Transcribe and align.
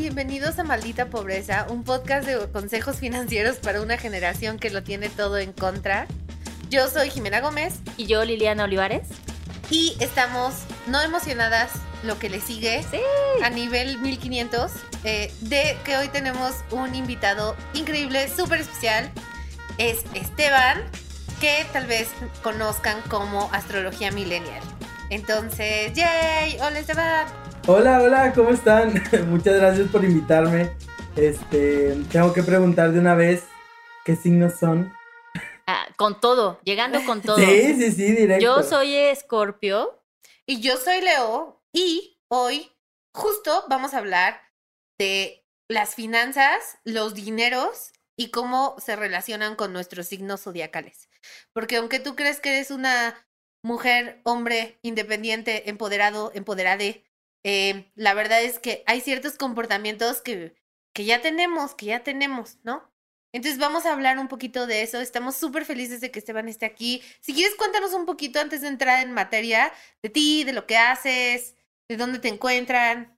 bienvenidos 0.00 0.58
a 0.58 0.64
Maldita 0.64 1.10
Pobreza, 1.10 1.66
un 1.68 1.84
podcast 1.84 2.26
de 2.26 2.50
consejos 2.50 2.96
financieros 2.96 3.56
para 3.56 3.82
una 3.82 3.98
generación 3.98 4.58
que 4.58 4.70
lo 4.70 4.82
tiene 4.82 5.10
todo 5.10 5.36
en 5.36 5.52
contra. 5.52 6.06
Yo 6.70 6.88
soy 6.88 7.10
Jimena 7.10 7.42
Gómez. 7.42 7.74
Y 7.98 8.06
yo, 8.06 8.24
Liliana 8.24 8.64
Olivares. 8.64 9.06
Y 9.68 9.98
estamos 10.00 10.54
no 10.86 11.02
emocionadas 11.02 11.72
lo 12.02 12.18
que 12.18 12.30
le 12.30 12.40
sigue 12.40 12.82
a 13.42 13.50
nivel 13.50 13.98
1500 13.98 14.72
eh, 15.04 15.30
de 15.42 15.76
que 15.84 15.98
hoy 15.98 16.08
tenemos 16.08 16.54
un 16.70 16.94
invitado 16.94 17.54
increíble, 17.74 18.26
súper 18.34 18.62
especial. 18.62 19.10
Es 19.76 19.98
Esteban, 20.14 20.82
que 21.42 21.66
tal 21.74 21.84
vez 21.84 22.08
conozcan 22.42 23.02
como 23.02 23.50
Astrología 23.52 24.10
Millennial. 24.10 24.62
Entonces, 25.10 25.92
¡yay! 25.92 26.56
Hola 26.58 26.78
Esteban. 26.78 27.49
Hola, 27.72 28.02
hola, 28.02 28.32
¿cómo 28.32 28.50
están? 28.50 28.92
Muchas 29.30 29.54
gracias 29.54 29.88
por 29.90 30.04
invitarme. 30.04 30.72
Este, 31.14 31.94
tengo 32.10 32.32
que 32.32 32.42
preguntar 32.42 32.90
de 32.90 32.98
una 32.98 33.14
vez 33.14 33.44
qué 34.04 34.16
signos 34.16 34.58
son. 34.58 34.92
Ah, 35.68 35.86
con 35.96 36.20
todo, 36.20 36.58
llegando 36.64 36.98
con 37.06 37.22
todo. 37.22 37.36
Sí, 37.36 37.76
sí, 37.76 37.92
sí, 37.92 38.10
directo. 38.10 38.42
Yo 38.44 38.64
soy 38.64 38.92
Escorpio. 38.96 40.02
Y 40.46 40.60
yo 40.60 40.78
soy 40.78 41.00
Leo. 41.00 41.62
Y 41.72 42.18
hoy 42.26 42.72
justo 43.14 43.62
vamos 43.68 43.94
a 43.94 43.98
hablar 43.98 44.40
de 44.98 45.46
las 45.68 45.94
finanzas, 45.94 46.78
los 46.82 47.14
dineros 47.14 47.92
y 48.16 48.32
cómo 48.32 48.74
se 48.84 48.96
relacionan 48.96 49.54
con 49.54 49.72
nuestros 49.72 50.08
signos 50.08 50.42
zodiacales. 50.42 51.08
Porque 51.52 51.76
aunque 51.76 52.00
tú 52.00 52.16
crees 52.16 52.40
que 52.40 52.48
eres 52.48 52.72
una 52.72 53.28
mujer, 53.62 54.20
hombre, 54.24 54.80
independiente, 54.82 55.70
empoderado, 55.70 56.32
empoderade, 56.34 57.04
eh, 57.44 57.90
la 57.94 58.14
verdad 58.14 58.42
es 58.42 58.58
que 58.58 58.82
hay 58.86 59.00
ciertos 59.00 59.36
comportamientos 59.36 60.20
que, 60.20 60.54
que 60.94 61.04
ya 61.04 61.20
tenemos, 61.20 61.74
que 61.74 61.86
ya 61.86 62.02
tenemos, 62.02 62.58
¿no? 62.62 62.90
Entonces 63.32 63.60
vamos 63.60 63.86
a 63.86 63.92
hablar 63.92 64.18
un 64.18 64.28
poquito 64.28 64.66
de 64.66 64.82
eso. 64.82 65.00
Estamos 65.00 65.36
súper 65.36 65.64
felices 65.64 66.00
de 66.00 66.10
que 66.10 66.18
Esteban 66.18 66.48
esté 66.48 66.66
aquí. 66.66 67.02
Si 67.20 67.32
quieres, 67.32 67.54
cuéntanos 67.54 67.94
un 67.94 68.06
poquito 68.06 68.40
antes 68.40 68.62
de 68.62 68.68
entrar 68.68 69.06
en 69.06 69.12
materia 69.12 69.72
de 70.02 70.08
ti, 70.08 70.44
de 70.44 70.52
lo 70.52 70.66
que 70.66 70.76
haces, 70.76 71.54
de 71.88 71.96
dónde 71.96 72.18
te 72.18 72.28
encuentran. 72.28 73.16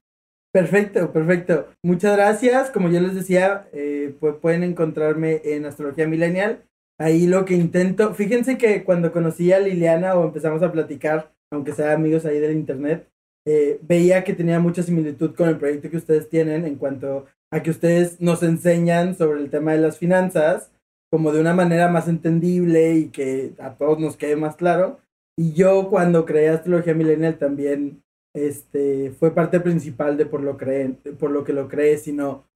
Perfecto, 0.51 1.11
perfecto. 1.11 1.73
Muchas 1.83 2.15
gracias. 2.15 2.69
Como 2.69 2.89
yo 2.89 3.01
les 3.01 3.15
decía, 3.15 3.67
eh, 3.73 4.15
pueden 4.39 4.63
encontrarme 4.63 5.41
en 5.43 5.65
Astrología 5.65 6.07
Millennial. 6.07 6.63
Ahí 6.99 7.25
lo 7.25 7.43
que 7.43 7.55
intento, 7.55 8.13
fíjense 8.13 8.59
que 8.59 8.83
cuando 8.83 9.11
conocí 9.11 9.51
a 9.51 9.59
Liliana 9.59 10.13
o 10.15 10.25
empezamos 10.25 10.61
a 10.61 10.71
platicar, 10.71 11.33
aunque 11.51 11.73
sea 11.73 11.93
amigos 11.93 12.25
ahí 12.25 12.39
del 12.39 12.53
internet, 12.53 13.09
eh, 13.45 13.79
veía 13.81 14.23
que 14.23 14.33
tenía 14.33 14.59
mucha 14.59 14.83
similitud 14.83 15.35
con 15.35 15.49
el 15.49 15.57
proyecto 15.57 15.89
que 15.89 15.97
ustedes 15.97 16.29
tienen 16.29 16.65
en 16.65 16.75
cuanto 16.75 17.25
a 17.51 17.61
que 17.61 17.71
ustedes 17.71 18.19
nos 18.21 18.41
enseñan 18.41 19.15
sobre 19.15 19.41
el 19.41 19.49
tema 19.49 19.73
de 19.73 19.79
las 19.79 19.97
finanzas 19.97 20.71
como 21.11 21.31
de 21.31 21.41
una 21.41 21.53
manera 21.53 21.89
más 21.89 22.07
entendible 22.07 22.95
y 22.95 23.09
que 23.09 23.53
a 23.59 23.75
todos 23.75 23.99
nos 23.99 24.17
quede 24.17 24.35
más 24.35 24.55
claro. 24.55 24.99
Y 25.37 25.53
yo 25.53 25.89
cuando 25.89 26.25
creé 26.25 26.49
Astrología 26.49 26.95
Millennial 26.95 27.37
también 27.37 28.01
este, 28.35 29.11
fue 29.11 29.35
parte 29.35 29.59
principal 29.59 30.17
de 30.17 30.25
por 30.25 30.41
lo, 30.41 30.57
creen, 30.57 30.97
por 31.19 31.29
lo 31.29 31.43
que 31.43 31.53
lo 31.53 31.67
creé, 31.67 31.97
sino 31.97 32.47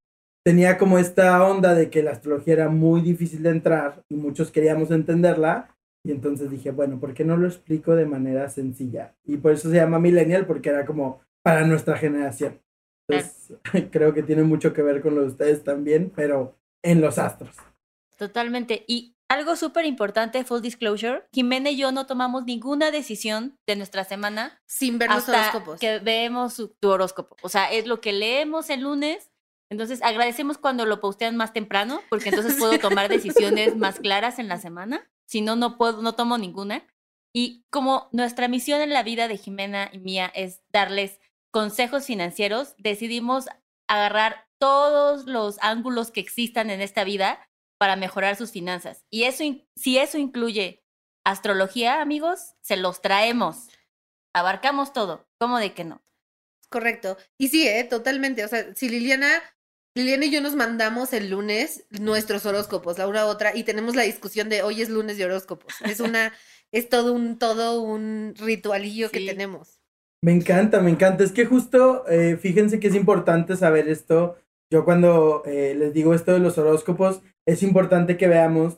tenía 0.43 0.77
como 0.77 0.97
esta 0.97 1.45
onda 1.45 1.75
de 1.75 1.89
que 1.91 2.02
la 2.02 2.11
astrología 2.11 2.53
era 2.53 2.69
muy 2.69 3.02
difícil 3.02 3.43
de 3.43 3.49
entrar 3.49 4.02
y 4.09 4.15
muchos 4.15 4.49
queríamos 4.49 4.89
entenderla 4.89 5.77
y 6.08 6.11
entonces 6.11 6.50
dije, 6.50 6.72
bueno, 6.72 7.02
¿por 7.02 7.13
qué 7.13 7.25
no 7.25 7.36
lo 7.36 7.47
explico 7.47 7.94
de 7.94 8.05
manera 8.05 8.47
sencilla? 8.47 9.13
Y 9.25 9.36
por 9.36 9.52
eso 9.52 9.69
se 9.69 9.75
llama 9.75 10.00
millennial, 10.00 10.47
porque 10.47 10.69
era 10.69 10.86
como 10.86 11.19
para 11.41 11.67
nuestra 11.67 11.97
generación. 11.97 12.61
Entonces, 13.09 13.58
creo 13.91 14.14
que 14.14 14.23
tiene 14.23 14.43
mucho 14.43 14.71
que 14.71 14.81
ver 14.81 15.02
con 15.02 15.15
lo 15.15 15.21
de 15.21 15.27
ustedes 15.27 15.65
también, 15.65 16.09
pero 16.15 16.58
en 16.81 17.02
los 17.02 17.17
astros. 17.17 17.54
Totalmente. 18.17 18.86
Y 18.87 19.17
algo 19.27 19.58
súper 19.58 19.83
importante, 19.83 20.45
full 20.45 20.61
disclosure, 20.61 21.27
Jimena 21.33 21.71
y 21.71 21.77
yo 21.77 21.92
no 21.92 22.05
tomamos 22.05 22.45
ninguna 22.45 22.89
decisión 22.89 23.58
de 23.67 23.76
nuestra 23.76 24.05
semana 24.05 24.61
sin 24.65 24.99
ver 24.99 25.10
los 25.10 25.27
horóscopos. 25.27 25.77
Que 25.81 25.99
vemos 25.99 26.55
tu 26.80 26.87
horóscopo. 26.89 27.36
O 27.42 27.49
sea, 27.49 27.70
es 27.70 27.86
lo 27.86 27.99
que 27.99 28.14
leemos 28.14 28.70
el 28.70 28.83
lunes. 28.83 29.30
Entonces, 29.70 30.02
agradecemos 30.02 30.58
cuando 30.58 30.86
lo 30.86 31.02
postean 31.02 31.36
más 31.36 31.52
temprano, 31.52 31.99
porque 32.10 32.30
entonces 32.30 32.55
puedo 32.58 32.80
tomar 32.80 33.10
decisiones 33.10 33.76
más 33.76 33.99
claras 33.99 34.39
en 34.39 34.48
la 34.48 34.58
semana 34.58 35.05
si 35.27 35.42
no, 35.42 35.55
no 35.55 35.77
puedo, 35.77 36.02
no 36.02 36.15
tomo 36.15 36.38
ninguna. 36.38 36.88
Y 37.33 37.65
como 37.70 38.10
nuestra 38.11 38.48
misión 38.48 38.82
en 38.82 38.89
la 38.89 39.04
vida 39.04 39.27
de 39.27 39.38
Jimena 39.38 39.89
y 39.93 39.99
mía 39.99 40.32
es 40.33 40.61
darles 40.71 41.20
consejos 41.52 42.05
financieros, 42.05 42.73
decidimos 42.77 43.45
agarrar 43.87 44.48
todos 44.58 45.26
los 45.26 45.58
ángulos 45.61 46.11
que 46.11 46.20
existan 46.20 46.70
en 46.70 46.82
esta 46.82 47.04
vida 47.04 47.48
para 47.77 47.95
mejorar 47.95 48.36
sus 48.36 48.52
finanzas. 48.52 49.05
Y 49.11 49.23
eso, 49.23 49.43
si 49.76 49.98
eso 49.98 50.17
incluye 50.17 50.83
astrología, 51.23 52.02
amigos, 52.02 52.55
se 52.61 52.77
los 52.77 53.02
traemos. 53.02 53.67
Abarcamos 54.33 54.93
todo. 54.93 55.27
¿Cómo 55.39 55.60
de 55.60 55.73
que 55.73 55.83
no? 55.83 56.02
Correcto. 56.70 57.17
Y 57.37 57.49
sí, 57.49 57.67
¿eh? 57.67 57.83
totalmente. 57.83 58.43
O 58.43 58.48
sea, 58.48 58.73
si 58.76 58.89
Liliana 58.89 59.42
Liliana 59.97 60.25
y 60.25 60.31
yo 60.31 60.41
nos 60.41 60.55
mandamos 60.55 61.11
el 61.11 61.31
lunes 61.31 61.85
nuestros 61.89 62.45
horóscopos, 62.45 62.97
la 62.97 63.08
una 63.08 63.21
a 63.21 63.25
otra, 63.25 63.55
y 63.55 63.63
tenemos 63.63 63.95
la 63.95 64.03
discusión 64.03 64.47
de 64.47 64.61
hoy 64.61 64.81
es 64.81 64.89
lunes 64.89 65.17
de 65.17 65.25
horóscopos. 65.25 65.73
Es 65.85 65.99
una, 65.99 66.33
es 66.71 66.87
todo 66.87 67.13
un, 67.13 67.39
todo 67.39 67.81
un 67.81 68.36
ritualillo 68.37 69.09
que 69.09 69.25
tenemos. 69.25 69.81
Me 70.21 70.31
encanta, 70.31 70.80
me 70.81 70.91
encanta. 70.91 71.23
Es 71.23 71.31
que 71.31 71.45
justo, 71.45 72.07
eh, 72.07 72.37
fíjense 72.37 72.80
que 72.80 72.87
es 72.87 72.95
importante 72.95 73.55
saber 73.55 73.89
esto. 73.89 74.37
Yo 74.71 74.86
cuando 74.86 75.43
eh, 75.45 75.75
les 75.77 75.93
digo 75.93 76.13
esto 76.13 76.33
de 76.33 76.39
los 76.39 76.57
horóscopos, 76.57 77.21
es 77.45 77.63
importante 77.63 78.17
que 78.17 78.27
veamos 78.27 78.77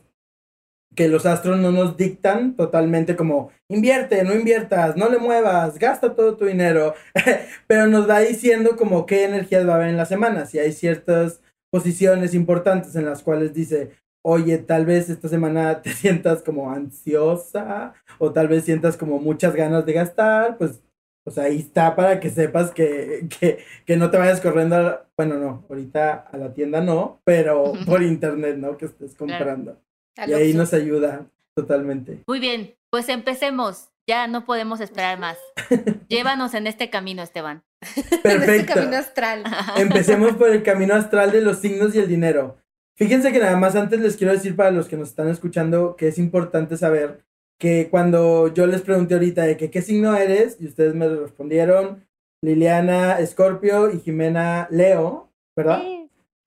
que 0.94 1.08
los 1.08 1.24
astros 1.26 1.58
no 1.58 1.70
nos 1.70 1.96
dictan 1.96 2.56
totalmente 2.56 3.16
como 3.16 3.50
invierte, 3.68 4.24
no 4.24 4.34
inviertas, 4.34 4.96
no 4.96 5.08
le 5.08 5.18
muevas, 5.18 5.78
gasta 5.78 6.14
todo 6.14 6.36
tu 6.36 6.46
dinero, 6.46 6.94
pero 7.66 7.86
nos 7.86 8.08
va 8.08 8.20
diciendo 8.20 8.76
como 8.76 9.06
qué 9.06 9.24
energías 9.24 9.66
va 9.66 9.72
a 9.72 9.76
haber 9.76 9.88
en 9.88 9.96
la 9.96 10.06
semana, 10.06 10.46
si 10.46 10.58
hay 10.58 10.72
ciertas 10.72 11.40
posiciones 11.70 12.34
importantes 12.34 12.96
en 12.96 13.06
las 13.06 13.22
cuales 13.22 13.54
dice, 13.54 13.92
oye, 14.22 14.58
tal 14.58 14.86
vez 14.86 15.08
esta 15.08 15.28
semana 15.28 15.82
te 15.82 15.92
sientas 15.92 16.42
como 16.42 16.70
ansiosa 16.70 17.94
o 18.18 18.32
tal 18.32 18.48
vez 18.48 18.64
sientas 18.64 18.96
como 18.96 19.18
muchas 19.18 19.54
ganas 19.54 19.86
de 19.86 19.92
gastar, 19.92 20.58
pues, 20.58 20.82
pues 21.24 21.38
ahí 21.38 21.58
está 21.58 21.94
para 21.94 22.18
que 22.18 22.30
sepas 22.30 22.72
que, 22.72 23.28
que, 23.38 23.58
que 23.86 23.96
no 23.96 24.10
te 24.10 24.18
vayas 24.18 24.40
corriendo, 24.40 25.06
bueno, 25.16 25.36
no, 25.36 25.66
ahorita 25.68 26.14
a 26.32 26.36
la 26.36 26.52
tienda 26.52 26.80
no, 26.80 27.20
pero 27.24 27.74
por 27.86 28.02
internet, 28.02 28.56
¿no? 28.56 28.76
Que 28.76 28.86
estés 28.86 29.14
comprando. 29.14 29.78
Y 30.26 30.32
ahí 30.32 30.54
nos 30.54 30.72
ayuda 30.72 31.26
totalmente. 31.54 32.22
Muy 32.26 32.40
bien, 32.40 32.74
pues 32.90 33.08
empecemos. 33.08 33.88
Ya 34.06 34.26
no 34.26 34.44
podemos 34.44 34.80
esperar 34.80 35.18
más. 35.18 35.38
Llévanos 36.08 36.54
en 36.54 36.66
este 36.66 36.90
camino, 36.90 37.22
Esteban. 37.22 37.62
Perfecto. 37.80 38.28
en 38.28 38.42
este 38.42 38.66
camino 38.66 38.96
astral. 38.96 39.44
Empecemos 39.76 40.32
por 40.32 40.50
el 40.50 40.62
camino 40.62 40.94
astral 40.94 41.30
de 41.30 41.40
los 41.42 41.58
signos 41.58 41.94
y 41.94 42.00
el 42.00 42.08
dinero. 42.08 42.58
Fíjense 42.96 43.32
que 43.32 43.38
nada 43.38 43.56
más 43.56 43.76
antes 43.76 44.00
les 44.00 44.16
quiero 44.16 44.32
decir 44.32 44.56
para 44.56 44.70
los 44.70 44.88
que 44.88 44.96
nos 44.96 45.08
están 45.08 45.28
escuchando 45.28 45.96
que 45.96 46.08
es 46.08 46.18
importante 46.18 46.76
saber 46.76 47.24
que 47.58 47.88
cuando 47.90 48.52
yo 48.52 48.66
les 48.66 48.82
pregunté 48.82 49.14
ahorita 49.14 49.44
de 49.44 49.56
que 49.56 49.70
qué 49.70 49.80
signo 49.80 50.16
eres 50.16 50.56
y 50.60 50.66
ustedes 50.66 50.94
me 50.94 51.08
respondieron 51.08 52.06
Liliana 52.42 53.18
Escorpio 53.20 53.90
y 53.90 54.00
Jimena 54.00 54.66
Leo, 54.70 55.30
¿verdad? 55.56 55.80
Sí. 55.82 55.99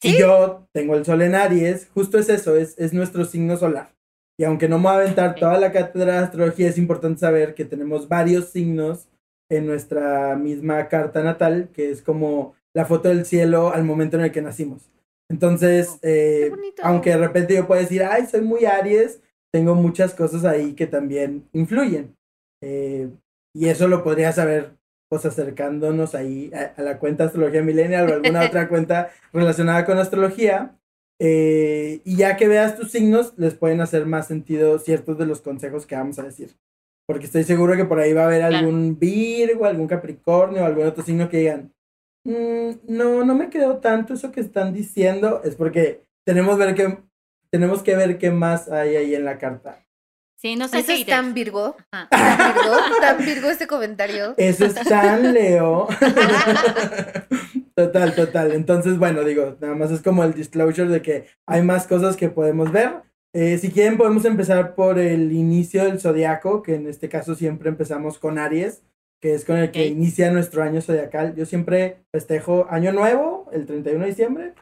Y 0.03 0.17
yo 0.17 0.67
tengo 0.73 0.95
el 0.95 1.05
sol 1.05 1.21
en 1.21 1.35
Aries, 1.35 1.89
justo 1.93 2.17
es 2.17 2.29
eso, 2.29 2.55
es, 2.55 2.77
es 2.77 2.93
nuestro 2.93 3.25
signo 3.25 3.57
solar. 3.57 3.93
Y 4.37 4.43
aunque 4.43 4.67
no 4.67 4.77
me 4.77 4.85
voy 4.85 4.91
a 4.93 4.95
aventar 4.95 5.35
toda 5.35 5.59
la 5.59 5.71
cátedra 5.71 6.13
de 6.13 6.25
astrología, 6.25 6.67
es 6.67 6.77
importante 6.77 7.19
saber 7.19 7.53
que 7.53 7.65
tenemos 7.65 8.07
varios 8.07 8.49
signos 8.49 9.07
en 9.49 9.67
nuestra 9.67 10.35
misma 10.35 10.87
carta 10.87 11.23
natal, 11.23 11.69
que 11.73 11.91
es 11.91 12.01
como 12.01 12.55
la 12.73 12.85
foto 12.85 13.09
del 13.09 13.25
cielo 13.25 13.71
al 13.73 13.83
momento 13.83 14.17
en 14.17 14.23
el 14.23 14.31
que 14.31 14.41
nacimos. 14.41 14.89
Entonces, 15.29 15.99
eh, 16.01 16.51
aunque 16.81 17.11
de 17.11 17.17
repente 17.17 17.55
yo 17.55 17.67
pueda 17.67 17.81
decir, 17.81 18.03
ay, 18.03 18.25
soy 18.25 18.41
muy 18.41 18.65
Aries, 18.65 19.21
tengo 19.51 19.75
muchas 19.75 20.13
cosas 20.13 20.45
ahí 20.45 20.73
que 20.73 20.87
también 20.87 21.47
influyen. 21.53 22.15
Eh, 22.61 23.09
y 23.55 23.69
eso 23.69 23.87
lo 23.87 24.03
podría 24.03 24.31
saber 24.31 24.71
pues 25.13 25.27
acercándonos 25.27 26.15
ahí 26.15 26.49
a, 26.55 26.81
la 26.81 26.97
cuenta 26.97 27.25
Astrología 27.25 27.61
Millennial 27.61 28.09
o 28.09 28.13
alguna 28.13 28.41
otra 28.47 28.67
cuenta 28.67 29.11
relacionada 29.31 29.85
con 29.85 29.99
astrología. 29.99 30.75
Eh, 31.19 32.01
y 32.03 32.15
ya 32.15 32.35
que 32.35 32.47
veas 32.47 32.75
tus 32.75 32.89
signos, 32.89 33.35
les 33.37 33.53
pueden 33.53 33.79
hacer 33.79 34.07
más 34.07 34.25
sentido 34.25 34.79
ciertos 34.79 35.19
de 35.19 35.27
los 35.27 35.41
consejos 35.41 35.85
que 35.85 35.95
vamos 35.95 36.17
a 36.17 36.23
decir. 36.23 36.57
Porque 37.05 37.25
estoy 37.27 37.43
seguro 37.43 37.75
que 37.75 37.85
por 37.85 37.99
ahí 37.99 38.11
va 38.13 38.23
a 38.23 38.25
haber 38.25 38.41
algún 38.41 38.97
Virgo, 38.97 39.65
algún 39.65 39.85
Capricornio, 39.85 40.65
algún 40.65 40.87
otro 40.87 41.03
signo 41.03 41.29
que 41.29 41.37
digan, 41.37 41.71
mm, 42.23 42.69
no, 42.87 43.23
no 43.23 43.35
me 43.35 43.51
quedó 43.51 43.77
tanto 43.77 44.15
eso 44.15 44.31
que 44.31 44.41
están 44.41 44.73
diciendo. 44.73 45.43
Es 45.43 45.55
porque 45.55 46.01
tenemos, 46.25 46.57
ver 46.57 46.73
que, 46.73 46.97
tenemos 47.51 47.83
que 47.83 47.95
ver 47.95 48.17
qué 48.17 48.31
más 48.31 48.67
hay 48.67 48.95
ahí 48.95 49.13
en 49.13 49.25
la 49.25 49.37
carta. 49.37 49.85
Sí, 50.43 50.57
no 50.57 50.67
sé 50.67 50.79
¿Eso 50.79 50.91
es 50.91 51.05
tan 51.05 51.33
Virgo? 51.33 51.77
¿Tan 51.89 52.09
Virgo? 52.09 52.75
¿Tan 52.99 53.25
Virgo 53.25 53.49
este 53.49 53.65
comentario? 53.65 54.33
Eso 54.35 54.65
es 54.65 54.73
tan 54.73 55.33
Leo. 55.33 55.87
Total, 57.75 58.13
total. 58.13 58.51
Entonces, 58.51 58.99
bueno, 58.99 59.23
digo, 59.23 59.55
nada 59.59 59.73
más 59.73 59.89
es 59.89 60.01
como 60.01 60.23
el 60.23 60.33
disclosure 60.33 60.89
de 60.89 61.01
que 61.01 61.25
hay 61.47 61.63
más 61.63 61.87
cosas 61.87 62.17
que 62.17 62.29
podemos 62.29 62.71
ver. 62.71 63.01
Eh, 63.33 63.57
si 63.57 63.71
quieren, 63.71 63.97
podemos 63.97 64.25
empezar 64.25 64.75
por 64.75 64.99
el 64.99 65.31
inicio 65.31 65.85
del 65.85 65.99
zodiaco, 65.99 66.61
que 66.61 66.75
en 66.75 66.87
este 66.87 67.09
caso 67.09 67.33
siempre 67.33 67.69
empezamos 67.69 68.19
con 68.19 68.37
Aries, 68.37 68.83
que 69.19 69.33
es 69.33 69.45
con 69.45 69.57
el 69.57 69.71
que 69.71 69.87
inicia 69.87 70.29
nuestro 70.29 70.61
año 70.61 70.81
zodiacal. 70.81 71.33
Yo 71.35 71.47
siempre 71.47 72.03
festejo 72.11 72.67
Año 72.69 72.91
Nuevo, 72.91 73.49
el 73.53 73.65
31 73.65 74.01
de 74.01 74.09
diciembre, 74.09 74.53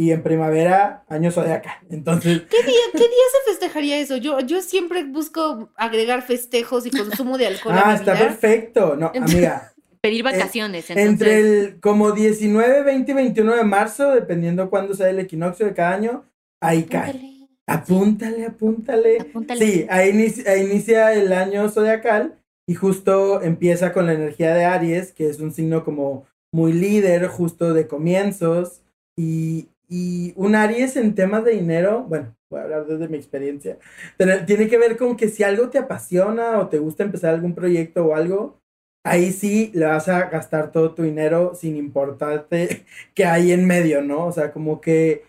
y 0.00 0.12
en 0.12 0.22
primavera, 0.22 1.04
Año 1.10 1.30
zodiacal. 1.30 1.74
Entonces, 1.90 2.40
¿Qué 2.48 2.62
día, 2.62 2.80
¿Qué 2.92 3.00
día 3.00 3.06
se 3.06 3.50
festejaría 3.50 3.98
eso? 3.98 4.16
Yo, 4.16 4.40
yo 4.40 4.62
siempre 4.62 5.04
busco 5.04 5.68
agregar 5.76 6.22
festejos 6.22 6.86
y 6.86 6.90
consumo 6.90 7.36
de 7.36 7.48
alcohol 7.48 7.74
ah, 7.76 7.96
está 7.96 8.18
perfecto. 8.18 8.96
No, 8.96 9.12
amiga. 9.14 9.74
Pedir 10.00 10.22
vacaciones. 10.22 10.88
entonces, 10.88 11.10
Entre 11.10 11.40
el 11.40 11.80
como 11.80 12.12
19, 12.12 12.82
20 12.82 13.10
y 13.10 13.14
21 13.14 13.56
de 13.56 13.64
marzo, 13.64 14.12
dependiendo 14.12 14.70
cuándo 14.70 14.94
sea 14.94 15.10
el 15.10 15.18
equinoccio 15.18 15.66
de 15.66 15.74
cada 15.74 15.92
año, 15.92 16.24
ahí 16.62 16.84
cae. 16.84 17.50
Apúntale, 17.66 18.46
apúntale. 18.46 19.20
apúntale. 19.20 19.66
Sí, 19.66 19.86
ahí 19.90 20.08
inicia, 20.08 20.50
ahí 20.50 20.62
inicia 20.62 21.12
el 21.12 21.30
año 21.34 21.68
zodiacal 21.68 22.38
y 22.66 22.74
justo 22.74 23.42
empieza 23.42 23.92
con 23.92 24.06
la 24.06 24.14
energía 24.14 24.54
de 24.54 24.64
Aries, 24.64 25.12
que 25.12 25.28
es 25.28 25.40
un 25.40 25.52
signo 25.52 25.84
como 25.84 26.24
muy 26.54 26.72
líder, 26.72 27.26
justo 27.26 27.74
de 27.74 27.86
comienzos. 27.86 28.80
Y, 29.14 29.68
y 29.90 30.32
un 30.36 30.54
Aries 30.54 30.96
en 30.96 31.14
temas 31.14 31.44
de 31.44 31.52
dinero, 31.52 32.04
bueno, 32.04 32.36
voy 32.50 32.60
a 32.60 32.64
hablar 32.64 32.86
desde 32.86 33.08
mi 33.08 33.16
experiencia, 33.18 33.78
pero 34.16 34.46
tiene 34.46 34.68
que 34.68 34.78
ver 34.78 34.96
con 34.96 35.16
que 35.16 35.28
si 35.28 35.42
algo 35.42 35.68
te 35.68 35.78
apasiona 35.78 36.58
o 36.60 36.68
te 36.68 36.78
gusta 36.78 37.02
empezar 37.02 37.34
algún 37.34 37.54
proyecto 37.54 38.06
o 38.06 38.14
algo, 38.14 38.60
ahí 39.04 39.32
sí 39.32 39.70
le 39.74 39.86
vas 39.86 40.08
a 40.08 40.28
gastar 40.30 40.72
todo 40.72 40.94
tu 40.94 41.02
dinero 41.02 41.54
sin 41.54 41.76
importarte 41.76 42.86
que 43.14 43.24
hay 43.24 43.52
en 43.52 43.66
medio, 43.66 44.02
¿no? 44.02 44.26
O 44.26 44.32
sea, 44.32 44.52
como 44.52 44.80
que 44.80 45.24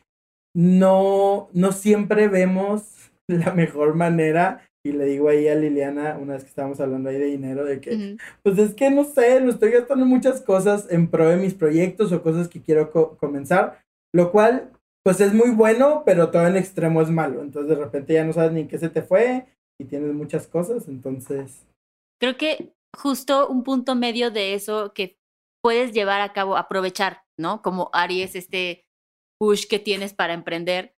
no, 0.55 1.49
no 1.53 1.71
siempre 1.71 2.27
vemos 2.27 3.11
la 3.27 3.53
mejor 3.53 3.95
manera. 3.95 4.67
Y 4.83 4.93
le 4.93 5.05
digo 5.05 5.29
ahí 5.29 5.47
a 5.47 5.53
Liliana, 5.53 6.17
una 6.19 6.33
vez 6.33 6.43
que 6.43 6.49
estábamos 6.49 6.79
hablando 6.81 7.09
ahí 7.09 7.19
de 7.19 7.25
dinero, 7.25 7.63
de 7.65 7.79
que, 7.79 7.91
pues 8.41 8.57
es 8.57 8.73
que 8.73 8.89
no 8.89 9.03
sé, 9.03 9.39
lo 9.39 9.51
estoy 9.51 9.69
gastando 9.69 10.07
muchas 10.07 10.41
cosas 10.41 10.87
en 10.89 11.07
pro 11.07 11.29
de 11.29 11.37
mis 11.37 11.53
proyectos 11.53 12.11
o 12.11 12.23
cosas 12.23 12.47
que 12.47 12.63
quiero 12.63 12.89
co- 12.89 13.15
comenzar, 13.17 13.77
lo 14.13 14.31
cual, 14.31 14.71
pues 15.03 15.19
es 15.21 15.33
muy 15.33 15.51
bueno, 15.51 16.03
pero 16.05 16.29
todo 16.31 16.47
en 16.47 16.57
extremo 16.57 17.01
es 17.01 17.09
malo. 17.09 17.41
Entonces 17.41 17.69
de 17.69 17.83
repente 17.83 18.13
ya 18.13 18.23
no 18.23 18.33
sabes 18.33 18.51
ni 18.51 18.67
qué 18.67 18.77
se 18.77 18.89
te 18.89 19.01
fue 19.01 19.45
y 19.79 19.85
tienes 19.85 20.13
muchas 20.13 20.47
cosas, 20.47 20.87
entonces... 20.87 21.65
Creo 22.19 22.37
que 22.37 22.73
justo 22.95 23.47
un 23.47 23.63
punto 23.63 23.95
medio 23.95 24.29
de 24.29 24.53
eso 24.53 24.93
que 24.93 25.17
puedes 25.63 25.91
llevar 25.91 26.21
a 26.21 26.33
cabo, 26.33 26.57
aprovechar, 26.57 27.23
¿no? 27.39 27.61
Como 27.61 27.89
Aries, 27.93 28.35
este 28.35 28.85
push 29.39 29.65
que 29.67 29.79
tienes 29.79 30.13
para 30.13 30.33
emprender. 30.33 30.95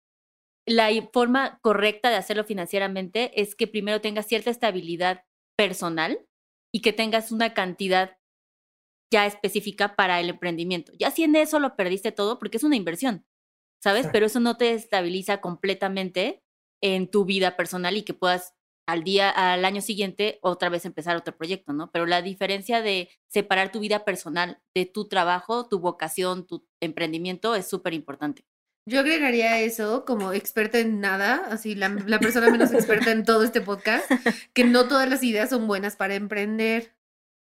La 0.68 0.90
forma 1.14 1.60
correcta 1.62 2.10
de 2.10 2.16
hacerlo 2.16 2.44
financieramente 2.44 3.42
es 3.42 3.56
que 3.56 3.68
primero 3.68 4.02
tengas 4.02 4.28
cierta 4.28 4.50
estabilidad 4.50 5.24
personal 5.58 6.26
y 6.74 6.82
que 6.82 6.94
tengas 6.94 7.32
una 7.32 7.54
cantidad 7.54 8.18
ya 9.14 9.28
específica 9.28 9.96
para 9.96 10.20
el 10.20 10.30
emprendimiento. 10.30 10.92
Ya 10.98 11.12
si 11.12 11.24
en 11.24 11.36
eso 11.36 11.60
lo 11.60 11.76
perdiste 11.76 12.12
todo, 12.12 12.40
porque 12.40 12.58
es 12.58 12.64
una 12.64 12.76
inversión, 12.76 13.24
¿sabes? 13.80 14.08
Pero 14.12 14.26
eso 14.26 14.40
no 14.40 14.58
te 14.58 14.74
estabiliza 14.74 15.40
completamente 15.40 16.44
en 16.82 17.08
tu 17.08 17.24
vida 17.24 17.56
personal 17.56 17.96
y 17.96 18.02
que 18.02 18.16
puedas 18.16 18.56
al 18.88 19.04
día, 19.04 19.30
al 19.30 19.64
año 19.66 19.82
siguiente, 19.82 20.40
otra 20.42 20.70
vez 20.70 20.86
empezar 20.86 21.16
otro 21.16 21.38
proyecto, 21.38 21.74
¿no? 21.74 21.92
Pero 21.92 22.08
la 22.08 22.24
diferencia 22.24 22.82
de 22.82 23.10
separar 23.28 23.72
tu 23.72 23.80
vida 23.80 24.04
personal 24.04 24.62
de 24.74 24.88
tu 24.88 25.08
trabajo, 25.08 25.70
tu 25.70 25.80
vocación, 25.80 26.48
tu 26.48 26.68
emprendimiento 26.82 27.56
es 27.56 27.68
súper 27.68 27.94
importante. 27.94 28.44
Yo 28.86 29.00
agregaría 29.00 29.62
eso 29.62 30.06
como 30.06 30.34
experta 30.34 30.80
en 30.80 31.00
nada, 31.00 31.46
así 31.50 31.76
la, 31.76 31.90
la 32.08 32.20
persona 32.20 32.50
menos 32.50 32.74
experta 32.74 33.12
en 33.12 33.24
todo 33.24 33.44
este 33.44 33.62
podcast, 33.62 34.12
que 34.54 34.64
no 34.64 34.88
todas 34.88 35.08
las 35.08 35.24
ideas 35.24 35.52
son 35.52 35.68
buenas 35.68 35.96
para 35.96 36.16
emprender. 36.16 36.96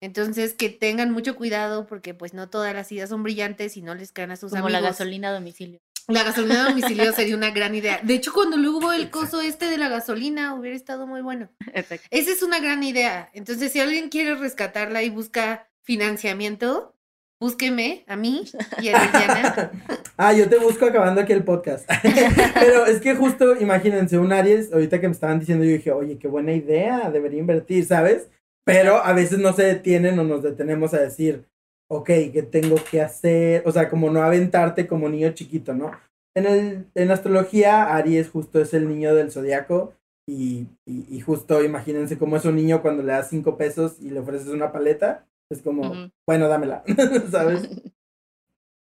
Entonces, 0.02 0.54
que 0.54 0.68
tengan 0.68 1.12
mucho 1.12 1.36
cuidado 1.36 1.86
porque 1.86 2.12
pues 2.12 2.34
no 2.34 2.50
todas 2.50 2.74
las 2.74 2.90
ideas 2.90 3.08
son 3.08 3.22
brillantes 3.22 3.76
y 3.76 3.82
no 3.82 3.94
les 3.94 4.10
caen 4.10 4.32
a 4.32 4.36
sus 4.36 4.50
Como 4.50 4.64
amigos. 4.64 4.82
la 4.82 4.88
gasolina 4.88 5.28
a 5.28 5.32
domicilio. 5.32 5.78
La 6.08 6.24
gasolina 6.24 6.66
a 6.66 6.68
domicilio 6.70 7.12
sería 7.14 7.36
una 7.36 7.52
gran 7.52 7.72
idea. 7.76 8.00
De 8.02 8.14
hecho, 8.14 8.32
cuando 8.32 8.56
luego 8.56 8.78
hubo 8.78 8.92
el 8.92 9.10
coso 9.10 9.40
este 9.40 9.66
de 9.70 9.78
la 9.78 9.88
gasolina, 9.88 10.54
hubiera 10.54 10.76
estado 10.76 11.06
muy 11.06 11.20
bueno. 11.22 11.48
Exacto. 11.72 12.04
Esa 12.10 12.32
es 12.32 12.42
una 12.42 12.58
gran 12.58 12.82
idea. 12.82 13.30
Entonces, 13.32 13.70
si 13.70 13.78
alguien 13.78 14.08
quiere 14.08 14.34
rescatarla 14.34 15.04
y 15.04 15.10
busca 15.10 15.68
financiamiento, 15.84 16.96
búsqueme 17.40 18.04
a 18.08 18.16
mí 18.16 18.42
y 18.80 18.88
a 18.88 19.04
Liliana. 19.04 19.70
Ah, 20.18 20.32
yo 20.34 20.48
te 20.48 20.58
busco 20.58 20.84
acabando 20.84 21.20
aquí 21.22 21.32
el 21.32 21.42
podcast. 21.42 21.88
Pero 22.54 22.86
es 22.86 23.00
que 23.00 23.14
justo, 23.14 23.56
imagínense, 23.56 24.18
un 24.18 24.32
Aries, 24.32 24.72
ahorita 24.72 25.00
que 25.00 25.08
me 25.08 25.14
estaban 25.14 25.40
diciendo, 25.40 25.64
yo 25.64 25.72
dije, 25.72 25.90
oye, 25.90 26.18
qué 26.18 26.28
buena 26.28 26.52
idea, 26.52 27.10
debería 27.10 27.40
invertir, 27.40 27.84
¿sabes? 27.86 28.28
Pero 28.64 28.96
a 28.96 29.12
veces 29.12 29.38
no 29.38 29.52
se 29.52 29.64
detienen 29.64 30.18
o 30.18 30.24
nos 30.24 30.42
detenemos 30.42 30.94
a 30.94 31.00
decir, 31.00 31.46
ok, 31.90 32.06
¿qué 32.06 32.46
tengo 32.48 32.76
que 32.90 33.00
hacer? 33.00 33.62
O 33.66 33.72
sea, 33.72 33.88
como 33.88 34.10
no 34.10 34.22
aventarte 34.22 34.86
como 34.86 35.08
niño 35.08 35.32
chiquito, 35.32 35.74
¿no? 35.74 35.92
En, 36.34 36.46
el, 36.46 36.86
en 36.94 37.10
astrología, 37.10 37.94
Aries 37.94 38.30
justo 38.30 38.60
es 38.60 38.72
el 38.72 38.88
niño 38.88 39.14
del 39.14 39.30
zodiaco. 39.30 39.94
Y, 40.28 40.68
y, 40.86 41.04
y 41.10 41.20
justo 41.20 41.64
imagínense 41.64 42.16
cómo 42.16 42.36
es 42.36 42.44
un 42.44 42.54
niño 42.54 42.80
cuando 42.80 43.02
le 43.02 43.12
das 43.12 43.28
cinco 43.28 43.56
pesos 43.56 43.96
y 44.00 44.10
le 44.10 44.20
ofreces 44.20 44.48
una 44.48 44.70
paleta. 44.70 45.26
Es 45.50 45.60
como, 45.60 46.10
bueno, 46.26 46.48
dámela, 46.48 46.82
¿sabes? 47.30 47.68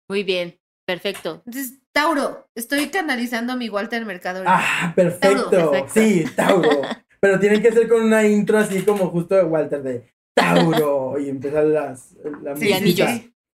Muy 0.09 0.23
bien, 0.23 0.57
perfecto. 0.85 1.41
Entonces, 1.45 1.79
Tauro, 1.91 2.47
estoy 2.55 2.87
canalizando 2.87 3.53
a 3.53 3.55
mi 3.57 3.69
Walter 3.69 4.05
Mercado. 4.05 4.43
Ah, 4.45 4.93
perfecto. 4.95 5.49
Perfecto. 5.49 5.93
Sí, 5.93 6.25
Tauro. 6.35 6.69
Pero 7.21 7.39
tiene 7.39 7.61
que 7.61 7.71
ser 7.71 7.87
con 7.87 8.01
una 8.03 8.27
intro 8.27 8.57
así 8.57 8.81
como 8.83 9.07
justo 9.09 9.35
de 9.35 9.43
Walter 9.43 9.83
de 9.83 10.03
Tauro 10.35 11.19
y 11.19 11.29
empezar 11.29 11.65
las 11.65 12.15
la 12.41 12.55
Sí. 12.55 12.71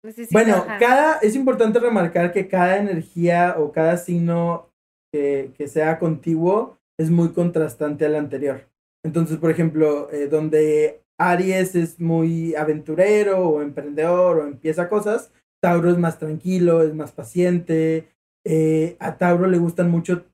Necesito, 0.03 0.33
Bueno, 0.33 0.57
ajá. 0.57 0.77
cada 0.77 1.17
es 1.17 1.35
importante 1.35 1.79
remarcar 1.79 2.31
que 2.31 2.47
cada 2.47 2.77
energía 2.77 3.55
o 3.57 3.71
cada 3.71 3.97
signo 3.97 4.69
que, 5.11 5.51
que 5.57 5.67
sea 5.67 5.97
contiguo 5.97 6.77
es 6.99 7.09
muy 7.09 7.29
contrastante 7.29 8.05
al 8.05 8.15
anterior. 8.15 8.69
Entonces, 9.03 9.37
por 9.37 9.49
ejemplo, 9.49 10.09
eh, 10.11 10.27
donde 10.27 11.01
Aries 11.17 11.73
es 11.75 11.99
muy 11.99 12.53
aventurero 12.55 13.47
o 13.49 13.61
emprendedor 13.63 14.37
o 14.39 14.47
empieza 14.47 14.89
cosas, 14.89 15.31
Tauro 15.59 15.89
es 15.89 15.97
más 15.97 16.19
tranquilo, 16.19 16.83
es 16.83 16.93
más 16.93 17.11
paciente. 17.11 18.09
eh, 18.47 18.95
a 18.99 19.17
Tauro 19.17 19.47
le 19.47 19.57
gustan 19.57 19.89
mucho 19.89 20.25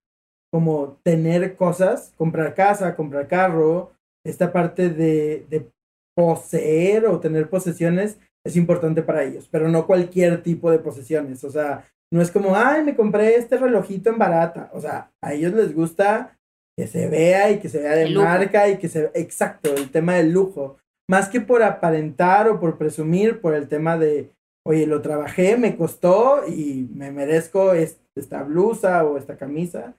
como 0.51 0.97
tener 1.03 1.55
cosas, 1.55 2.13
comprar 2.17 2.53
casa, 2.53 2.95
comprar 2.95 3.27
carro, 3.27 3.91
esta 4.25 4.51
parte 4.51 4.89
de, 4.89 5.45
de 5.49 5.67
poseer 6.15 7.05
o 7.07 7.19
tener 7.19 7.49
posesiones 7.49 8.19
es 8.45 8.55
importante 8.55 9.01
para 9.01 9.23
ellos, 9.23 9.47
pero 9.51 9.69
no 9.69 9.85
cualquier 9.87 10.41
tipo 10.43 10.69
de 10.71 10.79
posesiones, 10.79 11.43
o 11.43 11.51
sea, 11.51 11.85
no 12.13 12.21
es 12.21 12.31
como, 12.31 12.55
ay, 12.55 12.83
me 12.83 12.95
compré 12.95 13.35
este 13.35 13.57
relojito 13.57 14.09
en 14.09 14.17
barata, 14.17 14.69
o 14.73 14.81
sea, 14.81 15.11
a 15.23 15.33
ellos 15.33 15.53
les 15.53 15.73
gusta 15.73 16.37
que 16.77 16.87
se 16.87 17.07
vea 17.07 17.51
y 17.51 17.59
que 17.59 17.69
se 17.69 17.79
vea 17.79 17.95
de 17.95 18.05
marca 18.25 18.67
y 18.67 18.77
que 18.77 18.89
se 18.89 19.11
exacto, 19.13 19.73
el 19.75 19.91
tema 19.91 20.15
del 20.15 20.31
lujo, 20.31 20.77
más 21.09 21.29
que 21.29 21.39
por 21.41 21.63
aparentar 21.63 22.47
o 22.49 22.59
por 22.59 22.77
presumir, 22.77 23.39
por 23.41 23.53
el 23.53 23.67
tema 23.67 23.97
de, 23.97 24.31
oye, 24.67 24.87
lo 24.87 25.01
trabajé, 25.01 25.55
me 25.57 25.77
costó 25.77 26.47
y 26.47 26.89
me 26.93 27.11
merezco 27.11 27.73
es- 27.73 27.99
esta 28.15 28.43
blusa 28.43 29.05
o 29.05 29.17
esta 29.17 29.37
camisa. 29.37 29.95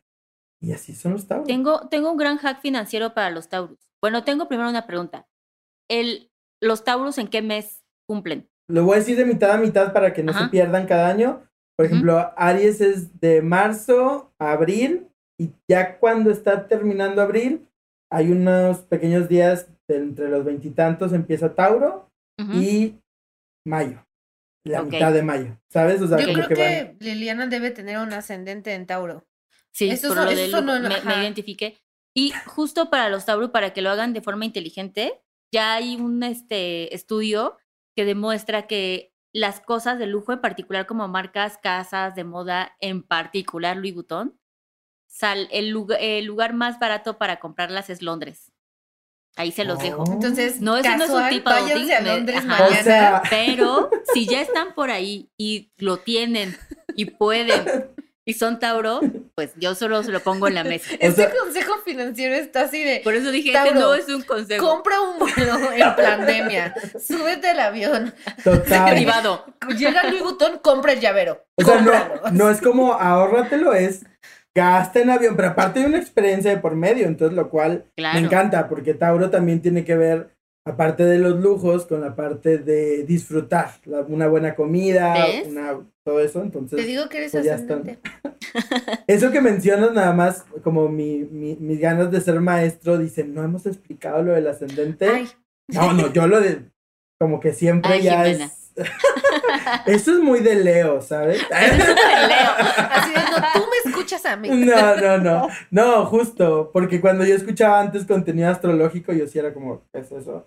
Y 0.62 0.72
así 0.72 0.94
son 0.94 1.12
los 1.12 1.26
tauros. 1.26 1.46
Tengo, 1.48 1.88
tengo 1.88 2.10
un 2.10 2.16
gran 2.16 2.38
hack 2.38 2.60
financiero 2.62 3.12
para 3.14 3.30
los 3.30 3.48
Taurus. 3.48 3.78
Bueno, 4.00 4.22
tengo 4.24 4.46
primero 4.48 4.68
una 4.70 4.86
pregunta. 4.86 5.26
El, 5.90 6.30
¿Los 6.62 6.84
Taurus 6.84 7.18
en 7.18 7.26
qué 7.28 7.42
mes 7.42 7.82
cumplen? 8.08 8.48
Lo 8.68 8.84
voy 8.84 8.94
a 8.94 8.98
decir 9.00 9.16
de 9.16 9.24
mitad 9.24 9.50
a 9.50 9.58
mitad 9.58 9.92
para 9.92 10.12
que 10.12 10.22
no 10.22 10.32
se 10.32 10.38
Ajá. 10.38 10.50
pierdan 10.50 10.86
cada 10.86 11.08
año. 11.08 11.42
Por 11.76 11.86
ejemplo, 11.86 12.32
Aries 12.36 12.80
es 12.80 13.20
de 13.20 13.42
marzo 13.42 14.32
a 14.38 14.52
abril 14.52 15.08
y 15.38 15.50
ya 15.68 15.98
cuando 15.98 16.30
está 16.30 16.68
terminando 16.68 17.20
abril, 17.22 17.68
hay 18.10 18.30
unos 18.30 18.82
pequeños 18.82 19.28
días 19.28 19.66
de 19.88 19.96
entre 19.96 20.28
los 20.28 20.44
veintitantos 20.44 21.12
empieza 21.12 21.54
Tauro 21.54 22.08
Ujú. 22.38 22.52
y 22.52 22.98
mayo, 23.66 24.06
la 24.64 24.82
Ok. 24.82 24.90
mitad 24.92 25.12
de 25.12 25.22
mayo, 25.22 25.58
¿sabes? 25.70 26.00
O 26.02 26.06
sea, 26.06 26.18
Yo 26.18 26.32
creo 26.32 26.46
que, 26.48 26.54
que, 26.54 26.84
van- 26.84 26.96
Liliana 27.00 27.46
debe 27.48 27.70
tener 27.72 27.98
un 27.98 28.12
ascendente 28.12 28.74
en 28.74 28.86
Tauro. 28.86 29.24
Sí, 29.74 29.90
Eso 29.90 30.08
por 30.08 30.16
son- 30.18 30.26
lo 30.26 30.30
eso 30.32 30.60
del 30.62 30.68
un- 30.68 30.82
me, 30.88 31.00
me 31.00 31.22
identifiqué. 31.22 31.78
Y 32.14 32.32
justo 32.46 32.90
para 32.90 33.08
los 33.08 33.24
Taurus, 33.24 33.50
para 33.50 33.72
que 33.72 33.80
lo 33.82 33.90
hagan 33.90 34.12
de 34.12 34.20
forma 34.20 34.44
inteligente, 34.44 35.22
ya 35.52 35.74
hay 35.74 35.96
un 35.96 36.22
este, 36.22 36.94
estudio 36.94 37.56
que 37.96 38.04
demuestra 38.04 38.66
que 38.66 39.12
las 39.34 39.60
cosas 39.60 39.98
de 39.98 40.06
lujo, 40.06 40.32
en 40.32 40.40
particular 40.42 40.86
como 40.86 41.08
marcas, 41.08 41.56
casas 41.58 42.14
de 42.14 42.24
moda, 42.24 42.76
en 42.80 43.02
particular 43.02 43.78
Louis 43.78 43.94
Vuitton, 43.94 44.38
sal, 45.08 45.48
el, 45.52 45.70
lugar, 45.70 45.98
el 46.02 46.26
lugar 46.26 46.52
más 46.52 46.78
barato 46.78 47.16
para 47.18 47.40
comprarlas 47.40 47.88
es 47.88 48.02
Londres. 48.02 48.52
Ahí 49.36 49.50
se 49.50 49.64
los 49.64 49.78
dejo. 49.78 50.04
Entonces, 50.12 50.60
No, 50.60 50.76
ese 50.76 50.94
no 50.98 51.04
es 51.04 51.10
un 51.10 51.28
tipo 51.30 51.48
de 51.50 51.94
a 51.94 52.00
Londres 52.02 52.36
ajá. 52.36 52.46
mañana. 52.46 52.80
O 52.80 52.82
sea, 52.84 53.22
Pero 53.30 53.90
si 54.12 54.26
ya 54.26 54.42
están 54.42 54.74
por 54.74 54.90
ahí 54.90 55.30
y 55.38 55.72
lo 55.78 55.96
tienen 55.98 56.54
y 56.94 57.06
pueden 57.06 57.90
y 58.24 58.34
son 58.34 58.58
Tauro, 58.60 59.00
pues 59.34 59.50
yo 59.56 59.74
solo 59.74 60.02
se 60.02 60.12
lo 60.12 60.20
pongo 60.20 60.46
en 60.48 60.54
la 60.54 60.64
mesa. 60.64 60.90
O 61.02 61.10
sea- 61.10 61.30
consejo 61.30 61.74
financiero 61.84 62.34
está 62.34 62.62
así 62.62 62.82
de 62.84 63.00
Por 63.02 63.14
eso 63.14 63.30
dije, 63.30 63.52
Tauro, 63.52 63.70
este 63.70 63.80
no 63.80 63.94
es 63.94 64.08
un 64.08 64.22
consejo 64.22 64.66
compra 64.66 65.00
un 65.00 65.18
vuelo 65.18 65.72
en 65.72 65.96
pandemia, 65.96 66.74
súbete 67.04 67.50
al 67.50 67.60
avión, 67.60 68.14
total. 68.44 68.94
privado. 68.94 69.44
llega 69.76 70.04
Louis 70.04 70.22
Vuitton, 70.22 70.58
compra 70.58 70.92
el 70.92 71.00
llavero. 71.00 71.44
O 71.56 71.64
sea, 71.64 71.80
no, 71.80 71.92
no 72.32 72.50
es 72.50 72.60
como 72.60 72.92
ahórratelo, 72.94 73.72
es 73.74 74.04
gasta 74.54 75.00
en 75.00 75.10
avión, 75.10 75.34
pero 75.34 75.48
aparte 75.48 75.80
hay 75.80 75.86
una 75.86 75.98
experiencia 75.98 76.50
de 76.50 76.58
por 76.58 76.74
medio, 76.76 77.06
entonces 77.06 77.34
lo 77.34 77.48
cual 77.48 77.86
Claro. 77.96 78.20
me 78.20 78.26
encanta, 78.26 78.68
porque 78.68 78.94
Tauro 78.94 79.30
también 79.30 79.62
tiene 79.62 79.84
que 79.84 79.96
ver, 79.96 80.31
aparte 80.64 81.04
de 81.04 81.18
los 81.18 81.40
lujos, 81.40 81.86
con 81.86 82.00
la 82.00 82.14
parte 82.14 82.58
de 82.58 83.04
disfrutar, 83.04 83.72
la- 83.84 84.00
una 84.02 84.28
buena 84.28 84.54
comida, 84.54 85.14
una, 85.46 85.80
todo 86.04 86.20
eso, 86.20 86.42
entonces... 86.42 86.78
Te 86.78 86.86
digo 86.86 87.08
que 87.08 87.18
eres 87.18 87.32
Pues 87.32 87.48
ascendente. 87.48 87.98
Eso 89.06 89.30
que 89.30 89.40
mencionas 89.40 89.92
nada 89.92 90.12
más, 90.12 90.44
como 90.62 90.88
mi, 90.88 91.18
mi- 91.30 91.56
mis 91.56 91.80
ganas 91.80 92.10
de 92.10 92.20
ser 92.20 92.40
maestro, 92.40 92.98
dicen, 92.98 93.34
no 93.34 93.42
hemos 93.42 93.66
explicado 93.66 94.22
lo 94.22 94.32
del 94.32 94.46
ascendente. 94.46 95.06
Ay, 95.08 95.28
No, 95.68 95.92
no, 95.92 96.12
yo 96.12 96.26
lo 96.26 96.40
de, 96.40 96.62
como 97.18 97.40
que 97.40 97.52
siempre 97.52 97.94
Ay, 97.94 98.02
ya 98.02 98.24
Jimena. 98.24 98.44
es... 98.46 98.61
Eso 99.86 100.12
es 100.12 100.18
muy 100.18 100.40
de 100.40 100.54
Leo, 100.56 101.00
¿sabes? 101.00 101.40
Eso 101.40 101.74
es 101.74 101.84
súper 101.84 102.28
Leo. 102.28 102.50
así 102.90 103.10
de, 103.10 103.16
no, 103.16 103.36
tú 103.54 103.60
me 103.60 103.90
escuchas 103.90 104.26
a 104.26 104.36
mí. 104.36 104.48
No, 104.52 104.96
no, 104.96 105.18
no. 105.18 105.48
No, 105.70 106.06
justo, 106.06 106.70
porque 106.72 107.00
cuando 107.00 107.24
yo 107.24 107.34
escuchaba 107.34 107.80
antes 107.80 108.06
contenido 108.06 108.50
astrológico, 108.50 109.12
yo 109.12 109.26
sí 109.26 109.38
era 109.38 109.52
como, 109.52 109.82
¿qué 109.92 110.00
es 110.00 110.12
eso? 110.12 110.44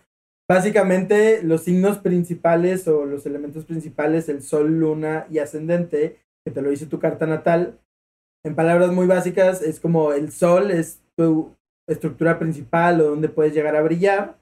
Básicamente, 0.47 1.41
los 1.43 1.63
signos 1.63 1.97
principales 1.97 2.87
o 2.87 3.05
los 3.05 3.25
elementos 3.25 3.65
principales, 3.65 4.29
el 4.29 4.43
sol, 4.43 4.79
luna 4.79 5.25
y 5.29 5.39
ascendente, 5.39 6.19
que 6.45 6.51
te 6.51 6.61
lo 6.61 6.69
dice 6.69 6.85
tu 6.85 6.99
carta 6.99 7.25
natal, 7.25 7.79
en 8.45 8.55
palabras 8.55 8.91
muy 8.91 9.07
básicas, 9.07 9.63
es 9.63 9.79
como 9.79 10.13
el 10.13 10.31
sol 10.31 10.69
es 10.69 11.01
tu 11.17 11.55
estructura 11.89 12.37
principal 12.37 13.01
o 13.01 13.09
donde 13.09 13.29
puedes 13.29 13.53
llegar 13.53 13.75
a 13.75 13.81
brillar. 13.81 14.37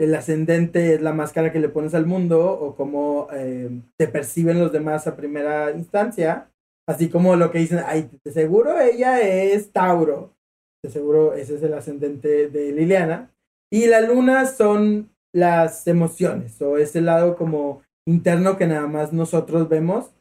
El 0.00 0.14
ascendente 0.14 0.94
es 0.94 1.02
la 1.02 1.12
máscara 1.12 1.52
que 1.52 1.60
le 1.60 1.68
pones 1.68 1.92
al 1.92 2.06
mundo 2.06 2.50
o 2.50 2.74
cómo 2.74 3.28
eh, 3.34 3.82
te 3.98 4.08
perciben 4.08 4.58
los 4.58 4.72
demás 4.72 5.06
a 5.06 5.14
primera 5.14 5.72
instancia. 5.72 6.50
Así 6.88 7.10
como 7.10 7.36
lo 7.36 7.50
que 7.50 7.58
dicen, 7.58 7.80
ay, 7.84 8.08
de 8.24 8.32
seguro 8.32 8.80
ella 8.80 9.20
es 9.20 9.72
Tauro. 9.72 10.34
De 10.82 10.90
seguro 10.90 11.34
ese 11.34 11.56
es 11.56 11.62
el 11.62 11.74
ascendente 11.74 12.48
de 12.48 12.72
Liliana. 12.72 13.30
Y 13.70 13.88
la 13.88 14.00
luna 14.00 14.46
son 14.46 15.10
las 15.34 15.86
emociones 15.86 16.62
o 16.62 16.78
ese 16.78 17.02
lado 17.02 17.36
como 17.36 17.82
interno 18.08 18.56
que 18.56 18.66
nada 18.66 18.86
más 18.86 19.12
nosotros 19.12 19.68
vemos. 19.68 20.14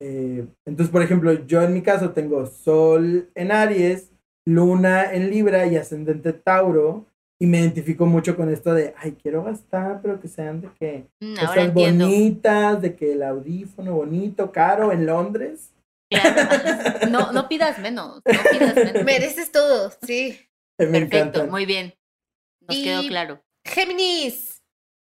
Eh, 0.00 0.46
entonces, 0.64 0.92
por 0.92 1.02
ejemplo, 1.02 1.32
yo 1.32 1.60
en 1.62 1.74
mi 1.74 1.82
caso 1.82 2.12
tengo 2.12 2.46
Sol 2.46 3.32
en 3.34 3.50
Aries, 3.50 4.12
Luna 4.46 5.12
en 5.12 5.28
Libra 5.28 5.66
y 5.66 5.76
ascendente 5.76 6.32
Tauro. 6.32 7.06
Y 7.40 7.46
me 7.46 7.58
identifico 7.60 8.06
mucho 8.06 8.36
con 8.36 8.48
esto 8.52 8.72
de, 8.72 8.94
ay, 8.96 9.16
quiero 9.20 9.42
gastar, 9.42 10.00
pero 10.00 10.20
que 10.20 10.28
sean 10.28 10.60
de 10.60 10.68
que 10.78 11.06
Mm, 11.20 11.34
cosas 11.34 11.74
bonitas, 11.74 12.80
de 12.80 12.94
que 12.94 13.12
el 13.12 13.22
audífono 13.22 13.94
bonito, 13.94 14.52
caro, 14.52 14.92
en 14.92 15.06
Londres. 15.06 15.70
Claro. 16.10 16.34
No, 17.10 17.32
no 17.32 17.48
pidas 17.48 17.78
menos. 17.80 18.16
No 18.24 18.40
pidas 18.58 18.74
menos. 18.76 19.04
Mereces 19.04 19.50
todo, 19.52 19.90
sí. 20.02 20.38
Eh, 20.78 20.86
Me 20.86 21.06
Perfecto, 21.06 21.46
muy 21.48 21.66
bien. 21.66 21.92
Nos 22.66 22.76
Y- 22.78 22.84
quedó 22.84 23.02
claro. 23.08 23.40
Géminis. 23.66 24.62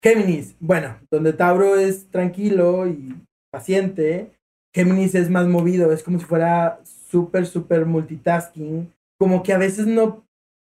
Géminis, 0.04 0.56
bueno, 0.60 1.00
donde 1.12 1.34
Tauro 1.34 1.76
es 1.78 2.10
tranquilo 2.12 2.88
y 2.88 3.16
paciente, 3.52 4.32
Géminis 4.74 5.16
es 5.16 5.30
más 5.30 5.48
movido, 5.48 5.92
es 5.92 6.04
como 6.04 6.20
si 6.20 6.26
fuera 6.26 6.80
súper, 7.10 7.46
súper 7.48 7.86
multitasking, 7.86 8.92
como 9.18 9.42
que 9.42 9.54
a 9.54 9.58
veces 9.58 9.88
no 9.88 10.25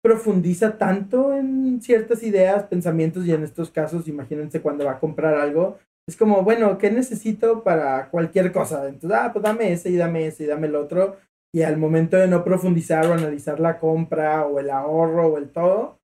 profundiza 0.02 0.78
tanto 0.78 1.34
en 1.34 1.80
ciertas 1.82 2.22
ideas, 2.22 2.64
pensamientos 2.64 3.26
y 3.26 3.32
en 3.32 3.44
estos 3.44 3.70
casos, 3.70 4.08
imagínense 4.08 4.62
cuando 4.62 4.84
va 4.84 4.92
a 4.92 5.00
comprar 5.00 5.34
algo, 5.34 5.78
es 6.08 6.16
como, 6.16 6.42
bueno, 6.42 6.78
¿qué 6.78 6.90
necesito 6.90 7.62
para 7.62 8.08
cualquier 8.10 8.50
cosa? 8.52 8.88
Entonces, 8.88 9.18
ah, 9.20 9.30
pues 9.32 9.42
dame 9.42 9.72
ese 9.72 9.90
y 9.90 9.96
dame 9.96 10.26
ese 10.26 10.44
y 10.44 10.46
dame 10.46 10.66
el 10.66 10.76
otro, 10.76 11.18
y 11.52 11.62
al 11.62 11.76
momento 11.76 12.16
de 12.16 12.28
no 12.28 12.44
profundizar 12.44 13.06
o 13.06 13.12
analizar 13.12 13.60
la 13.60 13.78
compra 13.78 14.46
o 14.46 14.58
el 14.58 14.70
ahorro 14.70 15.28
o 15.28 15.38
el 15.38 15.50
todo, 15.50 15.98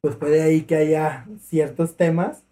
pues 0.00 0.16
puede 0.16 0.42
ahí 0.42 0.62
que 0.62 0.76
haya 0.76 1.26
ciertos 1.40 1.96
temas. 1.96 2.44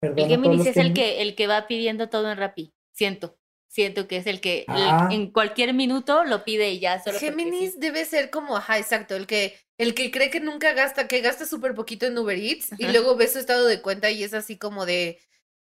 Perdón 0.00 0.18
El 0.18 0.28
Géminis 0.28 0.66
es 0.66 0.76
el 0.76 0.92
que, 0.92 1.22
el 1.22 1.34
que 1.34 1.46
va 1.46 1.66
pidiendo 1.66 2.08
todo 2.08 2.30
en 2.30 2.38
Rappi. 2.38 2.72
Siento. 2.92 3.36
Siento 3.68 4.08
que 4.08 4.16
es 4.18 4.26
el 4.26 4.40
que 4.40 4.60
el- 4.60 4.64
Ah. 4.68 5.08
en 5.10 5.30
cualquier 5.30 5.74
minuto 5.74 6.24
lo 6.24 6.44
pide 6.44 6.70
y 6.70 6.80
ya 6.80 7.02
solo 7.02 7.18
Géminis 7.18 7.72
sí. 7.72 7.78
debe 7.78 8.04
ser 8.04 8.30
como, 8.30 8.56
ajá, 8.56 8.78
exacto, 8.78 9.16
el 9.16 9.26
que, 9.26 9.54
el 9.78 9.94
que 9.94 10.10
cree 10.10 10.30
que 10.30 10.40
nunca 10.40 10.72
gasta, 10.72 11.08
que 11.08 11.20
gasta 11.20 11.44
súper 11.46 11.74
poquito 11.74 12.06
en 12.06 12.16
Uber 12.16 12.38
Eats 12.38 12.70
y 12.78 12.86
luego 12.88 13.16
ve 13.16 13.28
su 13.28 13.38
estado 13.38 13.66
de 13.66 13.82
cuenta 13.82 14.10
y 14.10 14.22
es 14.22 14.32
así 14.34 14.56
como 14.56 14.86
de 14.86 15.18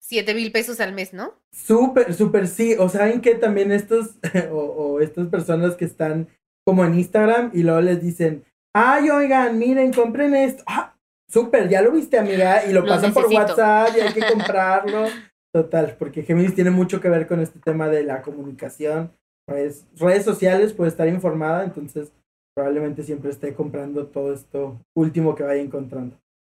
siete 0.00 0.32
mil 0.32 0.52
pesos 0.52 0.80
al 0.80 0.92
mes, 0.92 1.12
¿no? 1.12 1.34
Súper, 1.52 2.14
súper 2.14 2.46
sí. 2.48 2.74
O 2.78 2.88
saben 2.88 3.20
que 3.20 3.34
también 3.34 3.72
estos, 3.72 4.12
o, 4.52 4.56
o 4.56 5.00
estas 5.00 5.26
personas 5.28 5.74
que 5.74 5.84
están 5.84 6.28
como 6.64 6.84
en 6.84 6.94
Instagram 6.94 7.50
y 7.52 7.62
luego 7.62 7.80
les 7.80 8.00
dicen, 8.00 8.44
ay, 8.74 9.10
oigan, 9.10 9.58
miren, 9.58 9.92
compren 9.92 10.34
esto. 10.36 10.62
Ah, 10.66 10.94
súper, 11.28 11.68
ya 11.68 11.82
lo 11.82 11.90
viste, 11.90 12.18
amiga, 12.18 12.64
y 12.64 12.72
lo, 12.72 12.82
Lo 12.82 12.86
pasan 12.88 13.12
por. 13.12 13.26
WhatsApp 13.26 13.90
y 13.96 14.00
hay 14.00 14.12
que 14.14 14.20
comprarlo. 14.32 15.08
Total, 15.54 15.96
porque 15.98 16.22
Géminis 16.22 16.54
tiene 16.54 16.70
mucho 16.70 17.00
que 17.00 17.08
ver 17.08 17.26
con 17.26 17.40
este 17.40 17.58
tema 17.58 17.88
de 17.88 18.02
la 18.02 18.22
comunicación. 18.22 19.12
Pues 19.46 19.86
redes 19.96 20.24
sociales 20.24 20.74
puede 20.74 20.90
estar 20.90 21.08
informada, 21.08 21.64
entonces 21.64 22.12
probablemente 22.54 23.02
siempre 23.02 23.30
esté 23.30 23.54
comprando 23.54 24.08
todo 24.08 24.34
esto 24.34 24.80
último 24.94 25.34
que 25.34 25.44
vaya 25.44 25.62
encontrando. 25.62 26.18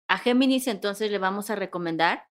A 0.10 0.18
Géminis 0.18 0.68
entonces 0.68 1.12
le 1.12 1.20
vamos 1.20 1.52
a 1.52 1.56
recomendar 1.56 2.28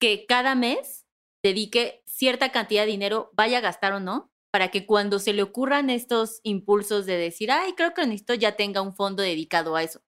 que 0.00 0.24
cada 0.26 0.54
mes 0.54 1.06
dedique 1.42 2.02
cierta 2.06 2.52
cantidad 2.52 2.82
de 2.82 2.92
dinero, 2.92 3.30
vaya 3.32 3.58
a 3.58 3.62
gastar 3.62 3.92
o 3.92 4.00
no, 4.00 4.30
para 4.52 4.68
que 4.68 4.86
cuando 4.86 5.18
se 5.18 5.32
le 5.32 5.42
ocurran 5.42 5.90
estos 5.90 6.40
impulsos 6.42 7.06
de 7.06 7.16
decir, 7.16 7.50
ay, 7.50 7.72
creo 7.74 7.92
que 7.92 8.06
necesito, 8.06 8.34
ya 8.34 8.56
tenga 8.56 8.82
un 8.82 8.94
fondo 8.94 9.22
dedicado 9.22 9.74
a 9.74 9.82
eso. 9.82 10.00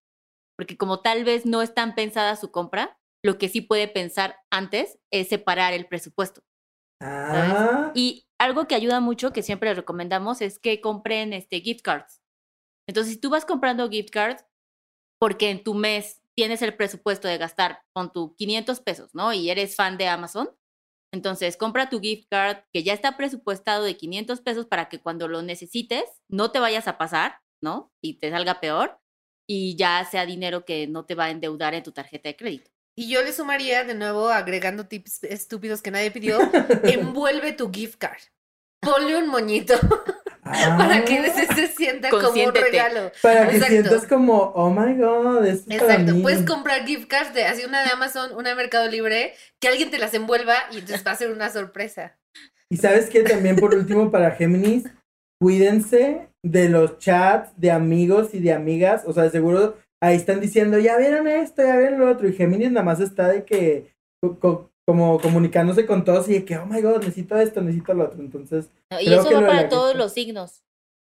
Porque 0.56 0.76
como 0.76 1.00
tal 1.00 1.25
vez 1.25 1.47
no 1.47 1.62
es 1.62 1.75
tan 1.75 1.94
pensada 1.94 2.37
su 2.37 2.50
compra, 2.50 3.00
lo 3.22 3.38
que 3.38 3.48
sí 3.48 3.60
puede 3.60 3.88
pensar 3.88 4.36
antes 4.50 4.98
es 5.10 5.28
separar 5.28 5.72
el 5.72 5.86
presupuesto. 5.86 6.42
Ah, 7.02 7.92
Y 7.94 8.26
algo 8.38 8.66
que 8.66 8.74
ayuda 8.74 9.00
mucho, 9.00 9.32
que 9.32 9.42
siempre 9.42 9.74
recomendamos, 9.74 10.40
es 10.40 10.58
que 10.58 10.80
compren 10.80 11.32
este, 11.32 11.60
gift 11.60 11.82
cards. 11.82 12.20
Entonces, 12.88 13.14
si 13.14 13.20
tú 13.20 13.30
vas 13.30 13.44
comprando 13.44 13.88
gift 13.88 14.10
cards, 14.10 14.44
porque 15.20 15.50
en 15.50 15.62
tu 15.62 15.74
mes 15.74 16.22
tienes 16.34 16.62
el 16.62 16.74
presupuesto 16.74 17.28
de 17.28 17.38
gastar 17.38 17.82
con 17.92 18.12
tu 18.12 18.34
500 18.36 18.80
pesos, 18.80 19.14
¿no? 19.14 19.32
Y 19.32 19.50
eres 19.50 19.76
fan 19.76 19.98
de 19.98 20.08
Amazon, 20.08 20.50
entonces 21.12 21.56
compra 21.56 21.90
tu 21.90 22.00
gift 22.00 22.28
card 22.30 22.58
que 22.72 22.82
ya 22.82 22.92
está 22.94 23.16
presupuestado 23.16 23.84
de 23.84 23.96
500 23.96 24.40
pesos 24.40 24.66
para 24.66 24.88
que 24.88 25.00
cuando 25.00 25.28
lo 25.28 25.42
necesites 25.42 26.04
no 26.28 26.52
te 26.52 26.60
vayas 26.60 26.88
a 26.88 26.98
pasar, 26.98 27.40
¿no? 27.60 27.92
Y 28.02 28.18
te 28.18 28.30
salga 28.30 28.60
peor 28.60 29.00
y 29.48 29.76
ya 29.76 30.04
sea 30.04 30.24
dinero 30.26 30.64
que 30.64 30.86
no 30.86 31.04
te 31.04 31.14
va 31.16 31.24
a 31.24 31.30
endeudar 31.30 31.74
en 31.74 31.82
tu 31.82 31.92
tarjeta 31.92 32.28
de 32.28 32.36
crédito. 32.36 32.70
Y 33.00 33.09
yo 33.09 33.23
le 33.23 33.33
sumaría 33.33 33.83
de 33.83 33.95
nuevo, 33.95 34.28
agregando 34.28 34.85
tips 34.85 35.25
estúpidos 35.25 35.80
que 35.80 35.90
nadie 35.90 36.11
pidió, 36.11 36.38
envuelve 36.83 37.52
tu 37.52 37.73
gift 37.73 37.97
card. 37.97 38.21
Ponle 38.78 39.16
un 39.16 39.26
moñito 39.26 39.73
para 40.45 41.02
que 41.07 41.21
ah. 41.21 41.54
se, 41.54 41.69
sienta 41.69 42.11
como 42.11 42.28
un 42.28 42.54
regalo. 42.54 43.11
Para 43.23 43.49
que 43.49 43.57
Exacto. 43.57 43.75
sientas 43.75 44.07
como, 44.07 44.52
oh 44.54 44.69
my 44.69 44.99
god, 44.99 45.47
esto 45.47 45.71
es 45.71 45.78
para 45.78 45.95
Exacto, 45.95 46.14
mí. 46.14 46.21
puedes 46.21 46.45
comprar 46.45 46.85
gift 46.87 47.09
cards 47.09 47.33
de 47.33 47.47
así 47.47 47.64
una 47.64 47.83
de 47.83 47.88
Amazon, 47.88 48.37
una 48.37 48.50
de 48.50 48.54
Mercado 48.54 48.87
Libre, 48.87 49.33
que 49.62 49.69
alguien 49.69 49.90
te 49.90 49.97
las 49.97 50.12
envuelva 50.12 50.57
y 50.71 50.80
entonces 50.80 51.02
va 51.07 51.12
a 51.12 51.16
ser 51.16 51.30
una 51.30 51.49
sorpresa. 51.49 52.19
Y 52.69 52.76
sabes 52.76 53.09
que 53.09 53.23
también 53.23 53.57
por 53.57 53.75
último 53.75 54.11
para 54.11 54.33
Géminis, 54.33 54.85
cuídense 55.40 56.28
de 56.45 56.69
los 56.69 56.99
chats 56.99 57.50
de 57.59 57.71
amigos 57.71 58.35
y 58.35 58.40
de 58.40 58.52
amigas. 58.52 59.04
O 59.07 59.14
sea, 59.14 59.23
de 59.23 59.30
seguro 59.30 59.78
ahí 60.00 60.16
están 60.16 60.40
diciendo, 60.40 60.78
ya 60.78 60.97
vieron 60.97 61.28
esto, 61.28 61.62
ya 61.62 61.76
vieron 61.76 62.00
lo 62.00 62.11
otro. 62.11 62.28
Y 62.28 62.33
Géminis 62.33 62.71
nada 62.73 62.85
más 62.85 63.00
está 63.00 63.28
de 63.28 63.45
que, 63.45 63.95
co- 64.23 64.38
co- 64.38 64.71
como 64.87 65.21
comunicándose 65.21 65.87
con 65.87 66.04
todos 66.04 66.28
y 66.28 66.33
de 66.33 66.45
que, 66.45 66.57
oh 66.59 66.66
my 66.66 66.80
god, 66.83 66.99
necesito 66.99 67.38
esto, 67.38 67.61
necesito 67.61 67.95
lo 67.95 68.04
otro. 68.04 68.21
Entonces, 68.21 68.71
¿no? 68.90 69.00
Y 69.00 69.07
Creo 69.07 69.21
eso 69.21 69.28
que 69.28 69.35
va 69.37 69.47
para 69.47 69.69
todos 69.69 69.95
los 69.97 70.12
signos 70.12 70.62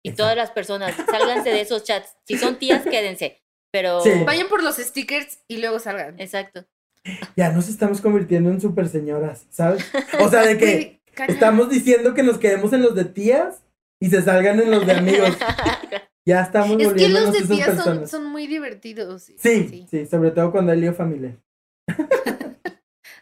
y 0.02 0.10
Exacto. 0.10 0.22
todas 0.22 0.36
las 0.36 0.50
personas. 0.52 0.94
Sálganse 1.10 1.50
de 1.50 1.60
esos 1.60 1.84
chats. 1.84 2.16
Si 2.24 2.38
son 2.38 2.58
tías, 2.58 2.82
quédense. 2.90 3.42
Pero. 3.72 4.00
Sí. 4.00 4.10
Vayan 4.24 4.48
por 4.48 4.62
los 4.62 4.76
stickers 4.76 5.40
y 5.48 5.58
luego 5.58 5.78
salgan. 5.78 6.18
Exacto. 6.20 6.64
ya 7.36 7.50
nos 7.52 7.68
estamos 7.68 8.00
convirtiendo 8.00 8.50
en 8.50 8.60
super 8.60 8.88
señoras, 8.88 9.46
¿sabes? 9.50 9.84
O 10.20 10.28
sea, 10.30 10.42
de 10.42 10.56
que 10.58 11.00
estamos 11.28 11.68
diciendo 11.68 12.14
que 12.14 12.22
nos 12.22 12.38
quedemos 12.38 12.72
en 12.72 12.82
los 12.82 12.94
de 12.94 13.04
tías 13.04 13.62
y 14.00 14.08
se 14.10 14.22
salgan 14.22 14.58
en 14.60 14.70
los 14.70 14.86
de 14.86 14.92
amigos. 14.92 15.30
Ya 16.26 16.42
estamos 16.42 16.70
Es 16.72 16.76
que 16.76 16.82
los 16.82 16.90
volviéndonos 16.90 17.32
de 17.32 17.38
esas 17.38 17.56
tía 17.56 17.76
son, 17.76 18.08
son 18.08 18.26
muy 18.26 18.48
divertidos. 18.48 19.22
Sí, 19.22 19.86
sí, 19.88 20.06
sobre 20.06 20.32
todo 20.32 20.50
cuando 20.50 20.72
hay 20.72 20.80
lío 20.80 20.92
familiar. 20.92 21.36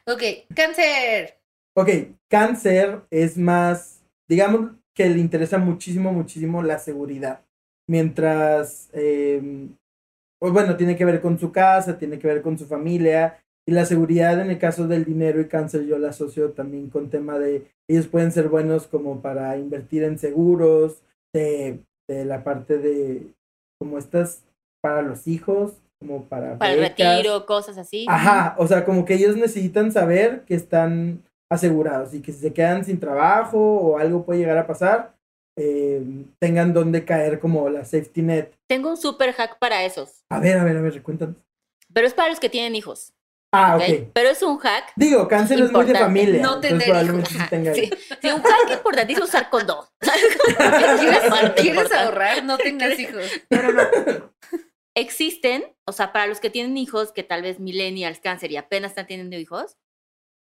Ok, 0.07 0.23
cáncer. 0.55 1.39
Ok, 1.75 1.89
cáncer 2.29 3.01
es 3.11 3.39
más, 3.39 4.05
digamos 4.29 4.73
que 4.95 5.09
le 5.09 5.19
interesa 5.19 5.57
muchísimo, 5.57 6.13
muchísimo 6.13 6.63
la 6.63 6.79
seguridad. 6.79 7.43
Mientras, 7.89 8.91
eh, 8.93 9.69
pues 10.39 10.53
bueno, 10.53 10.77
tiene 10.77 10.97
que 10.97 11.07
ver 11.07 11.23
con 11.23 11.39
su 11.39 11.53
casa, 11.53 11.99
tiene 11.99 12.19
que 12.19 12.27
ver 12.27 12.43
con 12.43 12.59
su 12.59 12.67
familia. 12.67 13.43
Y 13.67 13.73
la 13.73 13.87
seguridad 13.87 14.39
en 14.43 14.51
el 14.51 14.59
caso 14.59 14.87
del 14.87 15.07
dinero 15.07 15.41
y 15.41 15.49
cáncer 15.49 15.87
yo 15.87 15.99
la 15.99 16.11
asocio 16.11 16.53
también 16.53 16.91
con 16.91 17.09
tema 17.09 17.39
de, 17.39 17.73
ellos 17.89 18.07
pueden 18.07 18.31
ser 18.31 18.49
buenos 18.49 18.87
como 18.87 19.23
para 19.23 19.57
invertir 19.57 20.03
en 20.03 20.19
seguros, 20.19 21.03
de, 21.33 21.83
de 22.09 22.25
la 22.25 22.45
parte 22.45 22.79
de, 22.79 23.27
como 23.79 23.99
estas, 23.99 24.45
para 24.83 25.03
los 25.03 25.27
hijos, 25.27 25.73
como 25.99 26.25
para... 26.25 26.59
Para 26.59 26.73
el 26.75 26.81
becas. 26.81 27.17
retiro, 27.17 27.47
cosas 27.47 27.79
así. 27.79 28.07
Ajá, 28.09 28.55
o 28.59 28.67
sea, 28.67 28.85
como 28.85 29.05
que 29.05 29.15
ellos 29.15 29.37
necesitan 29.37 29.91
saber 29.93 30.45
que 30.45 30.55
están 30.55 31.23
asegurados 31.51 32.15
y 32.15 32.21
que 32.21 32.33
si 32.33 32.41
se 32.41 32.53
quedan 32.53 32.85
sin 32.85 32.99
trabajo 33.01 33.59
o 33.59 33.99
algo 33.99 34.25
puede 34.25 34.41
llegar 34.41 34.59
a 34.59 34.67
pasar, 34.67 35.15
eh, 35.57 36.03
tengan 36.41 36.73
donde 36.73 37.05
caer 37.05 37.39
como 37.39 37.69
la 37.69 37.85
safety 37.85 38.23
net. 38.23 38.53
Tengo 38.69 38.91
un 38.91 38.97
super 38.97 39.33
hack 39.33 39.59
para 39.59 39.85
esos, 39.85 40.25
A 40.29 40.41
ver, 40.41 40.59
a 40.59 40.65
ver, 40.65 40.77
a 40.77 40.81
ver, 40.81 41.03
cuéntanos. 41.03 41.37
pero 41.93 42.07
es 42.07 42.15
para 42.15 42.29
los 42.29 42.41
que 42.41 42.51
tienen 42.51 42.75
hijos. 42.75 43.13
Ah, 43.57 43.77
¿ok? 43.77 43.83
ok. 43.83 44.11
Pero 44.13 44.29
es 44.31 44.43
un 44.43 44.59
hack. 44.59 44.93
Digo, 44.97 45.29
cáncer 45.29 45.61
es 45.61 45.73
muy 45.73 45.85
de 45.85 45.99
familia. 45.99 46.43
no 46.43 46.55
entonces 46.57 46.71
tener 46.71 46.87
probablemente 46.87 47.31
hijos. 47.31 47.43
sí 47.43 47.51
tenga 47.51 47.75
Sí, 47.75 47.91
un 48.31 48.43
hack 48.43 48.71
importantísimo 48.73 49.25
es 49.25 49.31
usar 49.31 49.51
condón. 49.51 49.85
¿Quieres, 50.01 51.53
quieres 51.57 51.93
ahorrar? 51.93 52.45
No 52.45 52.59
tengas 52.59 52.99
hijos. 52.99 53.25
Existen, 54.97 55.75
o 55.87 55.93
sea, 55.93 56.13
para 56.13 56.27
los 56.27 56.41
que 56.41 56.51
tienen 56.51 56.77
hijos, 56.77 57.13
que 57.13 57.23
tal 57.25 57.43
vez 57.43 57.59
millennials, 57.59 58.21
cáncer 58.21 58.53
y 58.53 58.57
apenas 58.57 58.93
están 58.93 59.07
teniendo 59.07 59.37
hijos, 59.37 59.77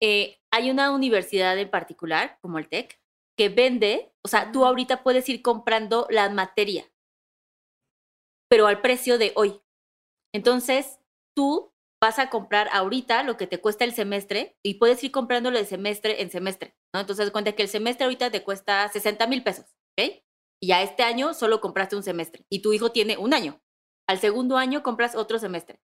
eh, 0.00 0.38
hay 0.52 0.70
una 0.70 0.92
universidad 0.92 1.58
en 1.58 1.70
particular, 1.70 2.38
como 2.40 2.58
el 2.58 2.68
TEC, 2.68 3.00
que 3.36 3.48
vende, 3.48 4.12
o 4.24 4.28
sea, 4.28 4.52
tú 4.52 4.64
ahorita 4.64 5.02
puedes 5.02 5.28
ir 5.28 5.42
comprando 5.42 6.06
la 6.10 6.28
materia, 6.30 6.88
pero 8.48 8.66
al 8.66 8.80
precio 8.80 9.18
de 9.18 9.32
hoy. 9.34 9.60
Entonces, 10.32 11.00
tú 11.36 11.72
vas 12.00 12.18
a 12.18 12.30
comprar 12.30 12.68
ahorita 12.72 13.22
lo 13.22 13.36
que 13.36 13.46
te 13.46 13.60
cuesta 13.60 13.84
el 13.84 13.92
semestre 13.92 14.56
y 14.64 14.74
puedes 14.74 15.02
ir 15.02 15.10
comprándolo 15.10 15.58
de 15.58 15.64
semestre 15.64 16.22
en 16.22 16.30
semestre, 16.30 16.76
¿no? 16.94 17.00
Entonces, 17.00 17.30
cuenta 17.30 17.52
que 17.52 17.62
el 17.62 17.68
semestre 17.68 18.04
ahorita 18.04 18.30
te 18.30 18.42
cuesta 18.44 18.88
60 18.88 19.26
mil 19.26 19.42
pesos, 19.42 19.66
¿ok? 19.98 20.22
Y 20.60 20.68
ya 20.68 20.82
este 20.82 21.02
año 21.02 21.34
solo 21.34 21.60
compraste 21.60 21.96
un 21.96 22.02
semestre 22.02 22.44
y 22.50 22.62
tu 22.62 22.72
hijo 22.72 22.92
tiene 22.92 23.16
un 23.16 23.34
año. 23.34 23.60
Al 24.08 24.18
segundo 24.18 24.56
año 24.56 24.82
compras 24.82 25.14
otro 25.14 25.38
semestre. 25.38 25.80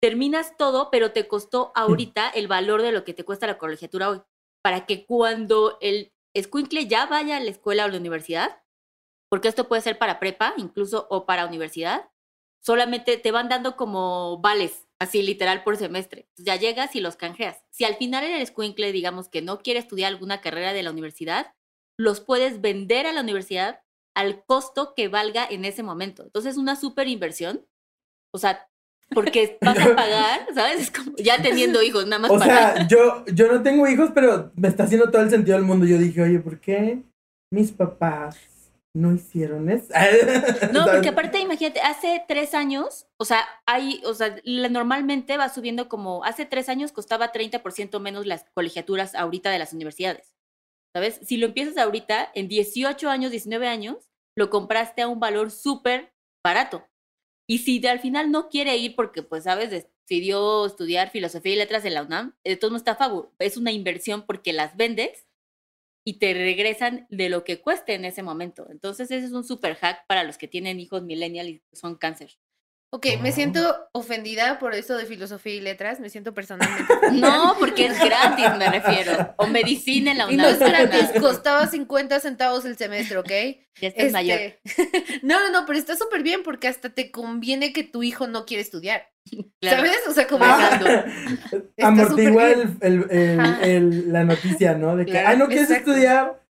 Terminas 0.00 0.56
todo, 0.56 0.90
pero 0.90 1.12
te 1.12 1.28
costó 1.28 1.72
ahorita 1.74 2.28
el 2.28 2.48
valor 2.48 2.82
de 2.82 2.92
lo 2.92 3.04
que 3.04 3.14
te 3.14 3.24
cuesta 3.24 3.46
la 3.46 3.56
colegiatura 3.56 4.10
hoy. 4.10 4.20
Para 4.62 4.84
que 4.84 5.06
cuando 5.06 5.78
el 5.80 6.12
escuincle 6.34 6.86
ya 6.86 7.06
vaya 7.06 7.36
a 7.36 7.40
la 7.40 7.50
escuela 7.50 7.84
o 7.84 7.88
la 7.88 7.98
universidad, 7.98 8.62
porque 9.30 9.48
esto 9.48 9.68
puede 9.68 9.80
ser 9.80 9.98
para 9.98 10.18
prepa 10.18 10.54
incluso 10.56 11.06
o 11.08 11.24
para 11.24 11.46
universidad, 11.46 12.10
solamente 12.60 13.16
te 13.16 13.32
van 13.32 13.48
dando 13.48 13.76
como 13.76 14.38
vales, 14.40 14.88
así 15.02 15.22
literal 15.22 15.62
por 15.64 15.76
semestre. 15.76 16.28
Ya 16.36 16.56
llegas 16.56 16.94
y 16.96 17.00
los 17.00 17.16
canjeas. 17.16 17.62
Si 17.70 17.84
al 17.84 17.96
final 17.96 18.24
el 18.24 18.40
escuincle, 18.40 18.92
digamos 18.92 19.28
que 19.28 19.42
no 19.42 19.58
quiere 19.58 19.80
estudiar 19.80 20.12
alguna 20.12 20.40
carrera 20.40 20.72
de 20.72 20.82
la 20.82 20.90
universidad, 20.90 21.54
los 21.98 22.20
puedes 22.20 22.60
vender 22.60 23.06
a 23.06 23.12
la 23.12 23.20
universidad 23.20 23.80
al 24.14 24.44
costo 24.44 24.94
que 24.94 25.08
valga 25.08 25.46
en 25.48 25.64
ese 25.64 25.82
momento. 25.82 26.22
Entonces 26.22 26.52
es 26.52 26.58
una 26.58 26.76
súper 26.76 27.08
inversión. 27.08 27.66
O 28.32 28.38
sea, 28.38 28.68
porque 29.14 29.58
vas 29.62 29.78
a 29.78 29.94
pagar, 29.94 30.46
¿sabes? 30.54 30.80
Es 30.80 30.90
como 30.90 31.16
ya 31.16 31.42
teniendo 31.42 31.82
hijos, 31.82 32.06
nada 32.06 32.20
más 32.20 32.30
O 32.30 32.38
sea, 32.38 32.86
yo, 32.86 33.24
yo 33.26 33.50
no 33.50 33.62
tengo 33.62 33.86
hijos, 33.88 34.10
pero 34.14 34.52
me 34.54 34.68
está 34.68 34.84
haciendo 34.84 35.10
todo 35.10 35.22
el 35.22 35.30
sentido 35.30 35.56
del 35.56 35.66
mundo. 35.66 35.86
Yo 35.86 35.98
dije, 35.98 36.22
oye, 36.22 36.38
¿por 36.38 36.60
qué 36.60 37.02
mis 37.50 37.72
papás 37.72 38.38
no 38.94 39.12
hicieron 39.12 39.70
eso? 39.70 39.92
No, 40.72 40.84
porque 40.92 41.08
aparte, 41.08 41.40
imagínate, 41.40 41.80
hace 41.80 42.24
tres 42.28 42.54
años, 42.54 43.06
o 43.18 43.24
sea, 43.24 43.46
hay, 43.66 44.02
o 44.04 44.14
sea, 44.14 44.36
normalmente 44.44 45.36
va 45.36 45.48
subiendo 45.48 45.88
como, 45.88 46.24
hace 46.24 46.44
tres 46.46 46.68
años 46.68 46.92
costaba 46.92 47.32
30% 47.32 48.00
menos 48.00 48.26
las 48.26 48.44
colegiaturas 48.54 49.14
ahorita 49.14 49.50
de 49.50 49.58
las 49.58 49.72
universidades. 49.72 50.34
¿Sabes? 50.94 51.20
Si 51.22 51.38
lo 51.38 51.46
empiezas 51.46 51.78
ahorita, 51.78 52.30
en 52.34 52.48
18 52.48 53.08
años, 53.08 53.30
19 53.30 53.66
años, 53.66 54.10
lo 54.36 54.50
compraste 54.50 55.00
a 55.00 55.08
un 55.08 55.20
valor 55.20 55.50
súper 55.50 56.12
barato. 56.44 56.86
Y 57.48 57.58
si 57.58 57.78
de- 57.78 57.88
al 57.88 58.00
final 58.00 58.30
no 58.30 58.48
quiere 58.50 58.76
ir 58.76 58.94
porque, 58.94 59.22
pues, 59.22 59.44
sabes, 59.44 59.70
decidió 59.70 60.66
estudiar 60.66 61.10
filosofía 61.10 61.54
y 61.54 61.56
letras 61.56 61.86
en 61.86 61.94
la 61.94 62.02
UNAM, 62.02 62.34
todos 62.60 62.70
modos 62.70 62.82
está 62.82 62.92
a 62.92 62.96
favor. 62.96 63.32
Es 63.38 63.56
una 63.56 63.72
inversión 63.72 64.26
porque 64.26 64.52
las 64.52 64.76
vendes 64.76 65.26
y 66.04 66.18
te 66.18 66.34
regresan 66.34 67.06
de 67.10 67.28
lo 67.28 67.44
que 67.44 67.60
cueste 67.60 67.94
en 67.94 68.04
ese 68.04 68.22
momento. 68.22 68.66
Entonces, 68.70 69.10
ese 69.10 69.26
es 69.26 69.32
un 69.32 69.44
super 69.44 69.76
hack 69.76 70.06
para 70.06 70.24
los 70.24 70.38
que 70.38 70.48
tienen 70.48 70.80
hijos 70.80 71.02
millennial 71.02 71.48
y 71.48 71.62
son 71.72 71.96
cáncer. 71.96 72.38
Ok, 72.94 73.06
me 73.22 73.32
siento 73.32 73.74
ofendida 73.92 74.58
por 74.58 74.74
eso 74.74 74.98
de 74.98 75.06
filosofía 75.06 75.54
y 75.54 75.60
letras. 75.62 75.98
Me 75.98 76.10
siento 76.10 76.34
personalmente. 76.34 76.84
No, 77.12 77.56
porque 77.58 77.86
es 77.86 77.98
gratis, 77.98 78.46
me 78.58 78.68
refiero. 78.70 79.34
O 79.38 79.46
medicina 79.46 80.12
en 80.12 80.18
la 80.18 80.24
Y 80.30 80.36
no 80.36 80.44
UNAM. 80.46 80.52
es 80.52 80.58
gratis, 80.58 81.20
costaba 81.20 81.66
50 81.66 82.20
centavos 82.20 82.66
el 82.66 82.76
semestre, 82.76 83.16
¿ok? 83.16 83.30
Ya 83.80 83.88
estás 83.88 84.12
mayor. 84.12 84.38
Este, 84.38 84.88
No, 85.22 85.40
no, 85.40 85.50
no, 85.50 85.64
pero 85.64 85.78
está 85.78 85.96
súper 85.96 86.22
bien 86.22 86.42
porque 86.42 86.68
hasta 86.68 86.90
te 86.90 87.10
conviene 87.10 87.72
que 87.72 87.82
tu 87.82 88.02
hijo 88.02 88.26
no 88.26 88.44
quiere 88.44 88.62
estudiar. 88.62 89.06
Claro. 89.60 89.76
¿Sabes? 89.78 89.96
O 90.08 90.12
sea, 90.12 90.26
como 90.26 90.44
Ah, 90.44 91.04
amortigua 91.82 92.50
el, 92.50 92.76
el- 92.80 93.06
el- 93.10 93.40
Ajá. 93.40 93.60
el- 93.62 94.12
la 94.12 94.24
noticia, 94.24 94.74
¿no? 94.74 94.96
De 94.96 95.06
que, 95.06 95.12
Claro, 95.12 95.28
ay, 95.28 95.36
no 95.38 95.46
quieres 95.46 95.70
exacto. 95.70 95.92
estudiar. 95.92 96.41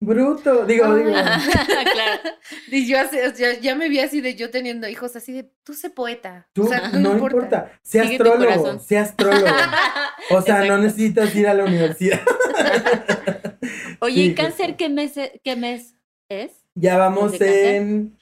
Bruto. 0.00 0.64
Digo, 0.64 0.86
Ah. 0.86 0.94
digo. 0.94 1.10
claro. 1.92 2.20
Y 2.68 2.86
yo 2.88 2.98
así- 3.00 3.18
ya, 3.36 3.58
ya 3.60 3.74
me 3.74 3.88
vi 3.88 4.00
así 4.00 4.20
de 4.20 4.34
yo 4.34 4.50
teniendo 4.50 4.88
hijos, 4.88 5.14
así 5.16 5.32
de 5.32 5.52
tú 5.62 5.74
sé 5.74 5.90
poeta. 5.90 6.48
Tú, 6.54 6.64
o 6.66 6.68
sea, 6.68 6.88
no, 6.88 7.12
importa. 7.12 7.72
Sé 7.82 8.02
Sigue 8.02 8.14
astrólogo. 8.16 8.78
Sé 8.80 8.98
astrólogo. 8.98 9.46
O 10.30 10.40
sea, 10.42 10.64
no 10.64 10.78
necesitas 10.78 11.34
ir 11.36 11.46
a 11.48 11.54
la 11.54 11.64
universidad. 11.64 12.20
Oye, 14.00 14.14
Sí, 14.14 14.24
¿y 14.30 14.34
cáncer 14.34 14.76
qué 14.76 14.88
mes, 14.88 15.16
e- 15.16 15.40
qué 15.44 15.56
mes 15.56 15.94
es? 16.28 16.52
Ya 16.74 16.96
vamos 16.96 17.32
¿De 17.32 17.38
cáncer? 17.38 17.74
en. 17.74 18.18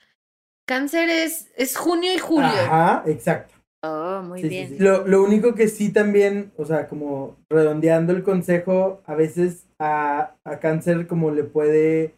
Cáncer 0.67 1.09
es, 1.09 1.49
es 1.57 1.77
junio 1.77 2.13
y 2.13 2.19
julio. 2.19 2.49
Ajá, 2.49 3.03
exacto. 3.07 3.55
Oh, 3.83 4.23
muy 4.23 4.43
Sí, 4.43 4.49
bien. 4.49 4.69
sí. 4.71 4.79
Lo, 4.79 5.07
lo 5.07 5.23
único 5.23 5.55
que 5.55 5.69
sí 5.69 5.93
también, 5.93 6.53
o 6.57 6.65
sea, 6.65 6.89
como 6.89 7.37
redondeando 7.49 8.13
el 8.13 8.23
consejo, 8.25 9.03
a 9.07 9.15
veces 9.15 9.67
a, 9.79 10.35
a 10.45 10.59
cáncer 10.59 11.07
como 11.07 11.31
le 11.31 11.45
puede, 11.45 12.17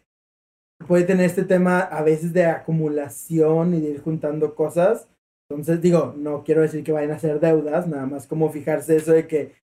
puede 0.87 1.03
tener 1.03 1.27
este 1.27 1.43
tema 1.43 1.79
a 1.81 2.01
veces 2.01 2.33
de 2.33 2.45
acumulación 2.45 3.75
y 3.75 3.81
de 3.81 3.89
ir 3.91 4.01
juntando 4.01 4.55
cosas. 4.55 5.07
Entonces 5.51 5.81
digo, 5.81 6.15
no 6.17 6.43
quiero 6.43 6.61
decir 6.61 6.83
que 6.83 6.93
vayan 6.93 7.11
a 7.11 7.15
hacer 7.15 7.39
deudas, 7.39 7.87
nada 7.87 8.05
más 8.05 8.25
como 8.25 8.49
fijarse 8.49 8.95
eso 8.95 9.11
de 9.11 9.27
que 9.27 9.53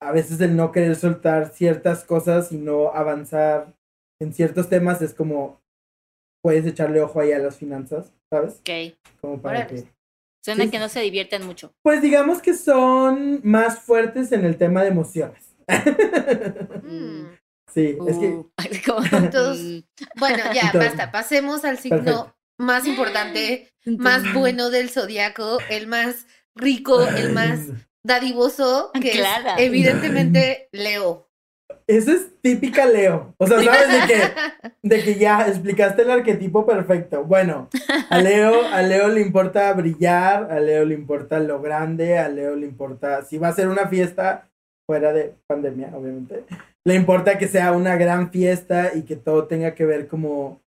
a 0.00 0.12
veces 0.12 0.40
el 0.40 0.54
no 0.54 0.70
querer 0.70 0.94
soltar 0.94 1.48
ciertas 1.48 2.04
cosas 2.04 2.52
y 2.52 2.56
no 2.58 2.92
avanzar 2.94 3.74
en 4.20 4.32
ciertos 4.32 4.68
temas 4.68 5.02
es 5.02 5.12
como 5.14 5.60
puedes 6.44 6.66
echarle 6.66 7.00
ojo 7.00 7.18
ahí 7.20 7.32
a 7.32 7.38
las 7.40 7.56
finanzas, 7.56 8.12
¿sabes? 8.30 8.60
Ok. 8.60 8.94
Como 9.20 9.40
para 9.42 9.66
que... 9.66 9.84
Suena 10.44 10.64
Sí. 10.64 10.70
que 10.70 10.78
no 10.78 10.88
se 10.88 11.00
divierten 11.00 11.44
mucho. 11.46 11.74
Pues 11.82 12.00
digamos 12.02 12.40
que 12.40 12.54
son 12.54 13.40
más 13.44 13.80
fuertes 13.80 14.32
en 14.32 14.44
el 14.44 14.56
tema 14.56 14.82
de 14.82 14.88
emociones. 14.88 15.44
Mm. 16.82 17.26
Sí, 17.72 17.96
es 18.08 18.16
que 18.18 18.26
Uh, 18.28 18.50
Mm, 18.58 19.82
Bueno, 20.18 20.38
ya, 20.54 20.62
Entonces, 20.66 20.90
basta. 20.96 21.10
Pasemos 21.12 21.64
al 21.64 21.78
signo 21.78 21.98
perfecto. 21.98 22.36
más 22.58 22.86
importante, 22.86 23.72
más 23.84 24.32
bueno 24.34 24.70
del 24.70 24.88
zodiaco, 24.90 25.58
el 25.70 25.86
más 25.86 26.26
rico, 26.54 27.06
el 27.06 27.32
más 27.32 27.60
dadivoso, 28.02 28.90
que 29.00 29.12
es 29.20 29.26
evidentemente 29.58 30.68
Leo. 30.72 31.27
Eso 31.86 32.12
es 32.12 32.28
típica 32.42 32.86
Leo. 32.86 33.34
O 33.38 33.46
sea, 33.46 33.62
¿sabes 33.62 33.88
de 33.88 34.06
qué? 34.06 34.70
De 34.82 35.02
que 35.02 35.14
ya 35.14 35.46
explicaste 35.48 36.02
el 36.02 36.10
arquetipo 36.10 36.66
perfecto. 36.66 37.24
Bueno, 37.24 37.68
a 38.10 38.18
Leo, 38.18 38.66
a 38.66 38.82
Leo 38.82 39.08
le 39.08 39.20
importa 39.22 39.72
brillar, 39.72 40.50
a 40.52 40.60
Leo 40.60 40.84
le 40.84 40.94
importa 40.94 41.38
lo 41.40 41.60
grande, 41.62 42.18
a 42.18 42.28
Leo 42.28 42.56
le 42.56 42.66
importa, 42.66 43.22
si 43.24 43.38
va 43.38 43.48
a 43.48 43.52
ser 43.54 43.68
una 43.68 43.88
fiesta 43.88 44.48
fuera 44.86 45.12
de 45.12 45.34
pandemia, 45.46 45.90
obviamente, 45.94 46.44
le 46.86 46.94
importa 46.94 47.38
que 47.38 47.48
sea 47.48 47.72
una 47.72 47.96
gran 47.96 48.30
fiesta 48.30 48.92
y 48.94 49.02
que 49.02 49.16
todo 49.16 49.46
tenga 49.46 49.74
que 49.74 49.84
ver 49.86 50.08
como... 50.08 50.60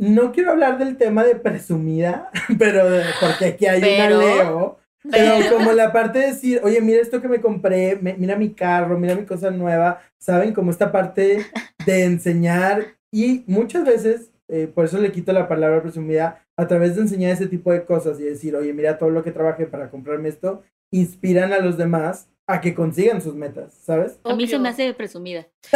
No 0.00 0.32
quiero 0.32 0.50
hablar 0.52 0.78
del 0.78 0.96
tema 0.96 1.22
de 1.22 1.36
presumida, 1.36 2.30
pero 2.58 2.88
de- 2.90 3.04
porque 3.20 3.44
aquí 3.46 3.66
hay 3.66 3.80
Pero- 3.80 4.18
una 4.18 4.26
Leo. 4.26 4.78
Pero 5.10 5.34
como 5.56 5.72
la 5.72 5.92
parte 5.92 6.18
de 6.20 6.26
decir, 6.28 6.60
oye, 6.62 6.80
mira 6.80 7.00
esto 7.00 7.20
que 7.20 7.28
me 7.28 7.40
compré, 7.40 7.96
me- 8.00 8.14
mira 8.16 8.36
mi 8.36 8.52
carro, 8.54 8.98
mira 8.98 9.14
mi 9.14 9.24
cosa 9.24 9.50
nueva, 9.50 10.00
¿saben? 10.18 10.52
Como 10.54 10.70
esta 10.70 10.92
parte 10.92 11.46
de 11.86 12.04
enseñar 12.04 12.86
y 13.10 13.44
muchas 13.46 13.84
veces, 13.84 14.30
eh, 14.48 14.66
por 14.72 14.84
eso 14.84 14.98
le 14.98 15.12
quito 15.12 15.32
la 15.32 15.48
palabra 15.48 15.82
presumida, 15.82 16.44
a 16.56 16.66
través 16.68 16.94
de 16.96 17.02
enseñar 17.02 17.32
ese 17.32 17.46
tipo 17.46 17.72
de 17.72 17.84
cosas 17.84 18.20
y 18.20 18.24
decir, 18.24 18.54
oye, 18.56 18.72
mira 18.72 18.98
todo 18.98 19.10
lo 19.10 19.22
que 19.24 19.32
trabajé 19.32 19.66
para 19.66 19.90
comprarme 19.90 20.28
esto, 20.28 20.62
inspiran 20.90 21.52
a 21.52 21.58
los 21.58 21.76
demás 21.78 22.28
a 22.52 22.60
que 22.60 22.74
consigan 22.74 23.20
sus 23.22 23.34
metas, 23.34 23.74
¿sabes? 23.84 24.18
A 24.24 24.34
mí 24.34 24.46
se 24.46 24.58
me 24.58 24.68
hace 24.68 24.92
presumida. 24.94 25.46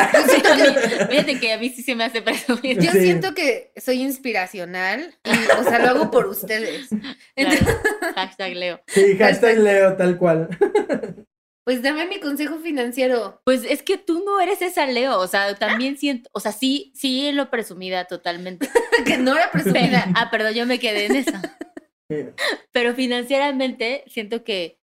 Fíjate 1.11 1.41
que 1.41 1.53
a 1.53 1.59
mí 1.59 1.71
sí 1.71 1.83
se 1.83 1.95
me 1.95 2.05
hace 2.05 2.23
presumida. 2.23 2.81
Yo 2.83 2.91
Sí. 2.93 3.01
siento 3.01 3.35
que 3.35 3.73
soy 3.77 4.03
inspiracional 4.03 5.15
y, 5.25 5.61
o 5.61 5.65
sea, 5.65 5.79
lo 5.79 5.89
hago 5.89 6.11
por 6.11 6.27
ustedes. 6.27 6.89
Claro. 7.35 7.67
Hashtag 8.15 8.55
Leo. 8.55 8.81
Sí, 8.87 9.17
hashtag. 9.19 9.59
Leo, 9.59 9.97
tal 9.97 10.19
cual. 10.19 10.49
pues 11.65 11.83
dame 11.83 12.07
mi 12.07 12.21
consejo 12.21 12.59
financiero. 12.59 13.41
Pues 13.45 13.65
es 13.65 13.83
que 13.83 13.99
tú 13.99 14.23
no 14.25 14.41
eres 14.41 14.63
esa 14.63 14.87
Leo, 14.87 15.19
o 15.19 15.27
sea, 15.27 15.55
también 15.57 15.97
siento, 15.99 16.31
o 16.33 16.41
sea, 16.41 16.53
sí, 16.53 16.93
sí 16.95 17.33
lo 17.33 17.51
presumida 17.51 18.05
totalmente. 18.05 18.69
que 19.07 19.17
no 19.19 19.37
era 19.37 19.51
presumida. 19.51 20.07
ah, 20.15 20.31
perdón, 20.31 20.55
yo 20.55 20.67
me 20.67 20.79
quedé 20.79 21.07
en 21.07 21.17
eso. 21.17 21.33
Pero 22.73 22.95
financieramente 22.95 24.05
siento 24.07 24.45
que 24.45 24.79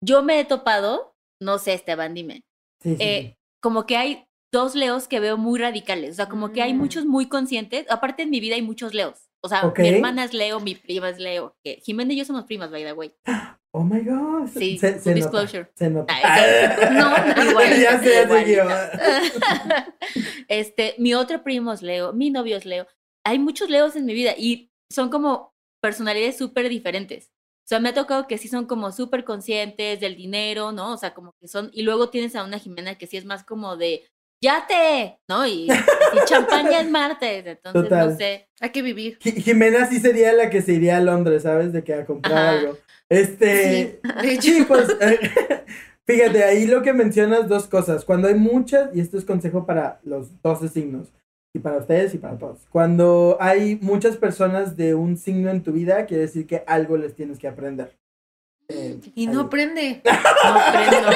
yo 0.00 0.22
me 0.22 0.38
he 0.38 0.44
topado, 0.44 1.13
no 1.44 1.58
sé, 1.58 1.74
Esteban, 1.74 2.14
dime, 2.14 2.42
Sí, 2.82 2.96
sí, 2.96 3.02
eh, 3.02 3.36
como 3.62 3.86
que 3.86 3.96
hay 3.96 4.26
dos 4.52 4.74
Leos 4.74 5.08
que 5.08 5.20
veo 5.20 5.36
muy 5.36 5.58
radicales, 5.58 6.10
o 6.12 6.14
sea, 6.14 6.28
como 6.28 6.52
que 6.52 6.62
hay 6.62 6.74
Mm. 6.74 6.78
muchos 6.78 7.04
muy 7.06 7.28
conscientes, 7.28 7.86
aparte 7.88 8.22
en 8.22 8.30
mi 8.30 8.40
vida 8.40 8.54
hay 8.56 8.62
muchos 8.62 8.94
Leos. 8.94 9.28
O 9.42 9.48
sea, 9.48 9.66
Ok. 9.66 9.78
mi 9.80 9.88
hermana 9.88 10.24
es 10.24 10.32
Leo, 10.32 10.58
mi 10.60 10.74
prima 10.74 11.10
es 11.10 11.18
Leo. 11.18 11.54
Que 11.62 11.76
Jimena 11.84 12.12
y 12.14 12.16
yo 12.16 12.24
somos 12.24 12.44
primas, 12.44 12.70
by 12.70 12.82
the 12.84 12.92
way. 12.92 13.12
Oh 13.76 13.82
my 13.82 14.00
god. 14.02 14.46
Sí, 14.56 14.78
se, 14.78 15.00
se 15.00 15.10
nota. 15.10 15.14
disclosure. 15.14 15.68
Se 15.74 15.90
nota. 15.90 16.14
Ay, 16.16 16.92
no, 16.92 17.10
no, 17.44 17.50
igual, 17.50 17.80
ya 17.80 17.98
sé, 18.00 18.26
ya 18.54 19.94
este, 20.48 20.94
mi 20.98 21.12
otro 21.14 21.42
primo 21.42 21.72
es 21.72 21.82
Leo, 21.82 22.12
mi 22.12 22.30
novio 22.30 22.56
es 22.56 22.64
Leo. 22.66 22.86
Hay 23.26 23.40
muchos 23.40 23.68
Leos 23.70 23.96
en 23.96 24.04
mi 24.04 24.14
vida 24.14 24.34
y 24.38 24.70
son 24.88 25.10
como 25.10 25.54
personalidades 25.82 26.38
súper 26.38 26.68
diferentes. 26.68 27.32
O 27.64 27.66
sea, 27.66 27.80
me 27.80 27.88
ha 27.88 27.94
tocado 27.94 28.26
que 28.26 28.36
sí 28.38 28.48
son 28.48 28.66
como 28.66 28.92
súper 28.92 29.24
conscientes 29.24 29.98
del 30.00 30.16
dinero, 30.16 30.70
¿no? 30.72 30.92
O 30.92 30.96
sea, 30.98 31.14
como 31.14 31.32
que 31.40 31.48
son. 31.48 31.70
Y 31.72 31.82
luego 31.82 32.10
tienes 32.10 32.36
a 32.36 32.44
una 32.44 32.58
Jimena 32.58 32.96
que 32.96 33.06
sí 33.06 33.16
es 33.16 33.24
más 33.24 33.42
como 33.44 33.76
de 33.76 34.04
¡Yate! 34.42 35.18
¿No? 35.28 35.46
Y, 35.46 35.68
y 35.70 36.24
champaña 36.26 36.80
en 36.80 36.90
martes. 36.90 37.46
Entonces, 37.46 37.82
Total. 37.84 38.10
no 38.10 38.16
sé. 38.18 38.48
Hay 38.60 38.70
que 38.70 38.82
vivir. 38.82 39.18
Ji- 39.20 39.40
Jimena 39.42 39.86
sí 39.86 39.98
sería 40.00 40.32
la 40.34 40.50
que 40.50 40.60
se 40.60 40.72
iría 40.74 40.98
a 40.98 41.00
Londres, 41.00 41.44
¿sabes? 41.44 41.72
De 41.72 41.82
que 41.82 41.94
a 41.94 42.04
comprar 42.04 42.32
Ajá. 42.36 42.50
algo. 42.50 42.78
Este. 43.08 44.00
Sí, 44.02 44.10
de 44.22 44.32
hecho. 44.34 44.42
Sí, 44.42 44.64
pues. 44.68 44.88
eh, 45.00 45.18
fíjate, 46.06 46.44
ahí 46.44 46.66
lo 46.66 46.82
que 46.82 46.92
mencionas, 46.92 47.48
dos 47.48 47.66
cosas. 47.66 48.04
Cuando 48.04 48.28
hay 48.28 48.34
muchas, 48.34 48.94
y 48.94 49.00
esto 49.00 49.16
es 49.16 49.24
consejo 49.24 49.64
para 49.64 50.00
los 50.04 50.42
12 50.42 50.68
signos, 50.68 51.08
y 51.54 51.60
para 51.60 51.78
ustedes 51.78 52.12
y 52.14 52.18
para 52.18 52.36
todos. 52.36 52.66
Cuando 52.70 53.36
hay 53.40 53.78
muchas 53.80 54.16
personas 54.16 54.76
de 54.76 54.94
un 54.94 55.16
signo 55.16 55.50
en 55.50 55.62
tu 55.62 55.72
vida, 55.72 56.04
quiere 56.04 56.24
decir 56.24 56.46
que 56.46 56.64
algo 56.66 56.96
les 56.96 57.14
tienes 57.14 57.38
que 57.38 57.46
aprender. 57.48 57.96
Eh, 58.68 58.98
Y 59.14 59.28
ahí. 59.28 59.34
no 59.34 59.48
prende. 59.48 60.02
No 60.04 60.60
prendo. 60.72 61.08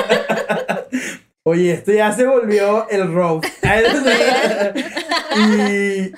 Oye, 1.44 1.72
esto 1.72 1.92
ya 1.92 2.12
se 2.12 2.26
volvió 2.26 2.88
el 2.90 3.12
roast. 3.12 3.46
y 5.36 6.12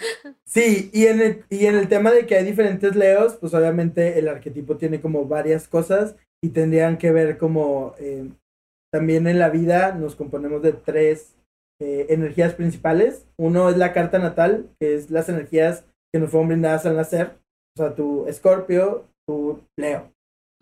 sí, 0.45 0.91
y 0.93 1.07
en, 1.07 1.21
el, 1.21 1.45
y 1.49 1.67
en 1.67 1.77
el 1.77 1.89
tema 1.89 2.11
de 2.11 2.27
que 2.27 2.37
hay 2.37 2.45
diferentes 2.45 2.97
leos, 2.97 3.37
pues 3.41 3.55
obviamente 3.55 4.19
el 4.19 4.29
arquetipo 4.29 4.77
tiene 4.77 5.01
como 5.01 5.27
varias 5.27 5.69
cosas 5.69 6.17
y 6.43 6.49
tendrían 6.51 6.99
que 6.99 7.13
ver 7.13 7.39
como 7.39 7.95
eh, 7.99 8.29
también 8.93 9.27
en 9.29 9.39
la 9.39 9.51
vida 9.51 9.93
nos 9.95 10.17
componemos 10.17 10.63
de 10.63 10.73
tres 10.73 11.37
eh, 11.81 12.07
energías 12.11 12.55
principales. 12.55 13.27
Uno 13.39 13.69
es 13.71 13.77
la 13.77 13.93
carta 13.93 14.19
natal, 14.19 14.69
que 14.79 14.95
es 14.95 15.11
las 15.11 15.29
energías 15.29 15.85
que 16.13 16.21
nos 16.21 16.31
fueron 16.31 16.49
brindadas 16.49 16.87
al 16.87 16.97
nacer. 16.97 17.39
O 17.77 17.83
sea, 17.83 17.95
tu 17.95 18.27
escorpio, 18.27 19.07
tu 19.27 19.61
leo. 19.79 20.13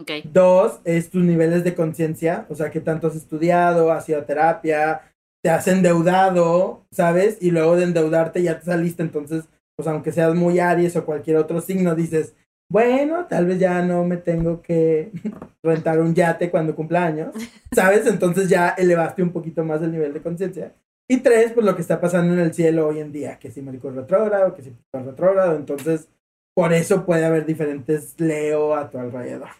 Ok. 0.01 0.11
Dos, 0.25 0.81
es 0.85 1.11
tus 1.11 1.25
niveles 1.25 1.65
de 1.65 1.75
conciencia, 1.75 2.47
o 2.49 2.55
sea, 2.55 2.71
que 2.71 2.81
tanto 2.81 3.09
has 3.09 3.17
estudiado, 3.17 3.91
has 3.91 4.09
ido 4.09 4.21
a 4.21 4.27
terapia, 4.27 5.01
te 5.43 5.51
has 5.51 5.67
endeudado, 5.67 6.85
¿sabes? 6.93 7.39
Y 7.41 7.51
luego 7.51 7.77
de 7.77 7.85
endeudarte 7.85 8.43
ya 8.43 8.61
te 8.61 8.67
saliste, 8.67 9.03
entonces, 9.03 9.45
pues 9.77 9.89
aunque 9.89 10.13
seas 10.13 10.35
muy 10.37 10.61
Aries 10.61 10.95
o 10.97 11.05
cualquier 11.05 11.37
otro 11.39 11.61
signo, 11.61 11.97
dices, 11.97 12.35
bueno, 12.71 13.27
tal 13.27 13.47
vez 13.47 13.59
ya 13.59 13.83
no 13.83 14.05
me 14.05 14.19
tengo 14.19 14.63
que 14.63 15.11
rentar 15.65 16.01
un 16.01 16.15
yate 16.15 16.51
cuando 16.51 16.77
cumpla 16.77 17.05
años, 17.05 17.35
¿sabes? 17.75 18.07
Entonces 18.07 18.49
ya 18.49 18.71
elevaste 18.71 19.23
un 19.23 19.33
poquito 19.33 19.65
más 19.65 19.83
el 19.83 19.93
nivel 19.93 20.13
de 20.13 20.23
conciencia. 20.23 20.75
Y 21.11 21.19
tres, 21.19 21.53
pues 21.53 21.65
lo 21.65 21.75
que 21.75 21.81
está 21.83 22.01
pasando 22.01 22.35
en 22.35 22.41
el 22.41 22.53
cielo 22.53 22.87
hoy 22.87 23.01
en 23.01 23.13
día, 23.13 23.39
que 23.39 23.51
si 23.51 23.63
Mercurio 23.63 24.03
retrógrado, 24.03 24.55
que 24.55 24.63
si 24.63 24.71
Plutón 24.71 25.07
retrógrado, 25.07 25.57
entonces 25.57 26.09
por 26.55 26.73
eso 26.73 27.07
puede 27.07 27.25
haber 27.25 27.47
diferentes 27.47 28.21
Leo 28.21 28.75
a 28.75 28.91
tu 28.91 28.99
alrededor. 28.99 29.51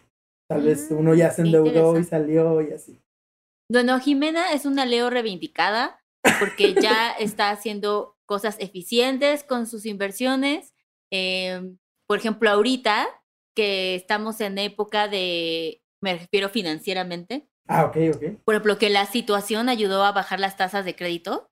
Tal 0.49 0.63
vez 0.63 0.91
Mm, 0.91 0.97
uno 0.97 1.15
ya 1.15 1.31
se 1.31 1.43
endeudó 1.43 1.97
y 1.97 2.03
salió 2.03 2.61
y 2.61 2.73
así. 2.73 2.99
Bueno, 3.71 3.99
Jimena 3.99 4.51
es 4.53 4.65
una 4.65 4.85
Leo 4.85 5.09
reivindicada 5.09 6.03
porque 6.39 6.73
ya 6.73 7.11
está 7.19 7.51
haciendo 7.51 8.17
cosas 8.25 8.57
eficientes 8.59 9.43
con 9.43 9.65
sus 9.65 9.85
inversiones. 9.85 10.73
Em, 11.11 11.77
por 12.07 12.17
ejemplo, 12.17 12.49
ahorita 12.49 13.07
que 13.55 13.95
estamos 13.95 14.41
en 14.41 14.57
época 14.57 15.07
de, 15.07 15.81
me 16.01 16.17
refiero 16.17 16.49
financieramente, 16.49 17.47
Ah, 17.69 17.85
ok, 17.85 17.97
ok. 18.15 18.43
por 18.43 18.55
ejemplo, 18.55 18.79
que 18.79 18.89
la 18.89 19.05
situación 19.05 19.69
ayudó 19.69 20.03
a 20.03 20.11
bajar 20.11 20.39
las 20.39 20.57
tasas 20.57 20.85
de 20.85 20.95
crédito. 20.95 21.51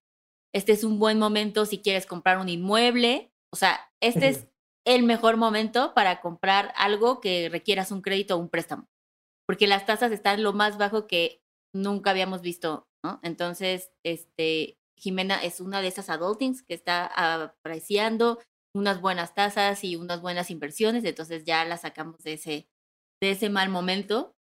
Este 0.53 0.71
es 0.71 0.84
un 0.84 0.97
buen 0.97 1.19
momento 1.19 1.65
si 1.67 1.80
quieres 1.80 2.08
comprar 2.08 2.39
un 2.39 2.49
inmueble. 2.49 3.32
O 3.53 3.56
sea, 3.56 3.80
este 4.01 4.30
es 4.30 4.47
el 4.86 5.03
mejor 5.03 5.38
momento 5.38 5.93
para 5.93 6.19
comprar 6.19 6.73
algo 6.75 7.21
que 7.21 7.49
requieras 7.49 7.91
un 7.91 8.01
crédito 8.01 8.36
o 8.36 8.39
un 8.39 8.49
préstamo. 8.49 8.88
Porque 9.45 9.67
las 9.67 9.86
tasas 9.86 10.12
están 10.12 10.41
lo 10.41 10.53
más 10.53 10.77
bajo 10.77 11.06
que 11.06 11.41
nunca 11.73 12.10
habíamos 12.10 12.41
visto, 12.41 12.88
¿no? 13.03 13.19
Entonces, 13.21 13.91
este, 14.03 14.80
Jimena 14.97 15.36
es 15.43 15.62
una 15.62 15.82
de 15.82 15.88
esas 15.89 16.10
adultings 16.10 16.63
que 16.63 16.73
está 16.73 17.06
apreciando 17.06 18.39
unas 18.75 19.01
buenas 19.01 19.36
tasas 19.36 19.84
y 19.84 19.95
unas 19.95 20.21
buenas 20.21 20.49
inversiones, 20.49 21.03
entonces 21.03 21.43
ya 21.45 21.63
la 21.65 21.77
sacamos 21.77 22.23
de 22.23 22.34
ese, 22.34 22.67
de 23.21 23.32
ese 23.32 23.49
mal 23.49 23.69
momento 23.69 24.37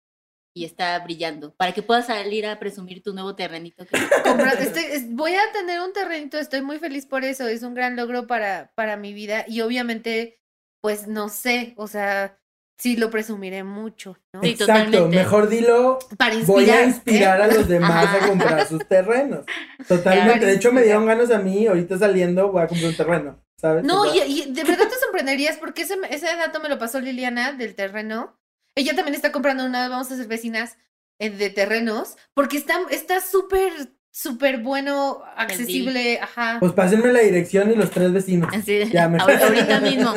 y 0.57 0.65
está 0.65 0.99
brillando. 1.01 1.55
Para 1.55 1.73
que 1.73 1.83
puedas 1.83 2.07
salir 2.07 2.47
a 2.47 2.59
presumir 2.59 3.03
tu 3.03 3.13
nuevo 3.13 3.37
terrenito. 3.37 3.85
que- 3.85 3.91
Compra- 4.25 4.55
estoy- 4.59 4.87
es- 4.91 5.15
voy 5.15 5.35
a 5.35 5.53
tener 5.53 5.83
un 5.83 5.93
terrenito, 5.93 6.39
estoy 6.39 6.63
muy 6.63 6.79
feliz 6.79 7.05
por 7.05 7.25
eso, 7.25 7.47
es 7.47 7.63
un 7.63 7.75
gran 7.75 7.95
logro 7.95 8.27
para, 8.27 8.73
para 8.75 8.97
mi 8.97 9.13
vida 9.13 9.45
y 9.47 9.61
obviamente, 9.61 10.41
pues 10.81 11.07
no 11.09 11.29
sé, 11.29 11.75
o 11.77 11.87
sea, 11.89 12.39
sí 12.79 12.97
lo 12.97 13.11
presumiré 13.11 13.65
mucho, 13.65 14.17
¿no? 14.33 14.41
Sí, 14.43 14.51
Exacto, 14.51 14.73
totalmente. 14.93 15.17
mejor 15.17 15.49
dilo, 15.51 15.99
Para 16.17 16.35
inspirar. 16.35 16.47
voy 16.63 16.71
a 16.71 16.81
¿eh? 16.83 16.87
inspirar 16.87 17.43
a 17.43 17.47
los 17.49 17.69
demás 17.69 18.15
a 18.23 18.27
comprar 18.27 18.67
sus 18.67 18.87
terrenos. 18.89 19.45
Totalmente. 19.89 20.47
De 20.47 20.55
hecho, 20.55 20.73
me 20.73 20.83
dieron 20.83 21.05
ganas 21.05 21.31
a 21.31 21.39
mí, 21.39 21.67
ahorita 21.67 21.99
saliendo 21.99 22.51
voy 22.51 22.63
a 22.63 22.67
comprar 22.69 22.91
un 22.91 22.97
terreno, 22.97 23.45
¿sabes? 23.61 23.85
No, 23.85 24.05
y 24.15 24.53
de 24.53 24.65
verdad 24.65 24.89
te 24.89 24.99
sorprenderías 24.99 25.59
porque 25.59 25.83
ese, 25.83 25.97
ese 26.11 26.27
dato 26.37 26.61
me 26.61 26.69
lo 26.71 26.79
pasó 26.79 26.99
Liliana 27.01 27.53
del 27.53 27.75
terreno. 27.75 28.39
Ella 28.77 28.95
también 28.95 29.15
está 29.15 29.33
comprando 29.33 29.65
una, 29.65 29.89
vamos 29.89 30.11
a 30.13 30.17
ser 30.17 30.27
vecinas 30.29 30.77
eh, 31.19 31.31
de 31.31 31.51
terrenos, 31.51 32.17
porque 32.35 32.59
está 32.59 32.79
está 32.91 33.21
súper, 33.23 33.73
súper 34.11 34.59
bueno, 34.59 35.23
accesible, 35.37 36.21
ajá. 36.21 36.59
Pues 36.61 36.73
pásenme 36.73 37.11
la 37.13 37.21
dirección 37.21 37.71
y 37.73 37.75
los 37.75 37.91
tres 37.91 38.13
vecinos. 38.13 38.51
Así 38.55 38.75
de- 38.75 38.91
Ya 38.91 39.09
me- 39.09 39.19
ahor- 39.19 39.43
ahorita 39.43 39.81
mismo. 39.81 40.15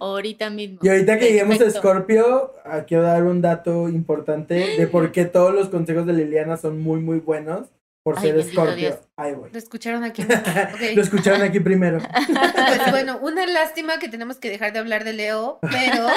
Ahorita 0.00 0.50
mismo. 0.50 0.78
Y 0.82 0.88
ahorita 0.88 1.18
que 1.18 1.26
lleguemos 1.26 1.60
a. 1.60 1.70
Scorpio, 1.70 2.52
ah, 2.64 2.82
quiero 2.84 3.04
dar 3.04 3.22
un 3.22 3.40
dato 3.40 3.88
importante 3.88 4.54
de 4.76 4.86
por 4.88 5.12
qué 5.12 5.24
todos 5.24 5.54
los 5.54 5.68
consejos 5.68 6.04
de 6.06 6.14
Liliana 6.14 6.56
son 6.56 6.80
muy, 6.80 7.00
muy 7.00 7.20
buenos 7.20 7.68
por 8.02 8.20
ser 8.20 8.42
Scorpio. 8.42 9.00
Ay, 9.16 9.32
güey. 9.34 9.52
Lo 9.52 9.58
escucharon 9.58 10.02
aquí. 10.04 10.22
Ok. 10.74 10.80
Lo 10.96 11.00
escucharon 11.02 11.42
aquí 11.42 11.60
primero. 11.60 11.98
Pues 12.26 12.90
bueno, 12.90 13.18
una 13.22 13.46
lástima 13.46 13.98
que 14.00 14.08
tenemos 14.08 14.38
que 14.38 14.50
dejar 14.50 14.72
de 14.72 14.80
hablar 14.80 15.04
de 15.04 15.12
Leo, 15.12 15.58
pero 15.62 16.08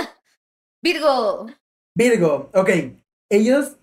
Virgo. 0.81 1.47
Virgo, 1.97 2.51
ok. 2.53 2.69
Ellos 3.27 3.77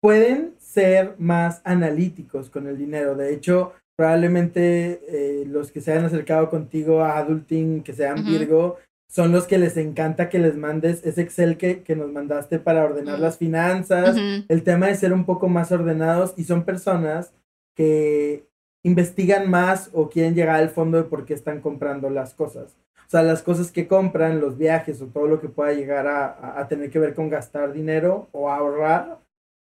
pueden 0.00 0.54
ser 0.58 1.16
más 1.18 1.60
analíticos 1.64 2.48
con 2.48 2.68
el 2.68 2.78
dinero. 2.78 3.16
De 3.16 3.34
hecho, 3.34 3.72
probablemente 3.96 5.00
eh, 5.08 5.44
los 5.46 5.72
que 5.72 5.80
se 5.80 5.90
hayan 5.90 6.04
acercado 6.04 6.48
contigo 6.48 7.00
a 7.02 7.18
Adulting, 7.18 7.82
que 7.82 7.92
sean. 7.92 8.24
Virgo, 8.24 8.76
son 9.10 9.32
los 9.32 9.48
que 9.48 9.58
les 9.58 9.76
encanta 9.76 10.28
que 10.28 10.38
les 10.38 10.56
mandes 10.56 11.04
ese 11.04 11.22
Excel 11.22 11.56
que, 11.56 11.82
que 11.82 11.96
nos 11.96 12.12
mandaste 12.12 12.60
para 12.60 12.84
ordenar 12.84 13.18
las 13.18 13.36
finanzas, 13.36 14.16
el 14.48 14.62
tema 14.62 14.86
de 14.86 14.94
ser 14.94 15.12
un 15.12 15.24
poco 15.24 15.48
más 15.48 15.72
ordenados 15.72 16.34
y 16.36 16.44
son 16.44 16.64
personas 16.64 17.32
que 17.74 18.46
investigan 18.84 19.50
más 19.50 19.90
o 19.92 20.08
quieren 20.08 20.36
llegar 20.36 20.56
al 20.56 20.70
fondo 20.70 20.98
de 20.98 21.04
por 21.04 21.24
qué 21.24 21.34
están 21.34 21.60
comprando 21.60 22.10
las 22.10 22.32
cosas. 22.32 22.76
O 23.06 23.08
sea, 23.08 23.22
las 23.22 23.42
cosas 23.42 23.70
que 23.70 23.86
compran, 23.86 24.40
los 24.40 24.58
viajes 24.58 25.00
o 25.00 25.06
todo 25.06 25.28
lo 25.28 25.40
que 25.40 25.48
pueda 25.48 25.72
llegar 25.72 26.06
a, 26.08 26.58
a- 26.60 26.66
tener 26.68 26.90
que 26.90 26.98
ver 26.98 27.14
con 27.14 27.30
gastar 27.30 27.72
dinero 27.72 28.28
o 28.32 28.50
ahorrar, 28.50 29.20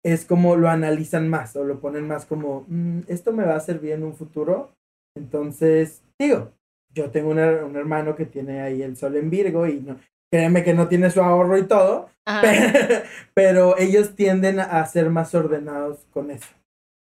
es 0.03 0.25
como 0.25 0.57
lo 0.57 0.71
analizan 0.71 1.29
más 1.29 1.55
o 1.57 1.65
lo 1.65 1.79
ponen 1.81 2.07
más 2.09 2.25
como, 2.25 2.65
"Mm, 2.69 3.01
esto 3.09 3.33
me 3.33 3.45
va 3.45 3.57
a 3.57 3.61
servir 3.61 3.93
en 3.93 4.05
un 4.05 4.15
futuro. 4.15 4.71
Entonces, 5.17 6.03
digo, 6.19 6.53
yo 6.95 7.11
tengo 7.11 7.31
una- 7.31 7.65
un 7.65 7.77
hermano 7.77 8.15
que 8.17 8.25
tiene 8.25 8.63
ahí 8.63 8.83
el 8.83 8.97
sol 8.97 9.17
en 9.17 9.29
Virgo 9.29 9.67
y 9.67 9.81
no, 9.81 9.99
créeme 10.33 10.65
que 10.65 10.73
no 10.75 10.89
tiene 10.89 11.11
su 11.11 11.21
ahorro 11.21 11.59
y 11.59 11.67
todo, 11.67 12.09
pero 13.35 13.77
ellos 13.79 14.15
tienden 14.15 14.61
a 14.61 14.85
ser 14.87 15.11
más 15.11 15.35
ordenados 15.35 16.07
con 16.13 16.31
eso. 16.31 16.49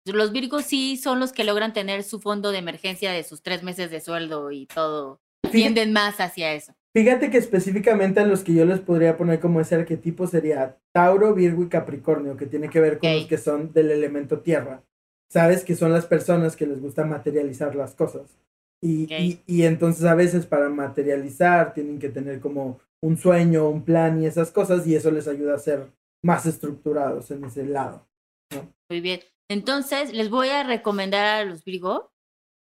Los 0.07 0.31
Virgos 0.31 0.65
sí 0.65 0.97
son 0.97 1.19
los 1.19 1.31
que 1.33 1.43
logran 1.43 1.73
tener 1.73 2.03
su 2.03 2.19
fondo 2.19 2.51
de 2.51 2.59
emergencia 2.59 3.11
de 3.11 3.23
sus 3.23 3.41
tres 3.41 3.63
meses 3.63 3.89
de 3.91 4.01
sueldo 4.01 4.51
y 4.51 4.67
todo. 4.67 5.19
Tienden 5.51 5.93
más 5.93 6.19
hacia 6.19 6.53
eso. 6.53 6.73
fíjate 6.93 7.29
que 7.29 7.37
específicamente 7.37 8.19
a 8.21 8.25
los 8.25 8.43
que 8.43 8.53
yo 8.53 8.65
les 8.65 8.79
podría 8.79 9.17
poner 9.17 9.39
como 9.39 9.59
ese 9.61 9.75
arquetipo 9.75 10.27
sería 10.27 10.77
Tauro, 10.93 11.33
Virgo 11.33 11.63
y 11.63 11.67
Capricornio, 11.69 12.37
que 12.37 12.45
tiene 12.45 12.69
que 12.69 12.79
ver 12.79 12.99
con 12.99 13.11
los 13.11 13.23
Ok. 13.23 13.29
que 13.29 13.37
son 13.37 13.73
del 13.73 13.91
elemento 13.91 14.39
tierra. 14.39 14.81
Sabes 15.29 15.63
que 15.65 15.75
son 15.75 15.91
las 15.91 16.05
personas 16.05 16.55
que 16.55 16.65
les 16.67 16.79
gusta 16.81 17.03
materializar 17.03 17.75
las 17.75 17.95
cosas. 17.95 18.37
Y, 18.81 19.05
Ok. 19.05 19.11
y, 19.19 19.41
y 19.47 19.63
entonces 19.63 20.05
a 20.05 20.15
veces 20.15 20.45
para 20.45 20.69
materializar 20.69 21.73
tienen 21.73 21.99
que 21.99 22.09
tener 22.09 22.39
como 22.39 22.79
un 23.01 23.17
sueño, 23.17 23.69
un 23.69 23.83
plan 23.83 24.21
y 24.21 24.25
esas 24.25 24.51
cosas, 24.51 24.87
y 24.87 24.95
eso 24.95 25.11
les 25.11 25.27
ayuda 25.27 25.55
a 25.55 25.59
ser 25.59 25.87
más 26.23 26.45
estructurados 26.45 27.29
en 27.31 27.43
ese 27.43 27.65
lado. 27.65 28.07
Muy 28.89 29.01
bien. 29.01 29.19
Entonces, 29.49 30.11
les 30.13 30.29
voy 30.29 30.49
a 30.49 30.63
recomendar 30.63 31.25
a 31.25 31.45
los 31.45 31.63
Virgo 31.65 32.11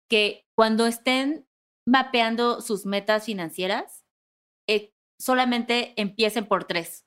que 0.10 0.46
cuando 0.56 0.86
estén 0.88 1.46
mapeando 1.90 2.62
sus 2.62 2.86
metas 2.86 3.26
financieras, 3.26 4.06
eh, 4.68 4.94
solamente 5.20 5.94
empiecen 6.00 6.46
por 6.46 6.66
tres. 6.66 7.06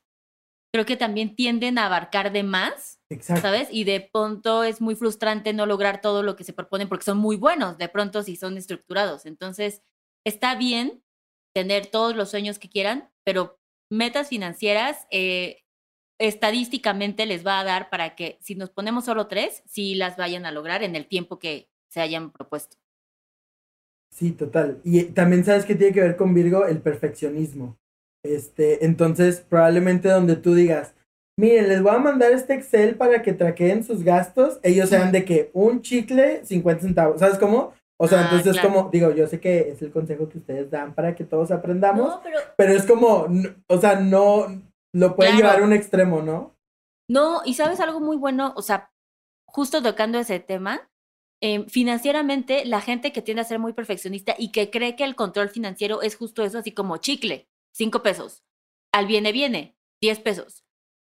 Creo 0.74 0.84
que 0.84 0.96
también 0.96 1.36
tienden 1.36 1.78
a 1.78 1.86
abarcar 1.86 2.32
de 2.32 2.42
más, 2.42 2.98
Exacto. 3.08 3.42
¿sabes? 3.42 3.68
Y 3.70 3.84
de 3.84 4.00
pronto 4.12 4.64
es 4.64 4.80
muy 4.80 4.96
frustrante 4.96 5.52
no 5.52 5.66
lograr 5.66 6.00
todo 6.00 6.24
lo 6.24 6.34
que 6.34 6.44
se 6.44 6.52
proponen 6.52 6.88
porque 6.88 7.04
son 7.04 7.18
muy 7.18 7.36
buenos, 7.36 7.78
de 7.78 7.88
pronto 7.88 8.24
si 8.24 8.34
son 8.34 8.56
estructurados. 8.56 9.24
Entonces, 9.24 9.82
está 10.26 10.56
bien 10.56 11.04
tener 11.54 11.86
todos 11.86 12.16
los 12.16 12.30
sueños 12.30 12.58
que 12.58 12.70
quieran, 12.70 13.10
pero 13.24 13.60
metas 13.88 14.28
financieras 14.30 15.06
eh, 15.10 15.62
estadísticamente 16.18 17.26
les 17.26 17.46
va 17.46 17.60
a 17.60 17.64
dar 17.64 17.88
para 17.88 18.16
que 18.16 18.38
si 18.40 18.56
nos 18.56 18.70
ponemos 18.70 19.04
solo 19.04 19.28
tres, 19.28 19.62
sí 19.66 19.94
las 19.94 20.16
vayan 20.16 20.44
a 20.44 20.50
lograr 20.50 20.82
en 20.82 20.96
el 20.96 21.06
tiempo 21.06 21.38
que 21.38 21.70
se 21.88 22.00
hayan 22.00 22.32
propuesto. 22.32 22.81
Sí, 24.12 24.30
total. 24.32 24.78
Y 24.84 25.04
también 25.04 25.44
sabes 25.44 25.64
que 25.64 25.74
tiene 25.74 25.92
que 25.94 26.02
ver 26.02 26.16
con 26.16 26.34
Virgo 26.34 26.66
el 26.66 26.78
perfeccionismo. 26.82 27.76
Este, 28.24 28.84
entonces, 28.84 29.40
probablemente 29.40 30.08
donde 30.08 30.36
tú 30.36 30.54
digas, 30.54 30.94
miren, 31.38 31.68
les 31.68 31.82
voy 31.82 31.94
a 31.94 31.98
mandar 31.98 32.30
este 32.32 32.54
Excel 32.54 32.94
para 32.96 33.22
que 33.22 33.32
traqueen 33.32 33.82
sus 33.82 34.04
gastos, 34.04 34.60
ellos 34.62 34.90
sean 34.90 35.10
de 35.12 35.24
que 35.24 35.50
un 35.54 35.80
chicle, 35.82 36.44
50 36.44 36.82
centavos, 36.82 37.20
¿sabes 37.20 37.38
cómo? 37.38 37.72
O 37.98 38.06
sea, 38.06 38.20
Ah, 38.20 38.22
entonces 38.24 38.52
claro. 38.60 38.68
como, 38.74 38.90
digo, 38.90 39.10
yo 39.12 39.26
sé 39.26 39.40
que 39.40 39.70
es 39.70 39.80
el 39.82 39.90
consejo 39.92 40.28
que 40.28 40.38
ustedes 40.38 40.70
dan 40.70 40.94
para 40.94 41.14
que 41.14 41.24
todos 41.24 41.50
aprendamos, 41.50 42.08
No, 42.16 42.20
pero 42.22 42.38
pero 42.56 42.72
es 42.74 42.84
como, 42.84 43.26
o 43.68 43.80
sea, 43.80 43.98
no, 43.98 44.46
lo 44.94 45.16
pueden 45.16 45.36
Claro. 45.36 45.48
llevar 45.48 45.62
a 45.62 45.66
un 45.66 45.72
extremo, 45.72 46.20
¿no? 46.22 46.54
No, 47.08 47.40
y 47.44 47.54
sabes 47.54 47.80
algo 47.80 48.00
muy 48.00 48.16
bueno, 48.16 48.52
o 48.56 48.62
sea, 48.62 48.90
justo 49.46 49.82
tocando 49.82 50.18
ese 50.18 50.38
tema, 50.40 50.88
eh, 51.42 51.66
financieramente 51.68 52.64
la 52.64 52.80
gente 52.80 53.12
que 53.12 53.20
tiende 53.20 53.42
a 53.42 53.44
ser 53.44 53.58
muy 53.58 53.74
perfeccionista 53.74 54.34
y 54.38 54.52
que 54.52 54.70
cree 54.70 54.96
que 54.96 55.04
el 55.04 55.14
control 55.14 55.50
financiero 55.50 56.00
es 56.00 56.16
justo 56.16 56.42
eso, 56.42 56.58
así 56.58 56.72
como 56.72 56.96
chicle, 56.96 57.50
cinco 57.72 58.02
pesos, 58.02 58.42
al 58.92 59.06
viene 59.06 59.32
viene, 59.32 59.76
diez 60.00 60.20
pesos. 60.20 60.64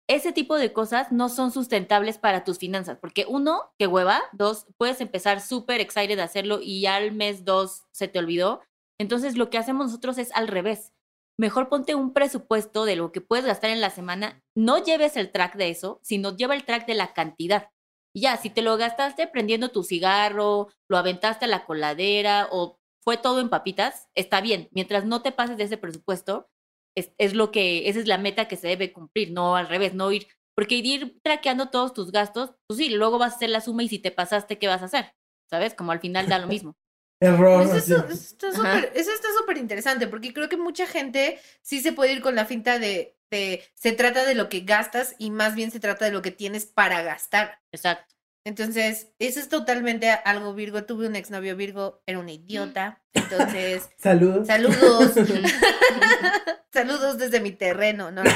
Ese 0.08 0.30
tipo 0.32 0.54
de 0.54 0.72
cosas 0.72 1.10
no 1.10 1.28
son 1.28 1.50
sustentables 1.50 2.18
para 2.18 2.44
tus 2.44 2.58
finanzas, 2.58 2.98
porque 3.00 3.24
uno, 3.26 3.72
que 3.76 3.88
hueva, 3.88 4.22
dos, 4.32 4.66
puedes 4.76 5.00
empezar 5.00 5.40
súper 5.40 5.80
excited 5.80 6.16
de 6.16 6.22
hacerlo 6.22 6.60
y 6.62 6.86
al 6.86 7.10
mes 7.10 7.44
dos 7.44 7.82
se 7.90 8.06
te 8.06 8.20
olvidó. 8.20 8.60
Entonces 9.00 9.36
lo 9.36 9.50
que 9.50 9.58
hacemos 9.58 9.86
nosotros 9.86 10.18
es 10.18 10.30
al 10.32 10.46
revés 10.46 10.92
mejor 11.38 11.68
ponte 11.68 11.94
un 11.94 12.12
presupuesto 12.12 12.84
de 12.84 12.96
lo 12.96 13.12
que 13.12 13.20
puedes 13.20 13.44
gastar 13.44 13.70
en 13.70 13.80
la 13.80 13.90
semana. 13.90 14.42
No 14.54 14.82
lleves 14.82 15.16
el 15.16 15.30
track 15.30 15.56
de 15.56 15.70
eso, 15.70 16.00
sino 16.02 16.36
lleva 16.36 16.54
el 16.54 16.64
track 16.64 16.86
de 16.86 16.94
la 16.94 17.12
cantidad. 17.12 17.70
Y 18.16 18.22
ya, 18.22 18.38
si 18.38 18.48
te 18.48 18.62
lo 18.62 18.78
gastaste 18.78 19.26
prendiendo 19.26 19.68
tu 19.68 19.82
cigarro, 19.82 20.68
lo 20.88 20.96
aventaste 20.96 21.44
a 21.44 21.48
la 21.48 21.66
coladera 21.66 22.48
o 22.50 22.80
fue 23.04 23.18
todo 23.18 23.42
en 23.42 23.50
papitas, 23.50 24.08
está 24.14 24.40
bien. 24.40 24.70
Mientras 24.72 25.04
no 25.04 25.20
te 25.20 25.32
pases 25.32 25.58
de 25.58 25.64
ese 25.64 25.76
presupuesto, 25.76 26.48
es, 26.96 27.12
es 27.18 27.34
lo 27.34 27.50
que, 27.50 27.90
esa 27.90 28.00
es 28.00 28.06
la 28.06 28.16
meta 28.16 28.48
que 28.48 28.56
se 28.56 28.68
debe 28.68 28.90
cumplir, 28.90 29.32
no 29.32 29.54
al 29.54 29.68
revés, 29.68 29.92
no 29.92 30.10
ir, 30.12 30.28
porque 30.54 30.76
ir 30.76 31.20
traqueando 31.22 31.68
todos 31.68 31.92
tus 31.92 32.10
gastos, 32.10 32.54
pues 32.66 32.78
sí, 32.78 32.88
luego 32.88 33.18
vas 33.18 33.34
a 33.34 33.36
hacer 33.36 33.50
la 33.50 33.60
suma 33.60 33.82
y 33.82 33.88
si 33.88 33.98
te 33.98 34.10
pasaste, 34.10 34.58
¿qué 34.58 34.66
vas 34.66 34.80
a 34.80 34.86
hacer? 34.86 35.14
¿Sabes? 35.50 35.74
Como 35.74 35.92
al 35.92 36.00
final 36.00 36.26
da 36.26 36.38
lo 36.38 36.46
mismo. 36.46 36.74
Error. 37.20 37.68
Pues 37.68 37.84
eso, 37.84 38.02
eso 38.08 39.12
está 39.12 39.28
súper 39.38 39.58
interesante 39.58 40.06
porque 40.06 40.32
creo 40.32 40.48
que 40.48 40.56
mucha 40.56 40.86
gente 40.86 41.38
sí 41.60 41.80
se 41.80 41.92
puede 41.92 42.14
ir 42.14 42.22
con 42.22 42.34
la 42.34 42.46
finta 42.46 42.78
de, 42.78 43.15
de 43.30 43.62
se 43.74 43.92
trata 43.92 44.24
de 44.24 44.34
lo 44.34 44.48
que 44.48 44.60
gastas 44.60 45.14
y 45.18 45.30
más 45.30 45.54
bien 45.54 45.70
se 45.70 45.80
trata 45.80 46.04
de 46.04 46.12
lo 46.12 46.22
que 46.22 46.30
tienes 46.30 46.66
para 46.66 47.02
gastar. 47.02 47.58
Exacto. 47.72 48.14
Entonces, 48.44 49.08
eso 49.18 49.40
es 49.40 49.48
totalmente 49.48 50.08
algo 50.10 50.54
Virgo. 50.54 50.84
Tuve 50.84 51.08
un 51.08 51.16
exnovio 51.16 51.56
Virgo, 51.56 52.02
era 52.06 52.20
un 52.20 52.28
idiota. 52.28 53.02
Entonces, 53.12 53.88
Saludos. 53.98 54.46
saludos. 54.46 55.12
saludos 56.72 57.18
desde 57.18 57.40
mi 57.40 57.50
terreno, 57.52 58.10
¿no? 58.12 58.22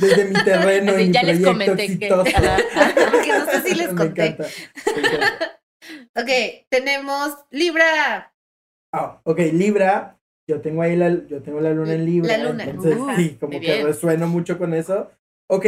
Desde 0.00 0.24
mi 0.26 0.34
terreno 0.44 0.92
Así, 0.92 1.02
y 1.02 1.06
mi 1.08 1.12
ya 1.12 1.22
les 1.22 1.40
proyecto 1.40 1.52
comenté 1.52 1.86
que- 1.86 1.92
exitoso. 1.92 2.24
Porque 3.10 3.28
no 3.32 3.46
sé 3.50 3.62
si 3.62 3.74
les 3.74 3.88
Me 3.92 3.96
conté. 3.96 4.26
encanta, 4.26 4.48
me 4.94 5.00
encanta. 5.08 5.60
Ok, 6.16 6.66
tenemos 6.68 7.36
Libra. 7.50 8.32
Ah, 8.92 9.20
ok, 9.24 9.38
Libra. 9.52 10.17
Yo 10.48 10.60
tengo 10.60 10.82
ahí 10.82 10.96
la, 10.96 11.26
yo 11.26 11.42
tengo 11.42 11.60
la 11.60 11.72
luna 11.72 11.92
en 11.92 12.06
Libra. 12.06 12.38
La 12.38 12.48
luna, 12.50 12.64
Entonces, 12.64 12.96
uh, 12.98 13.10
sí, 13.16 13.36
como 13.38 13.60
que 13.60 13.84
resueno 13.84 14.26
mucho 14.26 14.58
con 14.58 14.72
eso. 14.72 15.10
Ok, 15.50 15.66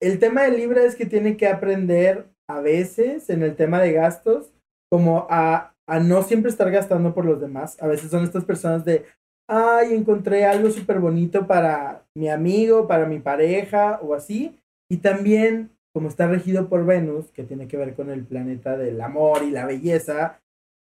el 0.00 0.18
tema 0.18 0.42
de 0.42 0.56
Libra 0.56 0.82
es 0.84 0.96
que 0.96 1.06
tiene 1.06 1.36
que 1.36 1.46
aprender 1.46 2.26
a 2.48 2.60
veces 2.60 3.28
en 3.30 3.42
el 3.42 3.56
tema 3.56 3.80
de 3.80 3.92
gastos, 3.92 4.50
como 4.90 5.26
a, 5.30 5.74
a 5.86 6.00
no 6.00 6.22
siempre 6.22 6.50
estar 6.50 6.70
gastando 6.70 7.14
por 7.14 7.24
los 7.24 7.40
demás. 7.40 7.80
A 7.82 7.86
veces 7.86 8.10
son 8.10 8.24
estas 8.24 8.44
personas 8.44 8.84
de, 8.84 9.04
ay, 9.48 9.94
encontré 9.94 10.44
algo 10.46 10.70
súper 10.70 10.98
bonito 10.98 11.46
para 11.46 12.04
mi 12.16 12.28
amigo, 12.28 12.86
para 12.86 13.06
mi 13.06 13.18
pareja 13.18 14.00
o 14.02 14.14
así. 14.14 14.58
Y 14.90 14.98
también, 14.98 15.70
como 15.94 16.08
está 16.08 16.26
regido 16.26 16.68
por 16.68 16.86
Venus, 16.86 17.30
que 17.30 17.44
tiene 17.44 17.68
que 17.68 17.76
ver 17.76 17.94
con 17.94 18.10
el 18.10 18.24
planeta 18.24 18.76
del 18.76 19.00
amor 19.00 19.42
y 19.42 19.50
la 19.50 19.66
belleza, 19.66 20.40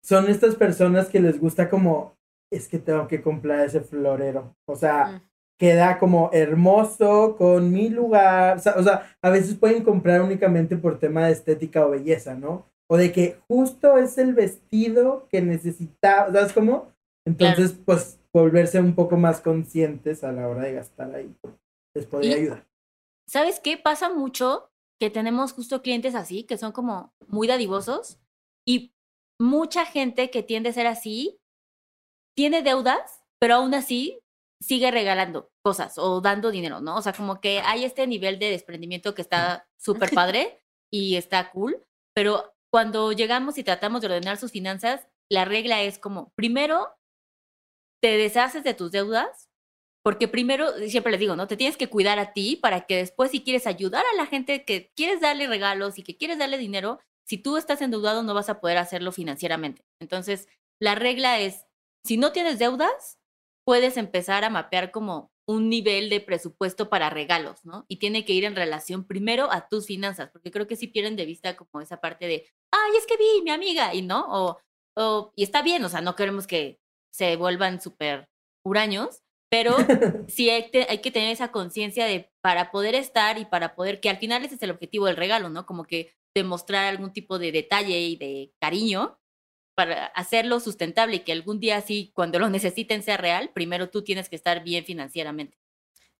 son 0.03 0.29
estas 0.29 0.55
personas 0.55 1.09
que 1.09 1.19
les 1.19 1.39
gusta 1.39 1.69
como, 1.69 2.15
es 2.51 2.67
que 2.67 2.79
tengo 2.79 3.07
que 3.07 3.21
comprar 3.21 3.65
ese 3.65 3.81
florero. 3.81 4.55
O 4.67 4.75
sea, 4.75 5.05
Mm. 5.07 5.21
queda 5.59 5.99
como 5.99 6.29
hermoso 6.33 7.35
con 7.37 7.71
mi 7.71 7.89
lugar. 7.89 8.57
O 8.57 8.59
sea, 8.59 8.73
o 8.77 8.83
sea, 8.83 9.15
a 9.21 9.29
veces 9.29 9.55
pueden 9.55 9.83
comprar 9.83 10.21
únicamente 10.21 10.75
por 10.77 10.99
tema 10.99 11.25
de 11.25 11.31
estética 11.33 11.85
o 11.85 11.91
belleza, 11.91 12.35
¿no? 12.35 12.65
O 12.89 12.97
de 12.97 13.11
que 13.11 13.39
justo 13.47 13.97
es 13.97 14.17
el 14.17 14.33
vestido 14.33 15.27
que 15.29 15.41
necesitaba, 15.41 16.31
¿sabes 16.33 16.51
cómo? 16.53 16.91
Entonces, 17.25 17.73
pues, 17.85 18.19
volverse 18.33 18.79
un 18.79 18.95
poco 18.95 19.17
más 19.17 19.39
conscientes 19.41 20.23
a 20.23 20.31
la 20.31 20.47
hora 20.47 20.63
de 20.63 20.73
gastar 20.73 21.13
ahí. 21.15 21.33
Les 21.95 22.05
podría 22.07 22.37
Y- 22.37 22.41
ayudar. 22.41 22.67
¿Sabes 23.27 23.59
qué? 23.59 23.77
Pasa 23.77 24.09
mucho 24.13 24.71
que 24.99 25.09
tenemos 25.09 25.53
justo 25.53 25.81
clientes 25.81 26.15
así, 26.15 26.43
que 26.43 26.57
son 26.57 26.71
como 26.73 27.13
muy 27.27 27.47
dadivosos 27.47 28.19
y 28.67 28.93
mucha 29.39 29.85
gente 29.85 30.29
que 30.31 30.43
tiende 30.43 30.69
a 30.69 30.73
ser 30.73 30.87
así 30.87 31.39
tiene 32.35 32.61
deudas, 32.61 33.23
pero 33.39 33.55
aún 33.55 33.73
así 33.73 34.19
sigue 34.61 34.91
regalando 34.91 35.49
cosas 35.63 35.97
o 35.97 36.21
dando 36.21 36.51
dinero, 36.51 36.81
¿no? 36.81 36.97
O 36.97 37.01
sea, 37.01 37.13
como 37.13 37.41
que 37.41 37.59
hay 37.61 37.83
este 37.83 38.05
nivel 38.07 38.39
de 38.39 38.51
desprendimiento 38.51 39.15
que 39.15 39.21
está 39.21 39.67
súper 39.77 40.11
padre 40.11 40.63
y 40.93 41.15
está 41.15 41.49
cool, 41.51 41.83
pero 42.13 42.53
cuando 42.71 43.11
llegamos 43.11 43.57
y 43.57 43.63
tratamos 43.63 44.01
de 44.01 44.07
ordenar 44.07 44.37
sus 44.37 44.51
finanzas, 44.51 45.07
la 45.29 45.45
regla 45.45 45.81
es 45.81 45.97
como, 45.97 46.31
primero, 46.35 46.89
te 48.01 48.17
deshaces 48.17 48.63
de 48.63 48.73
tus 48.73 48.91
deudas, 48.91 49.49
porque 50.03 50.27
primero, 50.27 50.71
siempre 50.87 51.11
les 51.11 51.19
digo, 51.19 51.35
¿no? 51.35 51.47
Te 51.47 51.57
tienes 51.57 51.77
que 51.77 51.89
cuidar 51.89 52.19
a 52.19 52.33
ti 52.33 52.55
para 52.55 52.81
que 52.81 52.97
después 52.97 53.31
si 53.31 53.43
quieres 53.43 53.67
ayudar 53.67 54.03
a 54.13 54.17
la 54.17 54.25
gente 54.25 54.65
que 54.65 54.91
quieres 54.95 55.21
darle 55.21 55.47
regalos 55.47 55.99
y 55.99 56.03
que 56.03 56.17
quieres 56.17 56.39
darle 56.39 56.57
dinero, 56.57 56.99
si 57.27 57.37
tú 57.37 57.57
estás 57.57 57.81
endeudado 57.81 58.23
no 58.23 58.33
vas 58.33 58.49
a 58.49 58.59
poder 58.59 58.77
hacerlo 58.77 59.11
financieramente. 59.11 59.85
Entonces, 60.01 60.47
la 60.79 60.95
regla 60.95 61.39
es, 61.39 61.65
si 62.05 62.17
no 62.17 62.31
tienes 62.31 62.59
deudas, 62.59 63.19
puedes 63.65 63.97
empezar 63.97 64.43
a 64.43 64.49
mapear 64.49 64.91
como 64.91 65.31
un 65.47 65.69
nivel 65.69 66.09
de 66.09 66.21
presupuesto 66.21 66.89
para 66.89 67.09
regalos, 67.09 67.63
¿no? 67.65 67.85
Y 67.87 67.97
tiene 67.97 68.25
que 68.25 68.33
ir 68.33 68.45
en 68.45 68.55
relación 68.55 69.05
primero 69.05 69.51
a 69.51 69.67
tus 69.67 69.85
finanzas, 69.87 70.29
porque 70.31 70.51
creo 70.51 70.67
que 70.67 70.75
si 70.75 70.87
pierden 70.87 71.15
de 71.15 71.25
vista 71.25 71.55
como 71.57 71.81
esa 71.81 71.99
parte 71.99 72.27
de, 72.27 72.47
ay, 72.71 72.91
es 72.97 73.05
que 73.05 73.17
vi 73.17 73.41
mi 73.43 73.51
amiga, 73.51 73.93
y 73.93 74.01
no, 74.01 74.25
o, 74.29 74.59
o 74.97 75.33
y 75.35 75.43
está 75.43 75.61
bien, 75.61 75.83
o 75.83 75.89
sea, 75.89 76.01
no 76.01 76.15
queremos 76.15 76.47
que 76.47 76.79
se 77.13 77.35
vuelvan 77.35 77.81
súper 77.81 78.29
huraños, 78.65 79.21
pero 79.51 79.75
sí 80.27 80.49
hay, 80.49 80.71
te- 80.71 80.87
hay 80.89 80.99
que 80.99 81.11
tener 81.11 81.31
esa 81.31 81.51
conciencia 81.51 82.05
de 82.05 82.31
para 82.41 82.71
poder 82.71 82.95
estar 82.95 83.37
y 83.37 83.45
para 83.45 83.75
poder, 83.75 83.99
que 83.99 84.09
al 84.09 84.17
final 84.17 84.45
ese 84.45 84.55
es 84.55 84.63
el 84.63 84.71
objetivo 84.71 85.07
del 85.07 85.17
regalo, 85.17 85.49
¿no? 85.49 85.65
Como 85.65 85.83
que 85.83 86.13
demostrar 86.35 86.85
algún 86.85 87.11
tipo 87.11 87.37
de 87.39 87.51
detalle 87.51 87.99
y 87.99 88.15
de 88.15 88.53
cariño 88.61 89.19
para 89.81 90.05
hacerlo 90.07 90.59
sustentable 90.59 91.15
y 91.15 91.19
que 91.21 91.31
algún 91.31 91.59
día 91.59 91.81
sí, 91.81 92.11
cuando 92.13 92.37
lo 92.37 92.49
necesiten 92.51 93.01
sea 93.01 93.17
real, 93.17 93.49
primero 93.51 93.89
tú 93.89 94.03
tienes 94.03 94.29
que 94.29 94.35
estar 94.35 94.63
bien 94.63 94.85
financieramente. 94.85 95.57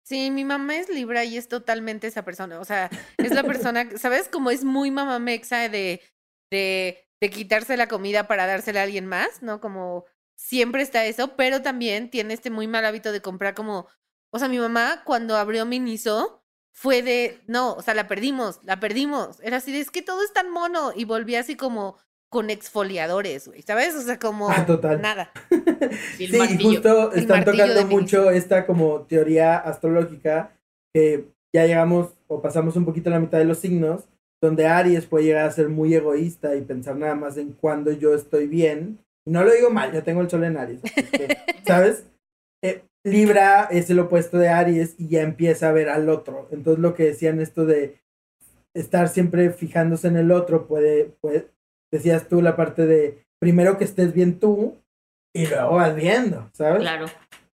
Sí, 0.02 0.32
mi 0.32 0.46
mamá 0.46 0.78
es 0.78 0.90
Libra 0.90 1.26
y 1.26 1.38
es 1.38 1.48
totalmente 1.48 2.08
esa 2.08 2.26
persona. 2.26 2.60
O 2.60 2.66
sea, 2.66 2.90
es 3.18 3.32
la 3.36 3.44
persona, 3.44 3.88
¿sabes? 3.98 4.28
Como 4.30 4.50
es 4.50 4.64
muy 4.64 4.90
mamá 4.90 5.20
mexa 5.20 5.70
de, 5.70 6.02
de, 6.50 7.08
de 7.20 7.30
quitarse 7.30 7.78
la 7.78 7.88
comida 7.88 8.28
para 8.28 8.48
dársela 8.48 8.80
a 8.80 8.84
alguien 8.84 9.06
más, 9.06 9.44
¿no? 9.44 9.62
Como 9.62 10.06
siempre 10.36 10.82
está 10.82 11.06
eso, 11.06 11.36
pero 11.36 11.62
también 11.62 12.10
tiene 12.10 12.34
este 12.34 12.50
muy 12.50 12.66
mal 12.66 12.84
hábito 12.84 13.12
de 13.12 13.22
comprar 13.22 13.54
como, 13.54 13.88
o 14.32 14.40
sea, 14.40 14.48
mi 14.48 14.58
mamá 14.58 15.04
cuando 15.06 15.38
abrió 15.38 15.68
Miniso 15.68 16.44
fue 16.72 17.04
de, 17.04 17.44
no, 17.46 17.74
o 17.74 17.84
sea, 17.84 17.94
la 17.94 18.08
perdimos, 18.08 18.60
la 18.64 18.80
perdimos. 18.80 19.40
Era 19.42 19.58
así 19.58 19.72
de, 19.72 19.82
es 19.82 19.92
que 19.92 20.02
todo 20.02 20.24
es 20.24 20.34
tan 20.34 20.50
mono 20.50 20.94
y 20.96 21.06
volví 21.06 21.36
así 21.36 21.56
como 21.56 22.00
con 22.32 22.50
exfoliadores, 22.50 23.50
güey, 23.50 23.62
¿sabes? 23.62 23.94
O 23.94 24.02
sea, 24.02 24.18
como 24.18 24.50
Ah, 24.50 24.66
total. 24.66 25.02
nada. 25.02 25.32
Sí, 26.18 26.30
y 26.32 26.64
justo 26.64 27.12
están 27.12 27.44
tocando 27.44 27.86
mucho 27.88 28.32
esta 28.32 28.66
como 28.66 29.02
teoría 29.02 29.58
astrológica 29.58 30.54
que 30.94 31.26
ya 31.54 31.66
llegamos 31.66 32.14
o 32.28 32.42
pasamos 32.42 32.78
un 32.78 32.86
poquito 32.86 33.10
a 33.10 33.14
la 33.14 33.20
mitad 33.20 33.38
de 33.38 33.44
los 33.46 33.58
signos, 33.58 34.06
donde 34.42 34.66
Aries 34.66 35.06
puede 35.06 35.26
llegar 35.26 35.46
a 35.46 35.52
ser 35.52 35.68
muy 35.68 35.94
egoísta 35.94 36.56
y 36.56 36.62
pensar 36.62 36.96
nada 36.96 37.16
más 37.16 37.36
en 37.36 37.52
cuando 37.52 37.92
yo 37.92 38.14
estoy 38.14 38.48
bien. 38.48 39.00
Y 39.26 39.32
no 39.32 39.44
lo 39.44 39.52
digo 39.52 39.70
mal, 39.70 39.92
yo 39.92 40.02
tengo 40.02 40.22
el 40.22 40.30
sol 40.30 40.46
en 40.46 40.56
Aries, 40.56 40.82
que, 40.82 41.38
¿sabes? 41.68 42.06
Eh, 42.64 42.84
Libra 43.04 43.68
es 43.72 43.90
el 43.90 44.00
opuesto 44.00 44.38
de 44.38 44.48
Aries 44.48 44.96
y 44.98 45.10
ya 45.10 45.22
empieza 45.22 45.68
a 45.68 45.74
ver 45.74 45.90
al 45.90 46.08
otro. 46.08 46.48
Entonces 46.52 46.82
lo 46.82 46.94
que 46.94 47.04
decían 47.04 47.42
esto 47.42 47.66
de 47.66 48.00
estar 48.74 49.10
siempre 49.10 49.50
fijándose 49.52 50.08
en 50.08 50.16
el 50.16 50.32
otro 50.32 50.66
puede, 50.66 51.12
puede 51.20 51.48
decías 51.92 52.28
tú 52.28 52.42
la 52.42 52.56
parte 52.56 52.86
de 52.86 53.26
primero 53.40 53.78
que 53.78 53.84
estés 53.84 54.14
bien 54.14 54.40
tú 54.40 54.78
y 55.36 55.48
luego 55.48 55.76
vas 55.76 55.96
viendo, 55.96 56.50
¿sabes? 56.54 56.82
Claro. 56.82 57.08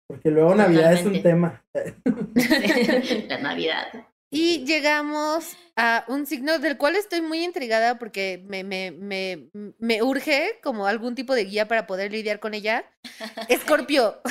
Porque 0.08 0.30
luego 0.30 0.56
Navidad 0.56 0.94
es 0.94 1.06
un 1.06 1.22
tema. 1.22 1.64
la 3.28 3.38
Navidad. 3.40 3.88
Y 4.34 4.66
llegamos 4.66 5.58
a 5.76 6.06
un 6.08 6.26
signo 6.26 6.60
del 6.60 6.78
cual 6.78 6.96
estoy 6.96 7.22
muy 7.22 7.44
intrigada 7.44 8.00
porque 8.00 8.44
me, 8.48 8.64
me, 8.64 8.92
me, 8.92 9.50
me 9.78 10.02
urge 10.02 10.60
como 10.64 10.88
algún 10.88 11.16
tipo 11.16 11.34
de 11.34 11.46
guía 11.46 11.68
para 11.68 11.86
poder 11.86 12.12
lidiar 12.12 12.40
con 12.40 12.54
ella. 12.54 12.86
Escorpio. 13.50 14.22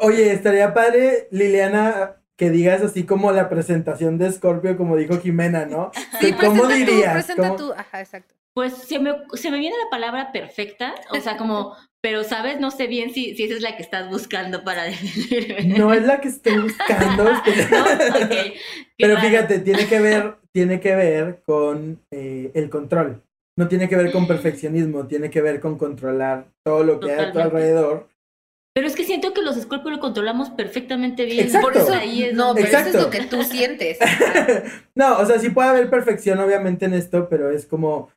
Oye, 0.00 0.32
estaría 0.32 0.74
padre, 0.74 1.28
Liliana, 1.30 2.16
que 2.36 2.50
digas 2.50 2.82
así 2.82 3.04
como 3.04 3.32
la 3.32 3.48
presentación 3.48 4.18
de 4.18 4.30
Scorpio, 4.30 4.76
como 4.76 4.96
dijo 4.96 5.18
Jimena, 5.20 5.66
¿no? 5.66 5.90
Sí, 6.20 6.32
¿Cómo 6.40 6.62
presenta 6.64 6.68
tú, 6.86 6.92
dirías? 6.92 7.12
presenta 7.12 7.42
¿Cómo- 7.48 7.56
tú. 7.56 7.72
Ajá, 7.72 8.00
exacto. 8.00 8.34
Pues 8.54 8.72
se 8.74 8.98
me, 8.98 9.14
se 9.34 9.50
me 9.50 9.58
viene 9.58 9.76
la 9.84 9.90
palabra 9.90 10.32
perfecta, 10.32 10.94
o 11.10 11.16
sea, 11.20 11.36
como, 11.36 11.74
pero 12.02 12.24
sabes, 12.24 12.58
no 12.58 12.70
sé 12.70 12.86
bien 12.86 13.12
si, 13.12 13.34
si 13.36 13.44
esa 13.44 13.54
es 13.54 13.60
la 13.62 13.76
que 13.76 13.82
estás 13.82 14.08
buscando 14.10 14.64
para 14.64 14.84
definirme. 14.84 15.78
No 15.78 15.92
es 15.92 16.02
la 16.04 16.20
que 16.20 16.28
estoy 16.28 16.56
buscando. 16.58 17.30
es 17.30 17.40
que- 17.42 17.66
¿No? 17.70 17.82
Ok, 17.82 18.28
qué 18.28 18.54
Pero 18.98 19.14
raro. 19.16 19.28
fíjate, 19.28 19.58
tiene 19.60 19.86
que 19.86 20.00
ver, 20.00 20.36
tiene 20.52 20.80
que 20.80 20.94
ver 20.96 21.42
con 21.44 22.00
eh, 22.10 22.50
el 22.54 22.70
control. 22.70 23.22
No 23.58 23.68
tiene 23.68 23.88
que 23.88 23.96
ver 23.96 24.12
con 24.12 24.26
perfeccionismo, 24.26 25.06
tiene 25.06 25.30
que 25.30 25.40
ver 25.40 25.60
con 25.60 25.76
controlar 25.78 26.48
todo 26.64 26.82
lo 26.84 27.00
que 27.00 27.12
hay 27.12 27.24
a 27.26 27.32
tu 27.32 27.38
alrededor. 27.40 28.08
Pero 28.76 28.88
es 28.88 28.94
que 28.94 29.04
siento 29.04 29.32
que 29.32 29.40
los 29.40 29.56
Scorpio 29.56 29.90
lo 29.90 30.00
controlamos 30.00 30.50
perfectamente 30.50 31.24
bien. 31.24 31.46
Exacto. 31.46 31.68
Por 31.68 31.76
eso, 31.78 31.94
Ahí 31.94 32.24
es 32.24 32.34
no, 32.34 32.54
pero 32.54 32.68
eso 32.68 32.76
es 32.76 32.92
lo 32.92 33.06
Exacto. 33.06 33.10
que 33.10 33.26
tú 33.26 33.42
sientes. 33.42 33.98
No, 34.94 35.16
o 35.18 35.24
sea, 35.24 35.38
sí 35.38 35.48
puede 35.48 35.70
haber 35.70 35.88
perfección 35.88 36.38
obviamente 36.40 36.84
en 36.84 36.92
esto, 36.92 37.26
pero 37.30 37.50
es 37.50 37.64
como, 37.64 38.10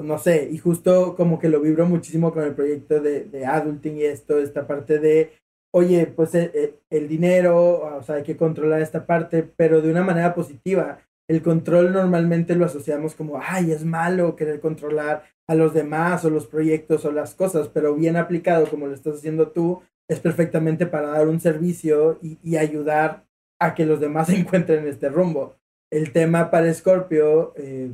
no 0.00 0.18
sé, 0.18 0.48
y 0.52 0.58
justo 0.58 1.16
como 1.16 1.40
que 1.40 1.48
lo 1.48 1.60
vibro 1.60 1.86
muchísimo 1.86 2.32
con 2.32 2.44
el 2.44 2.54
proyecto 2.54 3.00
de, 3.00 3.24
de 3.24 3.44
adulting 3.44 3.96
y 3.96 4.04
esto, 4.04 4.38
esta 4.38 4.68
parte 4.68 5.00
de, 5.00 5.32
oye, 5.72 6.06
pues 6.06 6.32
eh, 6.36 6.52
eh, 6.54 6.74
el, 6.90 7.08
dinero, 7.08 7.96
o 7.96 8.02
sea, 8.04 8.14
hay 8.14 8.22
que 8.22 8.36
controlar 8.36 8.82
esta 8.82 9.06
parte, 9.06 9.42
pero 9.42 9.82
de 9.82 9.90
una 9.90 10.04
manera 10.04 10.32
positiva. 10.32 11.00
El 11.28 11.42
control 11.42 11.92
normalmente 11.92 12.54
lo 12.54 12.66
asociamos 12.66 13.16
como, 13.16 13.40
ay, 13.42 13.72
es 13.72 13.84
malo 13.84 14.36
querer 14.36 14.60
controlar 14.60 15.24
a 15.48 15.56
los 15.56 15.74
demás 15.74 16.24
o 16.24 16.30
los 16.30 16.46
proyectos 16.46 17.04
o 17.04 17.10
las 17.10 17.34
cosas, 17.34 17.66
pero 17.66 17.96
bien 17.96 18.16
aplicado 18.16 18.66
como 18.70 18.86
lo 18.86 18.94
estás 18.94 19.16
haciendo 19.16 19.48
tú, 19.48 19.82
es 20.08 20.20
perfectamente 20.20 20.86
para 20.86 21.08
dar 21.08 21.28
un 21.28 21.40
servicio 21.40 22.18
y, 22.22 22.38
y 22.42 22.56
ayudar 22.56 23.26
a 23.60 23.74
que 23.74 23.86
los 23.86 24.00
demás 24.00 24.28
encuentren 24.30 24.86
este 24.86 25.08
rumbo. 25.08 25.56
El 25.92 26.12
tema 26.12 26.50
para 26.50 26.72
Scorpio 26.74 27.52
eh, 27.56 27.90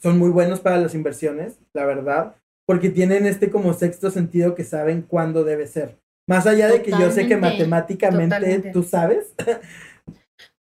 son 0.00 0.18
muy 0.18 0.30
buenos 0.30 0.60
para 0.60 0.78
las 0.78 0.94
inversiones, 0.94 1.58
la 1.74 1.84
verdad, 1.86 2.36
porque 2.66 2.88
tienen 2.90 3.26
este 3.26 3.50
como 3.50 3.74
sexto 3.74 4.10
sentido 4.10 4.54
que 4.54 4.64
saben 4.64 5.02
cuándo 5.02 5.44
debe 5.44 5.66
ser. 5.66 5.98
Más 6.26 6.46
allá 6.46 6.68
de 6.68 6.82
que 6.82 6.90
yo 6.90 7.10
sé 7.10 7.26
que 7.26 7.36
matemáticamente 7.36 8.36
totalmente. 8.36 8.70
tú 8.70 8.82
sabes, 8.82 9.34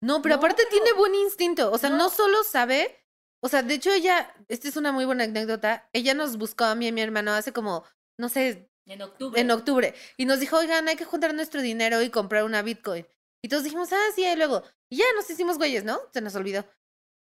No, 0.03 0.21
pero 0.23 0.35
No. 0.35 0.39
aparte 0.39 0.63
tiene 0.71 0.93
buen 0.93 1.13
instinto. 1.13 1.71
O 1.71 1.77
sea, 1.77 1.91
no. 1.91 1.97
No. 1.97 2.09
solo 2.09 2.43
sabe. 2.43 2.95
O 3.43 3.47
sea, 3.47 3.61
de 3.61 3.75
hecho, 3.75 3.91
ella, 3.91 4.33
esta 4.47 4.67
es 4.67 4.75
una 4.77 4.91
muy 4.91 5.05
buena 5.05 5.25
anécdota. 5.25 5.87
Ella 5.93 6.15
nos 6.15 6.37
buscó 6.37 6.63
a 6.63 6.75
mí 6.75 6.85
y 6.85 6.89
a 6.89 6.91
mi 6.91 7.01
hermano 7.01 7.31
hace 7.31 7.53
como, 7.53 7.83
no 8.19 8.29
sé, 8.29 8.70
En 8.87 9.01
octubre. 9.01 9.39
en 9.39 9.51
octubre. 9.51 9.93
Y 10.17 10.25
nos 10.25 10.39
dijo, 10.39 10.57
oigan, 10.57 10.87
hay 10.87 10.95
que 10.95 11.05
juntar 11.05 11.33
nuestro 11.33 11.61
dinero 11.61 12.01
y 12.01 12.09
comprar 12.09 12.43
una 12.43 12.61
Bitcoin. 12.61 13.05
Y 13.43 13.47
todos 13.49 13.63
dijimos, 13.63 13.91
ah, 13.93 14.11
sí, 14.15 14.25
y 14.25 14.35
luego. 14.35 14.63
Y 14.89 14.97
ya 14.97 15.05
nos 15.15 15.29
hicimos 15.29 15.57
güeyes, 15.57 15.83
¿no? 15.83 15.99
Se 16.13 16.21
nos 16.21 16.35
olvidó. 16.35 16.65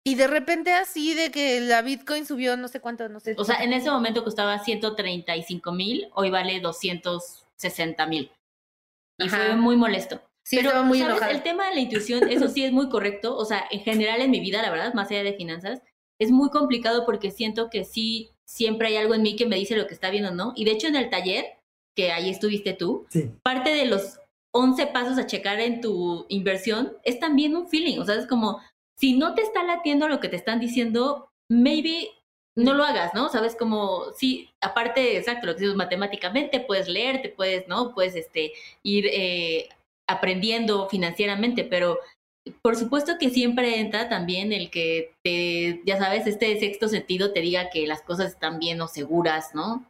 Y 0.04 0.14
de 0.14 0.26
repente 0.26 0.72
así 0.72 1.14
de 1.14 1.30
que 1.30 1.60
la 1.60 1.82
Bitcoin 1.82 2.24
subió 2.24 2.56
no 2.56 2.68
sé 2.68 2.80
cuánto, 2.80 3.08
no 3.08 3.20
sé. 3.20 3.34
O 3.36 3.44
sea, 3.44 3.62
en 3.62 3.72
ese 3.72 3.90
momento 3.90 4.24
costaba 4.24 4.58
135 4.58 5.72
mil, 5.72 6.08
hoy 6.14 6.30
vale 6.30 6.60
260 6.60 8.06
mil. 8.06 8.30
Y 9.18 9.26
Ajá. 9.26 9.36
fue 9.36 9.56
muy 9.56 9.76
molesto. 9.76 10.22
sí, 10.44 10.56
Pero, 10.56 10.68
estaba 10.70 10.86
muy 10.86 10.98
¿sabes? 11.00 11.12
enojada. 11.16 11.32
El 11.32 11.42
tema 11.42 11.68
de 11.68 11.74
la 11.74 11.80
intuición, 11.80 12.28
eso 12.30 12.48
sí 12.48 12.64
es 12.64 12.72
muy 12.72 12.88
correcto. 12.88 13.36
O 13.36 13.44
sea, 13.44 13.64
en 13.70 13.80
general 13.80 14.22
en 14.22 14.30
mi 14.30 14.40
vida, 14.40 14.62
la 14.62 14.70
verdad, 14.70 14.94
más 14.94 15.10
allá 15.10 15.22
de 15.24 15.34
finanzas, 15.34 15.82
es 16.18 16.30
muy 16.30 16.50
complicado 16.50 17.04
porque 17.04 17.30
siento 17.30 17.68
que 17.68 17.84
sí, 17.84 18.30
siempre 18.48 18.88
hay 18.88 18.96
algo 18.96 19.14
en 19.14 19.22
mí 19.22 19.36
que 19.36 19.46
me 19.46 19.56
dice 19.56 19.76
lo 19.76 19.86
que 19.86 19.94
está 19.94 20.10
bien 20.10 20.24
o 20.24 20.30
no. 20.30 20.54
Y 20.56 20.64
de 20.64 20.72
hecho, 20.72 20.86
en 20.86 20.96
el 20.96 21.10
taller, 21.10 21.58
que 21.94 22.12
ahí 22.12 22.30
estuviste 22.30 22.72
tú, 22.72 23.06
sí, 23.10 23.30
parte 23.42 23.70
de 23.70 23.84
los 23.84 24.18
11 24.52 24.86
pasos 24.86 25.18
a 25.18 25.26
checar 25.26 25.60
en 25.60 25.80
tu 25.80 26.24
inversión 26.28 26.96
es 27.04 27.20
también 27.20 27.54
un 27.54 27.68
feeling. 27.68 27.98
O 27.98 28.04
sea, 28.04 28.14
es 28.14 28.26
como, 28.26 28.60
si 28.96 29.16
no 29.16 29.34
te 29.34 29.42
está 29.42 29.62
latiendo 29.62 30.08
lo 30.08 30.18
que 30.18 30.28
te 30.28 30.36
están 30.36 30.60
diciendo, 30.60 31.28
maybe 31.50 32.08
no 32.56 32.72
lo 32.74 32.84
hagas, 32.84 33.12
¿no? 33.14 33.28
Sabes 33.28 33.54
como, 33.54 34.12
sí, 34.16 34.48
aparte, 34.60 35.18
exacto, 35.18 35.46
lo 35.46 35.54
que 35.54 35.60
dices 35.60 35.76
matemáticamente, 35.76 36.60
puedes 36.60 36.88
leer, 36.88 37.20
te 37.20 37.28
puedes, 37.28 37.68
¿no? 37.68 37.94
Puedes 37.94 38.16
este, 38.16 38.52
ir 38.82 39.06
eh, 39.12 39.68
aprendiendo 40.08 40.88
financieramente, 40.88 41.64
pero 41.64 41.98
por 42.62 42.76
supuesto 42.76 43.18
que 43.18 43.30
siempre 43.30 43.80
entra 43.80 44.08
también 44.08 44.52
el 44.52 44.70
que 44.70 45.12
te, 45.22 45.82
ya 45.84 45.98
sabes, 45.98 46.26
este 46.26 46.58
sexto 46.58 46.88
sentido 46.88 47.32
te 47.32 47.40
diga 47.40 47.70
que 47.70 47.86
las 47.86 48.02
cosas 48.02 48.32
están 48.32 48.58
bien 48.58 48.80
o 48.80 48.88
seguras, 48.88 49.54
¿no? 49.54 49.84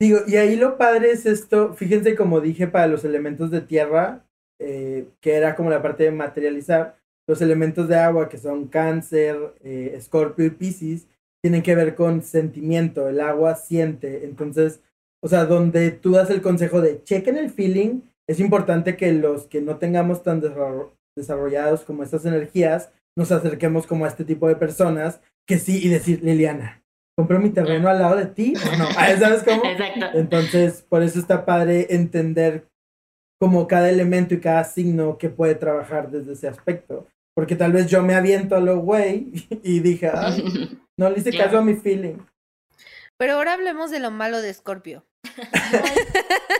Digo, 0.00 0.18
y 0.26 0.36
ahí 0.36 0.56
lo 0.56 0.78
padre 0.78 1.12
es 1.12 1.26
esto, 1.26 1.74
fíjense 1.74 2.16
como 2.16 2.40
dije 2.40 2.66
para 2.66 2.88
los 2.88 3.04
elementos 3.04 3.50
de 3.50 3.60
tierra, 3.60 4.24
eh, 4.58 5.06
que 5.20 5.34
era 5.34 5.54
como 5.54 5.70
la 5.70 5.82
parte 5.82 6.04
de 6.04 6.10
materializar, 6.10 6.96
los 7.28 7.40
elementos 7.40 7.88
de 7.88 7.96
agua 7.96 8.28
que 8.28 8.38
son 8.38 8.66
cáncer, 8.66 9.54
eh, 9.62 9.92
escorpio 9.94 10.44
y 10.44 10.50
piscis, 10.50 11.06
tienen 11.40 11.62
que 11.62 11.74
ver 11.74 11.94
con 11.94 12.22
sentimiento, 12.22 13.08
el 13.08 13.20
agua 13.20 13.54
siente, 13.54 14.24
entonces, 14.24 14.80
o 15.20 15.28
sea, 15.28 15.44
donde 15.44 15.90
tú 15.92 16.12
das 16.12 16.30
el 16.30 16.42
consejo 16.42 16.80
de 16.80 17.02
chequen 17.04 17.36
el 17.36 17.50
feeling, 17.50 18.00
es 18.28 18.40
importante 18.40 18.96
que 18.96 19.12
los 19.12 19.46
que 19.46 19.60
no 19.60 19.76
tengamos 19.76 20.22
tan 20.22 20.40
desarrollados 21.16 21.82
como 21.84 22.02
estas 22.02 22.24
energías, 22.24 22.90
nos 23.16 23.30
acerquemos 23.32 23.86
como 23.86 24.04
a 24.04 24.08
este 24.08 24.24
tipo 24.24 24.48
de 24.48 24.56
personas 24.56 25.20
que 25.46 25.58
sí, 25.58 25.84
y 25.84 25.88
decir, 25.88 26.22
Liliana, 26.22 26.82
¿compró 27.16 27.38
mi 27.40 27.50
terreno 27.50 27.88
al 27.88 27.98
lado 27.98 28.16
de 28.16 28.26
ti 28.26 28.54
o 28.56 28.76
no? 28.76 28.86
¿Sabes 28.92 29.42
cómo? 29.42 29.64
Exacto. 29.64 30.18
Entonces, 30.18 30.82
por 30.82 31.02
eso 31.02 31.18
está 31.18 31.44
padre 31.44 31.86
entender 31.90 32.68
como 33.40 33.66
cada 33.66 33.90
elemento 33.90 34.34
y 34.34 34.40
cada 34.40 34.62
signo 34.64 35.18
que 35.18 35.28
puede 35.28 35.54
trabajar 35.56 36.10
desde 36.10 36.32
ese 36.34 36.48
aspecto. 36.48 37.08
Porque 37.34 37.56
tal 37.56 37.72
vez 37.72 37.86
yo 37.88 38.02
me 38.02 38.14
aviento 38.14 38.54
a 38.54 38.60
lo 38.60 38.78
güey 38.78 39.32
y 39.62 39.80
dije, 39.80 40.10
"Ay, 40.14 40.78
no 40.98 41.10
le 41.10 41.18
hice 41.18 41.30
Claro. 41.30 41.46
caso 41.46 41.58
a 41.58 41.62
mi 41.64 41.74
feeling. 41.74 42.18
Pero 43.18 43.34
ahora 43.34 43.54
hablemos 43.54 43.90
de 43.90 43.98
lo 44.00 44.10
malo 44.10 44.40
de 44.40 44.52
Scorpio. 44.54 45.04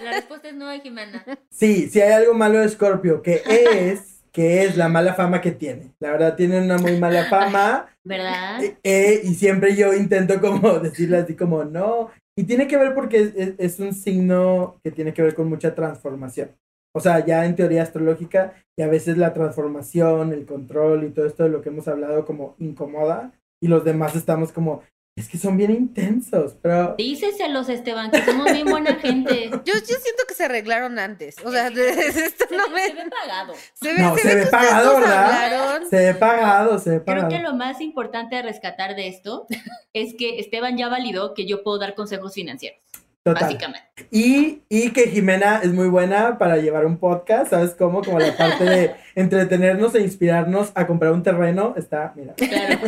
La 0.03 0.13
respuesta 0.13 0.49
es 0.49 0.55
no, 0.55 0.71
Jimena. 0.81 1.25
Sí, 1.51 1.89
sí 1.89 2.01
hay 2.01 2.13
algo 2.13 2.35
malo 2.35 2.59
de 2.61 2.69
Scorpio, 2.69 3.23
que 3.23 3.43
es, 3.47 4.12
que 4.33 4.65
es 4.65 4.77
la 4.77 4.89
mala 4.89 5.15
fama 5.15 5.41
que 5.41 5.53
tiene. 5.53 5.93
La 6.01 6.11
verdad, 6.13 6.37
tiene 6.37 6.61
una 6.61 6.79
muy 6.79 6.99
mala 6.99 7.25
fama. 7.31 7.87
¿Verdad? 8.05 8.63
Eh, 8.63 8.77
eh, 8.83 9.21
y 9.25 9.35
siempre 9.35 9.77
yo 9.77 9.93
intento 9.95 10.41
como 10.41 10.79
decirle 10.81 11.19
así 11.19 11.35
como 11.37 11.65
no. 11.65 12.11
Y 12.37 12.45
tiene 12.45 12.67
que 12.67 12.79
ver 12.79 12.95
porque 12.95 13.19
es, 13.21 13.33
es- 13.37 13.55
es 13.59 13.81
un 13.81 13.93
signo 13.93 14.77
que 14.83 14.91
tiene 14.91 15.13
que 15.13 15.23
ver 15.23 15.35
con 15.35 15.49
mucha 15.49 15.75
transformación. 15.75 16.51
O 16.95 17.01
sea, 17.01 17.25
ya 17.25 17.47
en 17.47 17.57
teoría 17.57 17.83
astrológica, 17.83 18.53
y 18.79 18.83
a 18.83 18.87
veces 18.89 19.17
la 19.17 19.33
transformación, 19.33 20.33
el 20.33 20.45
control 20.45 21.05
y 21.05 21.11
todo 21.11 21.27
esto 21.27 21.43
de 21.43 21.49
lo 21.49 21.63
que 21.63 21.71
hemos 21.71 21.89
hablado 21.89 22.25
como 22.27 22.55
incomoda, 22.59 23.33
y 23.63 23.69
los 23.69 23.85
demás 23.85 24.15
estamos 24.17 24.53
como, 24.53 24.83
Es 25.15 25.29
que 25.29 25.37
son 25.37 25.59
bien 25.59 25.71
intensos, 25.71 26.55
pero 26.63 26.95
Díceselos, 26.97 27.69
Esteban, 27.69 28.11
que 28.11 28.25
somos 28.25 28.51
bien 28.51 28.67
buena 28.67 28.95
gente. 28.95 29.51
Yo, 29.51 29.75
yo 29.75 29.75
siento 29.85 30.23
que 30.27 30.33
se 30.33 30.45
arreglaron 30.45 30.99
antes. 30.99 31.37
O 31.45 31.51
sea, 31.53 31.69
de- 31.69 31.91
esto 32.09 32.47
Se, 32.49 32.57
no 32.57 32.65
ve- 32.71 32.75
me. 32.75 32.87
se 32.87 32.95
ve 32.95 33.11
pagado. 33.11 33.55
Se 33.75 33.93
ve, 33.93 33.99
No, 34.01 34.17
se 34.17 34.29
ve 34.29 34.35
ve 34.37 34.47
pagado, 34.47 35.01
¿verdad? 35.01 35.45
hablaron. 35.45 35.89
se 35.91 35.97
ve 35.97 36.15
pagado, 36.15 36.79
se 36.79 36.91
ve 36.91 37.03
Creo 37.05 37.17
pagado. 37.17 37.29
que 37.29 37.39
lo 37.41 37.55
más 37.55 37.83
importante 37.83 38.37
a 38.37 38.43
rescatar 38.43 38.97
de 38.97 39.09
esto 39.09 39.47
es 39.93 40.15
que 40.17 40.39
Esteban 40.39 40.79
ya 40.79 40.89
validó 40.89 41.35
que 41.35 41.45
yo 41.47 41.63
puedo 41.63 41.79
dar 41.79 41.95
consejos 41.95 42.33
financieros, 42.33 42.81
Total. 43.23 43.43
básicamente. 43.43 43.83
Y, 44.11 44.63
y 44.71 44.93
que 44.93 45.09
Jimena 45.09 45.61
es 45.63 45.73
muy 45.75 45.89
buena 45.89 46.39
para 46.39 46.57
llevar 46.57 46.87
un 46.87 46.97
podcast, 46.97 47.51
¿sabes 47.51 47.73
cómo? 47.75 48.03
Como 48.03 48.19
la 48.19 48.35
parte 48.35 48.65
de 48.65 48.95
entretenernos 49.15 49.95
e 49.95 50.01
inspirarnos 50.01 50.73
a 50.75 50.87
comprar 50.87 51.13
un 51.13 51.23
terreno. 51.23 51.75
Está, 51.77 52.15
mira. 52.17 52.33
Claro, 52.35 52.79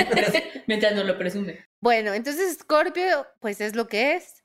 mientras 0.69 0.95
no 0.95 1.05
lo 1.05 1.19
presume. 1.19 1.67
Bueno, 1.81 2.15
entonces 2.15 2.59
Scorpio, 2.59 3.27
pues 3.41 3.61
es 3.61 3.77
lo 3.77 3.89
que 3.89 4.17
es. 4.17 4.43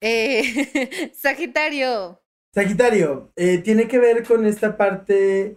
Eh, 0.00 1.12
Sagitario. 1.14 2.20
Sagitario, 2.54 3.32
eh, 3.36 3.58
tiene 3.58 3.88
que 3.88 3.98
ver 3.98 4.24
con 4.24 4.44
esta 4.44 4.76
parte. 4.76 5.56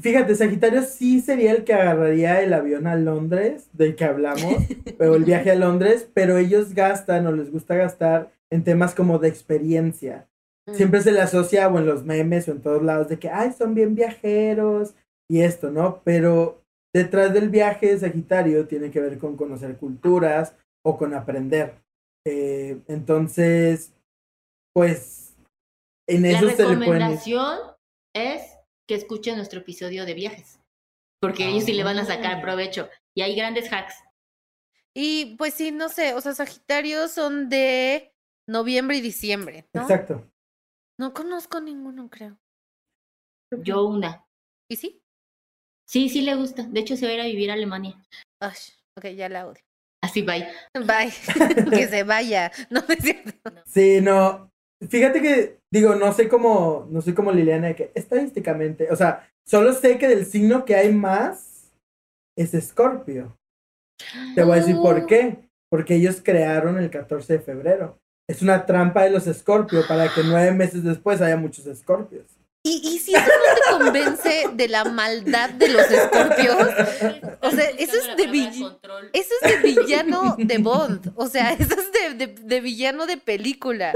Fíjate, 0.00 0.34
Sagitario 0.34 0.82
sí 0.82 1.20
sería 1.20 1.52
el 1.52 1.64
que 1.64 1.72
agarraría 1.72 2.42
el 2.42 2.52
avión 2.52 2.86
a 2.86 2.96
Londres, 2.96 3.68
del 3.72 3.96
que 3.96 4.04
hablamos, 4.04 4.56
o 4.98 5.14
el 5.14 5.24
viaje 5.24 5.50
a 5.50 5.54
Londres, 5.54 6.08
pero 6.12 6.36
ellos 6.36 6.74
gastan 6.74 7.26
o 7.26 7.32
les 7.32 7.50
gusta 7.50 7.74
gastar 7.74 8.32
en 8.50 8.64
temas 8.64 8.94
como 8.94 9.18
de 9.18 9.28
experiencia. 9.28 10.28
Mm. 10.66 10.74
Siempre 10.74 11.00
se 11.00 11.12
le 11.12 11.20
asocia 11.20 11.68
o 11.68 11.78
en 11.78 11.86
los 11.86 12.04
memes 12.04 12.48
o 12.48 12.52
en 12.52 12.60
todos 12.60 12.82
lados 12.82 13.08
de 13.08 13.18
que, 13.18 13.30
ay, 13.30 13.52
son 13.56 13.74
bien 13.74 13.94
viajeros 13.94 14.94
y 15.28 15.42
esto, 15.42 15.70
¿no? 15.70 16.02
Pero 16.04 16.59
detrás 16.94 17.32
del 17.32 17.48
viaje 17.48 17.98
Sagitario 17.98 18.66
tiene 18.66 18.90
que 18.90 19.00
ver 19.00 19.18
con 19.18 19.36
conocer 19.36 19.76
culturas 19.76 20.56
o 20.84 20.96
con 20.96 21.14
aprender. 21.14 21.82
Eh, 22.26 22.80
entonces, 22.88 23.92
pues, 24.74 25.36
en 26.08 26.22
La 26.22 26.30
eso 26.30 26.40
se 26.40 26.46
le 26.50 26.54
pueden... 26.56 26.80
recomendación 26.80 27.58
es 28.14 28.42
que 28.88 28.94
escuchen 28.96 29.36
nuestro 29.36 29.60
episodio 29.60 30.04
de 30.04 30.14
viajes, 30.14 30.60
porque 31.20 31.46
ellos 31.48 31.64
sí 31.64 31.72
le 31.72 31.84
van 31.84 31.98
a 31.98 32.04
sacar 32.04 32.38
Ah. 32.38 32.42
provecho. 32.42 32.88
Y 33.16 33.22
hay 33.22 33.36
grandes 33.36 33.72
hacks. 33.72 33.94
Y 34.96 35.36
pues 35.36 35.54
sí, 35.54 35.70
no 35.70 35.88
sé, 35.88 36.14
o 36.14 36.20
sea, 36.20 36.34
Sagitario 36.34 37.06
son 37.06 37.48
de 37.48 38.12
noviembre 38.48 38.96
y 38.96 39.00
diciembre, 39.00 39.68
¿no? 39.72 39.82
Exacto. 39.82 40.28
No 40.98 41.14
conozco 41.14 41.60
ninguno, 41.60 42.10
creo. 42.10 42.38
Yo 43.62 43.86
una. 43.86 44.26
¿Y 44.68 44.76
sí? 44.76 44.99
Sí, 45.90 46.08
sí 46.08 46.22
le 46.22 46.36
gusta. 46.36 46.62
De 46.68 46.78
hecho, 46.78 46.96
se 46.96 47.04
va 47.04 47.10
a 47.10 47.14
ir 47.16 47.20
a 47.20 47.24
vivir 47.24 47.50
a 47.50 47.54
Alemania. 47.54 48.00
Ay, 48.40 48.54
ok, 48.96 49.06
ya 49.06 49.28
la 49.28 49.48
odio. 49.48 49.60
Así 50.00 50.22
bye. 50.22 50.46
Bye. 50.72 51.12
que 51.70 51.88
se 51.88 52.04
vaya. 52.04 52.52
No, 52.70 52.80
no 52.80 52.94
es 52.94 53.02
cierto. 53.02 53.32
Sí, 53.66 54.00
no. 54.00 54.52
Fíjate 54.88 55.20
que, 55.20 55.58
digo, 55.68 55.96
no 55.96 56.12
sé 56.12 56.28
cómo, 56.28 56.86
no 56.90 57.02
sé 57.02 57.12
cómo 57.12 57.32
Liliana, 57.32 57.66
de 57.66 57.74
que 57.74 57.92
estadísticamente, 57.96 58.88
o 58.92 58.96
sea, 58.96 59.28
solo 59.44 59.72
sé 59.72 59.98
que 59.98 60.06
del 60.06 60.26
signo 60.26 60.64
que 60.64 60.76
hay 60.76 60.94
más 60.94 61.72
es 62.38 62.54
Escorpio. 62.54 63.36
Te 64.36 64.44
voy 64.44 64.58
a 64.58 64.60
decir 64.60 64.76
por 64.76 65.06
qué. 65.06 65.50
Porque 65.72 65.96
ellos 65.96 66.20
crearon 66.22 66.78
el 66.78 66.90
14 66.90 67.32
de 67.32 67.40
febrero. 67.40 67.98
Es 68.28 68.42
una 68.42 68.64
trampa 68.64 69.02
de 69.02 69.10
los 69.10 69.26
Escorpio 69.26 69.82
para 69.88 70.04
que 70.14 70.22
nueve 70.22 70.52
meses 70.52 70.84
después 70.84 71.20
haya 71.20 71.36
muchos 71.36 71.66
Escorpios. 71.66 72.39
Y, 72.62 72.72
y 72.84 72.98
si 72.98 73.14
eso 73.14 73.24
no 73.24 73.54
te 73.54 73.84
convence 73.84 74.44
de 74.54 74.68
la 74.68 74.84
maldad 74.84 75.48
de 75.50 75.68
los 75.68 75.90
escorpios, 75.90 76.56
O 77.40 77.50
sea, 77.50 77.70
eso 77.70 77.96
es 77.96 78.16
de 78.16 78.28
vill- 78.28 78.78
eso 79.14 79.34
es 79.42 79.62
de 79.62 79.68
villano 79.74 80.36
de 80.38 80.58
Bond. 80.58 81.12
O 81.16 81.26
sea, 81.26 81.52
eso 81.58 81.74
es 81.80 81.90
de, 82.18 82.26
de, 82.26 82.34
de 82.34 82.60
villano 82.60 83.06
de 83.06 83.16
película. 83.16 83.92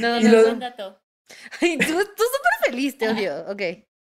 No, 0.00 0.20
no, 0.20 0.28
no. 0.30 0.54
dato. 0.56 1.00
Ay, 1.62 1.78
tú, 1.78 1.86
tú 1.86 1.94
súper 1.94 2.70
feliz, 2.70 2.98
te 2.98 3.08
odio. 3.08 3.46
Ok. 3.48 3.62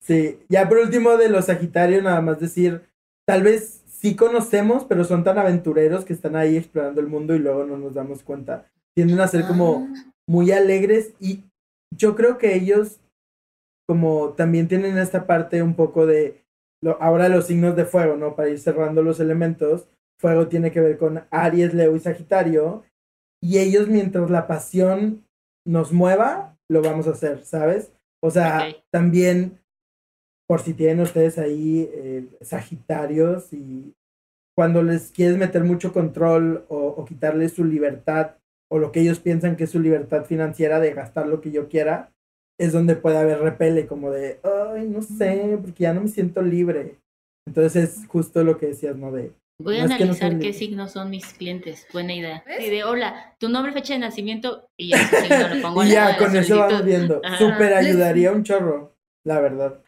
Sí, 0.06 0.40
ya 0.48 0.70
por 0.70 0.78
último 0.78 1.18
de 1.18 1.30
los 1.30 1.46
Sagitarios, 1.46 2.04
nada 2.04 2.22
más 2.22 2.40
decir, 2.40 2.84
tal 3.28 3.42
vez 3.42 3.82
sí 3.88 4.16
conocemos, 4.16 4.86
pero 4.86 5.04
son 5.06 5.24
tan 5.24 5.40
aventureros 5.40 6.06
que 6.06 6.14
están 6.14 6.36
ahí 6.36 6.56
explorando 6.56 7.02
el 7.02 7.08
mundo 7.08 7.34
y 7.36 7.40
luego 7.40 7.66
no 7.66 7.78
nos 7.78 7.96
damos 7.96 8.22
cuenta. 8.22 8.70
Tienden 8.96 9.20
a 9.22 9.28
ser 9.28 9.46
como 9.48 9.88
Ah. 9.92 10.12
muy 10.30 10.52
alegres 10.52 11.14
y 11.20 11.44
yo 11.98 12.16
creo 12.16 12.38
que 12.38 12.54
ellos 12.54 13.00
como 13.88 14.34
también 14.34 14.68
tienen 14.68 14.98
esta 14.98 15.26
parte 15.26 15.62
un 15.64 15.76
poco 15.76 16.06
de 16.06 16.44
lo- 16.84 17.02
ahora 17.02 17.30
los 17.30 17.48
signos 17.48 17.76
de 17.76 17.86
fuego, 17.86 18.18
¿no? 18.18 18.36
Para 18.36 18.50
ir 18.50 18.60
cerrando 18.60 19.02
los 19.02 19.20
elementos, 19.20 19.88
fuego 20.20 20.48
tiene 20.48 20.72
que 20.72 20.82
ver 20.82 20.98
con 20.98 21.24
Aries, 21.32 21.74
Leo 21.74 21.96
y 21.96 22.00
Sagitario 22.00 22.84
y 23.42 23.60
ellos 23.60 23.88
mientras 23.88 24.30
la 24.30 24.48
pasión 24.48 25.24
nos 25.66 25.92
mueva, 25.94 26.58
lo 26.70 26.82
vamos 26.82 27.08
a 27.08 27.12
hacer, 27.12 27.44
¿sabes? 27.46 27.92
O 28.24 28.32
sea, 28.32 28.60
también 28.92 29.60
por 30.50 30.62
si 30.62 30.74
tienen 30.74 31.02
ustedes 31.02 31.38
ahí 31.38 31.90
eh, 31.94 32.28
Sagitarios 32.42 33.54
y 33.54 33.94
cuando 34.56 34.82
les 34.82 35.12
quieres 35.12 35.38
meter 35.38 35.64
mucho 35.64 35.94
control 35.94 36.66
o, 36.70 36.78
o 36.88 37.06
quitarles 37.06 37.54
su 37.54 37.64
libertad 37.64 38.32
o 38.72 38.80
lo 38.80 38.92
que 38.92 39.02
ellos 39.02 39.20
piensan 39.20 39.56
que 39.56 39.66
es 39.66 39.70
su 39.72 39.80
libertad 39.80 40.26
financiera 40.26 40.80
de 40.80 40.94
gastar 40.94 41.28
lo 41.28 41.42
que 41.42 41.52
yo 41.52 41.70
quiera, 41.70 42.12
es 42.60 42.74
donde 42.74 42.96
puede 42.96 43.18
haber 43.18 43.40
repele, 43.40 43.88
como 43.88 44.12
de, 44.12 44.40
ay, 44.44 44.88
no 44.88 45.02
sé, 45.02 45.58
porque 45.62 45.84
ya 45.84 45.94
no 45.94 46.02
me 46.02 46.08
siento 46.08 46.42
libre. 46.42 46.96
Entonces 47.48 48.00
es 48.02 48.08
justo 48.08 48.44
lo 48.44 48.58
que 48.58 48.68
decías, 48.68 48.96
¿no? 48.96 49.12
De, 49.12 49.32
Voy 49.60 49.78
a 49.78 49.88
no 49.88 49.96
analizar 49.96 50.38
qué 50.38 50.54
signos 50.54 50.92
son 50.92 51.10
mis 51.10 51.34
clientes. 51.34 51.88
Buena 51.92 52.14
idea. 52.14 52.44
¿Ves? 52.46 52.68
Y 52.68 52.70
de 52.70 52.84
hola, 52.84 53.36
tu 53.40 53.50
nombre, 53.50 53.74
fecha 53.74 53.94
de 53.94 54.00
nacimiento 54.00 54.68
y 54.78 54.90
ya 54.90 54.98
signo 54.98 55.56
lo 55.56 55.62
pongo 55.62 55.84
ya, 55.84 56.10
la 56.10 56.18
con 56.18 56.36
eso 56.36 56.60
vamos 56.60 56.86
viendo. 56.86 57.22
Ajá. 57.24 57.38
Súper 57.38 57.72
Les- 57.72 57.88
ayudaría 57.88 58.32
un 58.32 58.44
chorro, 58.44 58.94
la 59.26 59.40
verdad. 59.40 59.80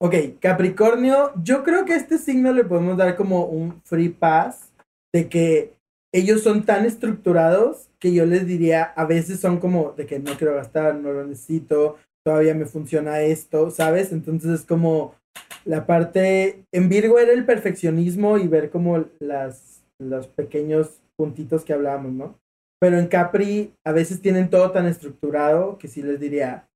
Ok, 0.00 0.14
Capricornio, 0.40 1.32
yo 1.42 1.64
creo 1.64 1.84
que 1.84 1.92
a 1.92 1.96
este 1.96 2.18
signo 2.18 2.52
le 2.52 2.64
podemos 2.64 2.96
dar 2.96 3.16
como 3.16 3.46
un 3.46 3.80
free 3.82 4.08
pass 4.08 4.72
de 5.14 5.28
que 5.28 5.77
ellos 6.12 6.42
son 6.42 6.64
tan 6.64 6.86
estructurados 6.86 7.88
que 7.98 8.12
yo 8.12 8.24
les 8.26 8.46
diría, 8.46 8.84
a 8.84 9.04
veces 9.04 9.40
son 9.40 9.58
como 9.58 9.92
de 9.92 10.06
que 10.06 10.18
no 10.18 10.36
quiero 10.36 10.54
gastar, 10.54 10.94
no 10.94 11.12
lo 11.12 11.26
necesito, 11.26 11.96
todavía 12.24 12.54
me 12.54 12.66
funciona 12.66 13.20
esto, 13.20 13.70
¿sabes? 13.70 14.12
Entonces 14.12 14.60
es 14.60 14.66
como 14.66 15.14
la 15.64 15.86
parte, 15.86 16.64
en 16.72 16.88
Virgo 16.88 17.18
era 17.18 17.32
el 17.32 17.44
perfeccionismo 17.44 18.38
y 18.38 18.48
ver 18.48 18.70
como 18.70 19.06
las, 19.18 19.82
los 19.98 20.26
pequeños 20.28 21.00
puntitos 21.16 21.64
que 21.64 21.72
hablábamos, 21.72 22.12
¿no? 22.12 22.38
Pero 22.80 22.98
en 22.98 23.08
Capri 23.08 23.74
a 23.84 23.92
veces 23.92 24.22
tienen 24.22 24.50
todo 24.50 24.70
tan 24.70 24.86
estructurado 24.86 25.78
que 25.78 25.88
sí 25.88 26.02
les 26.02 26.20
diría, 26.20 26.68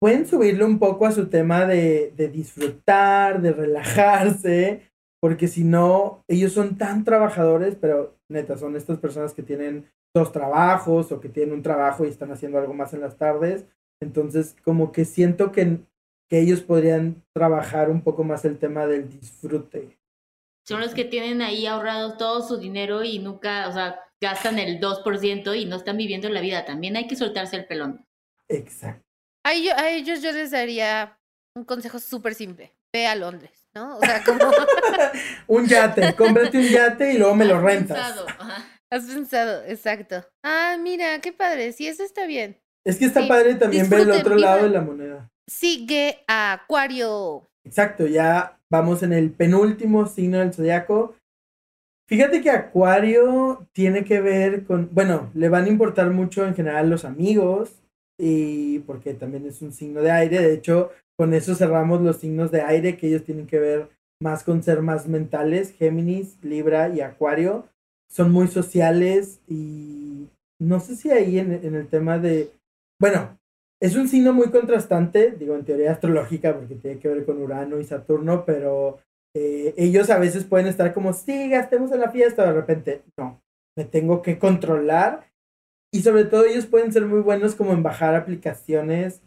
pueden 0.00 0.26
subirle 0.26 0.64
un 0.64 0.78
poco 0.78 1.06
a 1.06 1.12
su 1.12 1.28
tema 1.28 1.66
de, 1.66 2.12
de 2.16 2.28
disfrutar, 2.28 3.40
de 3.40 3.52
relajarse, 3.52 4.82
porque 5.22 5.48
si 5.48 5.64
no, 5.64 6.22
ellos 6.28 6.52
son 6.52 6.76
tan 6.76 7.04
trabajadores, 7.04 7.76
pero 7.80 8.13
neta, 8.30 8.56
son 8.56 8.76
estas 8.76 8.98
personas 8.98 9.34
que 9.34 9.42
tienen 9.42 9.90
dos 10.14 10.32
trabajos 10.32 11.10
o 11.12 11.20
que 11.20 11.28
tienen 11.28 11.54
un 11.54 11.62
trabajo 11.62 12.04
y 12.04 12.08
están 12.08 12.30
haciendo 12.32 12.58
algo 12.58 12.74
más 12.74 12.92
en 12.94 13.00
las 13.00 13.16
tardes. 13.16 13.66
Entonces, 14.02 14.56
como 14.64 14.92
que 14.92 15.04
siento 15.04 15.52
que, 15.52 15.78
que 16.30 16.40
ellos 16.40 16.60
podrían 16.60 17.22
trabajar 17.34 17.90
un 17.90 18.02
poco 18.02 18.24
más 18.24 18.44
el 18.44 18.58
tema 18.58 18.86
del 18.86 19.08
disfrute. 19.08 19.98
Son 20.66 20.80
los 20.80 20.94
que 20.94 21.04
tienen 21.04 21.42
ahí 21.42 21.66
ahorrado 21.66 22.16
todo 22.16 22.40
su 22.46 22.56
dinero 22.58 23.04
y 23.04 23.18
nunca, 23.18 23.68
o 23.68 23.72
sea, 23.72 24.00
gastan 24.22 24.58
el 24.58 24.80
2% 24.80 25.54
y 25.54 25.66
no 25.66 25.76
están 25.76 25.96
viviendo 25.98 26.28
la 26.30 26.40
vida. 26.40 26.64
También 26.64 26.96
hay 26.96 27.06
que 27.06 27.16
soltarse 27.16 27.56
el 27.56 27.66
pelón. 27.66 28.06
Exacto. 28.48 29.02
A, 29.44 29.52
ello- 29.52 29.74
a 29.76 29.90
ellos 29.90 30.22
yo 30.22 30.32
les 30.32 30.50
daría 30.52 31.18
un 31.54 31.64
consejo 31.64 31.98
súper 31.98 32.34
simple. 32.34 32.72
Ve 32.94 33.08
a 33.08 33.16
Londres, 33.16 33.50
¿no? 33.74 33.96
O 33.96 34.00
sea, 34.00 34.22
como 34.22 34.38
Un 35.48 35.66
yate, 35.66 36.14
cómprate 36.14 36.56
un 36.58 36.64
yate 36.68 37.12
y 37.12 37.18
luego 37.18 37.34
me 37.34 37.44
lo 37.44 37.56
Has 37.56 37.62
rentas. 37.64 37.96
pensado, 37.96 38.26
ajá. 38.38 38.64
has 38.88 39.04
pensado, 39.04 39.64
exacto. 39.64 40.24
Ah, 40.44 40.76
mira, 40.80 41.20
qué 41.20 41.32
padre, 41.32 41.72
sí, 41.72 41.88
eso 41.88 42.04
está 42.04 42.24
bien. 42.24 42.56
Es 42.86 42.96
que 42.96 43.06
está 43.06 43.22
Sí, 43.22 43.28
padre 43.28 43.56
también 43.56 43.90
ver 43.90 44.02
el 44.02 44.12
otro 44.12 44.36
lado 44.36 44.62
de 44.62 44.70
la 44.70 44.80
moneda. 44.80 45.28
Sigue 45.50 46.22
a 46.28 46.52
Acuario. 46.52 47.48
Exacto, 47.66 48.06
ya 48.06 48.60
vamos 48.70 49.02
en 49.02 49.12
el 49.12 49.32
penúltimo 49.32 50.06
signo 50.06 50.38
del 50.38 50.54
zodiaco. 50.54 51.16
Fíjate 52.08 52.42
que 52.42 52.50
Acuario 52.50 53.66
tiene 53.72 54.04
que 54.04 54.20
ver 54.20 54.64
con, 54.64 54.88
bueno, 54.92 55.32
le 55.34 55.48
van 55.48 55.64
a 55.64 55.68
importar 55.68 56.10
mucho 56.10 56.46
en 56.46 56.54
general 56.54 56.90
los 56.90 57.04
amigos 57.04 57.72
y 58.20 58.78
porque 58.80 59.14
también 59.14 59.46
es 59.46 59.62
un 59.62 59.72
signo 59.72 60.00
de 60.00 60.12
aire, 60.12 60.38
de 60.38 60.54
hecho, 60.54 60.92
con 61.16 61.34
eso 61.34 61.54
cerramos 61.54 62.00
los 62.00 62.16
signos 62.16 62.50
de 62.50 62.62
aire 62.62 62.96
que 62.96 63.08
ellos 63.08 63.24
tienen 63.24 63.46
que 63.46 63.58
ver 63.58 63.88
más 64.20 64.42
con 64.42 64.62
ser 64.62 64.82
más 64.82 65.06
mentales, 65.06 65.72
Géminis, 65.72 66.42
Libra 66.42 66.88
y 66.88 67.00
Acuario. 67.00 67.68
Son 68.10 68.32
muy 68.32 68.48
sociales 68.48 69.40
y 69.48 70.28
no 70.60 70.80
sé 70.80 70.96
si 70.96 71.10
ahí 71.10 71.38
en, 71.38 71.52
el 71.52 71.88
tema 71.88 72.18
de, 72.18 72.50
bueno, 73.00 73.38
es 73.80 73.96
un 73.96 74.08
signo 74.08 74.32
muy 74.32 74.50
contrastante, 74.50 75.32
digo 75.32 75.54
en 75.54 75.64
teoría 75.64 75.92
astrológica, 75.92 76.54
porque 76.54 76.76
tiene 76.76 76.98
que 76.98 77.08
ver 77.08 77.24
con 77.24 77.42
Urano 77.42 77.78
y 77.78 77.84
Saturno, 77.84 78.44
pero 78.44 78.98
eh, 79.36 79.74
ellos 79.76 80.10
a 80.10 80.18
veces 80.18 80.44
pueden 80.44 80.68
estar 80.68 80.94
como, 80.94 81.12
sí, 81.12 81.48
gastemos 81.50 81.92
en 81.92 82.00
la 82.00 82.10
fiesta, 82.10 82.46
de 82.46 82.52
repente, 82.52 83.02
no. 83.18 83.42
me 83.76 83.84
tengo 83.84 84.22
que 84.22 84.38
controlar. 84.38 85.26
Y 85.92 86.02
sobre 86.02 86.24
todo 86.24 86.44
ellos 86.44 86.66
pueden 86.66 86.92
ser 86.92 87.06
muy 87.06 87.20
buenos 87.20 87.54
como 87.54 87.72
en 87.72 87.82
bajar 87.82 88.14
aplicaciones 88.14 89.22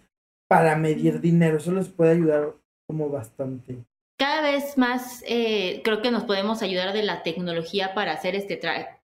para 0.48 0.76
medir 0.76 1.20
dinero. 1.22 1.58
Eso 1.58 1.72
les 1.72 1.90
puede 1.90 2.12
ayudar 2.12 2.56
como 2.88 3.10
bastante. 3.10 3.84
Cada 4.18 4.42
vez 4.42 4.78
más 4.78 5.24
eh, 5.28 5.82
creo 5.84 6.02
que 6.02 6.12
nos 6.12 6.24
podemos 6.24 6.62
ayudar 6.62 6.94
de 6.94 7.04
la 7.04 7.22
tecnología 7.22 7.94
para 7.94 8.14
hacer 8.14 8.36
este 8.36 8.58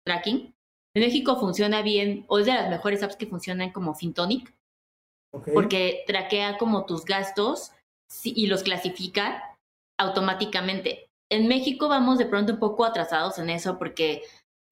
tracking. 0.05 0.55
En 0.95 1.03
México 1.03 1.39
funciona 1.39 1.83
bien, 1.83 2.25
o 2.29 2.39
es 2.39 2.47
de 2.47 2.55
las 2.55 2.71
mejores 2.71 3.03
apps 3.03 3.17
que 3.17 3.27
funcionan 3.27 3.73
como 3.73 3.95
Fintonic, 3.95 4.55
porque 5.55 6.05
traquea 6.07 6.59
como 6.59 6.85
tus 6.85 7.05
gastos 7.05 7.73
y 8.25 8.47
los 8.47 8.63
clasifica 8.63 9.57
automáticamente. 9.99 11.09
En 11.31 11.49
México 11.49 11.89
vamos 11.89 12.19
de 12.19 12.27
pronto 12.27 12.53
un 12.53 12.59
poco 12.59 12.85
atrasados 12.85 13.39
en 13.39 13.49
eso 13.49 13.79
porque 13.79 14.23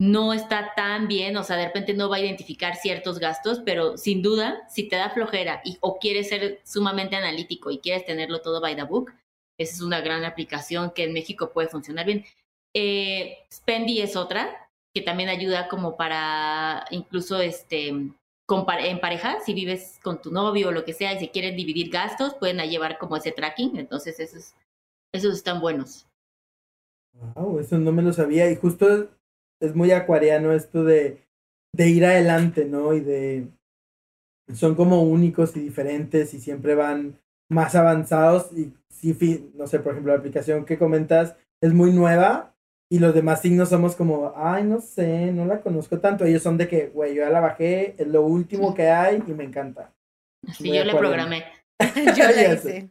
no 0.00 0.32
está 0.32 0.72
tan 0.74 1.08
bien, 1.08 1.36
o 1.36 1.44
sea, 1.44 1.58
de 1.58 1.66
repente 1.66 1.92
no 1.92 2.08
va 2.08 2.16
a 2.16 2.20
identificar 2.20 2.74
ciertos 2.76 3.18
gastos, 3.18 3.60
pero 3.66 3.98
sin 3.98 4.22
duda, 4.22 4.66
si 4.66 4.88
te 4.88 4.96
da 4.96 5.10
flojera 5.10 5.60
y, 5.62 5.76
o 5.82 5.98
quieres 5.98 6.30
ser 6.30 6.62
sumamente 6.64 7.16
analítico 7.16 7.70
y 7.70 7.80
quieres 7.80 8.06
tenerlo 8.06 8.40
todo 8.40 8.62
by 8.62 8.74
the 8.74 8.84
book, 8.84 9.12
esa 9.58 9.74
es 9.74 9.82
una 9.82 10.00
gran 10.00 10.24
aplicación 10.24 10.92
que 10.92 11.04
en 11.04 11.12
México 11.12 11.52
puede 11.52 11.68
funcionar 11.68 12.06
bien. 12.06 12.24
Eh, 12.74 13.40
Spendy 13.52 14.00
es 14.00 14.16
otra 14.16 14.70
que 14.94 15.02
también 15.02 15.28
ayuda 15.28 15.68
como 15.68 15.98
para 15.98 16.86
incluso 16.90 17.38
este 17.38 17.88
en 17.88 19.00
pareja, 19.00 19.38
si 19.44 19.54
vives 19.54 20.00
con 20.02 20.20
tu 20.20 20.32
novio 20.32 20.68
o 20.68 20.72
lo 20.72 20.84
que 20.84 20.94
sea 20.94 21.12
y 21.12 21.20
si 21.20 21.28
quieren 21.28 21.56
dividir 21.56 21.90
gastos, 21.90 22.34
pueden 22.34 22.58
llevar 22.68 22.98
como 22.98 23.16
ese 23.16 23.30
tracking, 23.30 23.76
entonces 23.76 24.18
esos, 24.18 24.54
esos 25.12 25.36
están 25.36 25.60
buenos. 25.60 26.06
Wow, 27.12 27.60
eso 27.60 27.78
no 27.78 27.92
me 27.92 28.02
lo 28.02 28.12
sabía 28.12 28.50
y 28.50 28.56
justo 28.56 29.10
es 29.60 29.74
muy 29.74 29.92
acuariano 29.92 30.52
esto 30.52 30.84
de, 30.84 31.22
de 31.74 31.88
ir 31.88 32.04
adelante, 32.04 32.64
¿no? 32.64 32.94
Y 32.94 33.00
de... 33.00 33.48
Son 34.54 34.74
como 34.74 35.02
únicos 35.02 35.56
y 35.56 35.60
diferentes 35.60 36.34
y 36.34 36.40
siempre 36.40 36.74
van 36.74 37.20
más 37.48 37.74
avanzados 37.76 38.50
y 38.52 38.72
si, 38.88 39.52
no 39.54 39.66
sé, 39.66 39.78
por 39.78 39.92
ejemplo, 39.92 40.12
la 40.12 40.18
aplicación 40.18 40.64
que 40.64 40.78
comentas 40.78 41.36
es 41.62 41.72
muy 41.72 41.92
nueva 41.92 42.54
y 42.92 42.98
los 42.98 43.14
demás 43.14 43.40
signos 43.40 43.68
somos 43.68 43.94
como, 43.94 44.32
ay, 44.34 44.64
no 44.64 44.80
sé, 44.80 45.32
no 45.32 45.46
la 45.46 45.60
conozco 45.60 46.00
tanto. 46.00 46.24
Ellos 46.24 46.42
son 46.42 46.58
de 46.58 46.66
que, 46.66 46.88
güey, 46.88 47.14
yo 47.14 47.22
ya 47.22 47.30
la 47.30 47.40
bajé, 47.40 47.94
es 47.96 48.08
lo 48.08 48.22
último 48.22 48.74
que 48.74 48.88
hay 48.88 49.22
y 49.26 49.32
me 49.32 49.44
encanta. 49.44 49.94
Sí, 50.52 50.74
yo 50.74 50.84
le 50.84 50.96
programé. 50.96 51.44
yo 52.16 52.24
la 52.24 52.54
hice. 52.54 52.90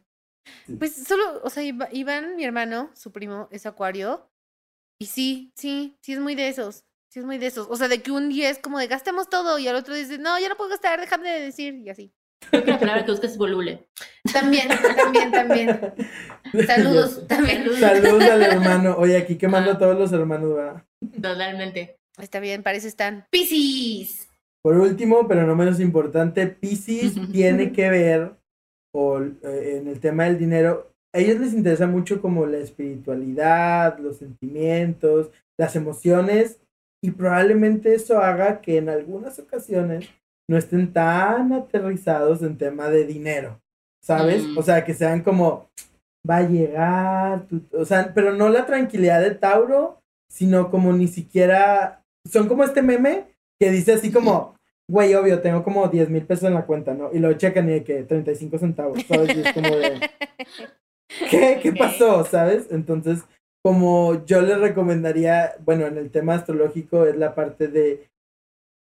Pues 0.78 0.94
solo, 1.06 1.42
o 1.42 1.50
sea, 1.50 1.62
Iván, 1.62 2.36
mi 2.36 2.44
hermano, 2.44 2.90
su 2.94 3.12
primo, 3.12 3.48
es 3.50 3.66
acuario 3.66 4.26
y 5.00 5.06
sí, 5.06 5.50
sí, 5.56 5.96
sí 6.02 6.12
es 6.12 6.20
muy 6.20 6.34
de 6.34 6.48
esos. 6.48 6.84
Sí 7.08 7.18
es 7.18 7.24
muy 7.24 7.38
de 7.38 7.46
esos. 7.46 7.66
O 7.70 7.76
sea, 7.76 7.88
de 7.88 8.02
que 8.02 8.12
un 8.12 8.28
día 8.28 8.50
es 8.50 8.58
como 8.58 8.78
de 8.78 8.86
gastemos 8.86 9.28
todo 9.28 9.58
y 9.58 9.66
al 9.66 9.74
otro 9.74 9.94
dice, 9.94 10.18
no, 10.18 10.38
ya 10.38 10.48
no 10.48 10.56
puedo 10.56 10.70
gastar, 10.70 11.00
déjame 11.00 11.30
de 11.30 11.40
decir 11.40 11.74
y 11.74 11.88
así. 11.88 12.12
la 12.52 12.78
palabra 12.78 13.04
que 13.04 13.10
buscas 13.10 13.32
es 13.32 13.38
volule. 13.38 13.88
También, 14.30 14.68
también, 14.96 15.32
también. 15.32 15.94
Saludos, 16.66 17.26
también. 17.26 17.64
Saludos 17.80 18.22
al 18.24 18.42
hermano. 18.42 18.94
Oye, 18.98 19.16
aquí 19.16 19.36
quemando 19.36 19.72
a 19.72 19.78
todos 19.78 19.98
los 19.98 20.12
hermanos, 20.12 20.54
¿verdad? 20.54 20.84
Totalmente. 21.14 21.98
Está 22.18 22.38
bien, 22.38 22.62
parece 22.62 22.88
están. 22.88 23.26
Piscis. 23.30 24.28
Por 24.62 24.76
último, 24.76 25.26
pero 25.26 25.46
no 25.46 25.56
menos 25.56 25.80
importante, 25.80 26.46
Piscis 26.46 27.14
tiene 27.32 27.72
que 27.72 27.88
ver 27.88 28.36
eh, 28.94 29.78
en 29.80 29.88
el 29.88 29.98
tema 29.98 30.24
del 30.24 30.38
dinero 30.38 30.89
a 31.12 31.18
ellos 31.18 31.40
les 31.40 31.54
interesa 31.54 31.86
mucho 31.86 32.20
como 32.20 32.46
la 32.46 32.58
espiritualidad, 32.58 33.98
los 33.98 34.18
sentimientos, 34.18 35.30
las 35.58 35.74
emociones 35.76 36.60
y 37.02 37.10
probablemente 37.10 37.94
eso 37.94 38.18
haga 38.18 38.60
que 38.60 38.76
en 38.76 38.88
algunas 38.88 39.38
ocasiones 39.38 40.08
no 40.48 40.58
estén 40.58 40.92
tan 40.92 41.52
aterrizados 41.52 42.42
en 42.42 42.58
tema 42.58 42.90
de 42.90 43.06
dinero, 43.06 43.60
¿sabes? 44.02 44.44
O 44.56 44.62
sea, 44.62 44.84
que 44.84 44.94
sean 44.94 45.22
como, 45.22 45.70
va 46.28 46.38
a 46.38 46.48
llegar, 46.48 47.46
o 47.72 47.84
sea, 47.84 48.12
pero 48.14 48.32
no 48.34 48.48
la 48.48 48.66
tranquilidad 48.66 49.20
de 49.20 49.30
Tauro, 49.30 50.02
sino 50.28 50.70
como 50.70 50.92
ni 50.92 51.08
siquiera, 51.08 52.04
son 52.28 52.48
como 52.48 52.64
este 52.64 52.82
meme 52.82 53.26
que 53.60 53.70
dice 53.70 53.92
así 53.92 54.10
como, 54.10 54.56
güey, 54.90 55.14
obvio, 55.14 55.40
tengo 55.40 55.62
como 55.62 55.86
10 55.86 56.10
mil 56.10 56.26
pesos 56.26 56.44
en 56.44 56.54
la 56.54 56.66
cuenta, 56.66 56.94
¿no? 56.94 57.10
Y 57.12 57.18
lo 57.18 57.32
checan 57.34 57.68
y 57.68 57.72
de 57.74 57.84
que 57.84 58.02
35 58.02 58.58
centavos, 58.58 59.02
¿sabes? 59.06 59.36
Y 59.36 59.40
es 59.40 59.52
como 59.52 59.68
de, 59.68 60.00
¿Qué? 61.30 61.58
¿Qué 61.62 61.72
pasó? 61.72 62.24
¿Sabes? 62.24 62.68
Entonces, 62.70 63.24
como 63.62 64.24
yo 64.24 64.40
le 64.40 64.56
recomendaría, 64.56 65.54
bueno, 65.64 65.86
en 65.86 65.98
el 65.98 66.10
tema 66.10 66.34
astrológico 66.34 67.04
es 67.04 67.16
la 67.16 67.34
parte 67.34 67.68
de, 67.68 68.08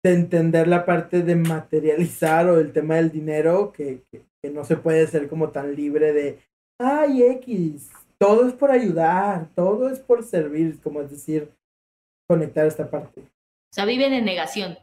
de 0.04 0.14
entender 0.14 0.68
la 0.68 0.84
parte 0.84 1.22
de 1.22 1.36
materializar 1.36 2.48
o 2.48 2.60
el 2.60 2.72
tema 2.72 2.96
del 2.96 3.10
dinero, 3.10 3.72
que, 3.72 4.02
que, 4.10 4.22
no 4.50 4.64
se 4.64 4.76
puede 4.76 5.06
ser 5.06 5.28
como 5.28 5.50
tan 5.50 5.76
libre 5.76 6.12
de, 6.12 6.40
ay, 6.78 7.22
X, 7.22 7.90
todo 8.18 8.46
es 8.46 8.52
por 8.52 8.72
ayudar, 8.72 9.48
todo 9.54 9.88
es 9.88 10.00
por 10.00 10.24
servir, 10.24 10.80
como 10.80 11.00
es 11.00 11.10
decir, 11.10 11.48
conectar 12.28 12.66
esta 12.66 12.90
parte. 12.90 13.20
O 13.20 13.74
sea, 13.74 13.84
viven 13.84 14.12
en 14.12 14.24
negación. 14.24 14.76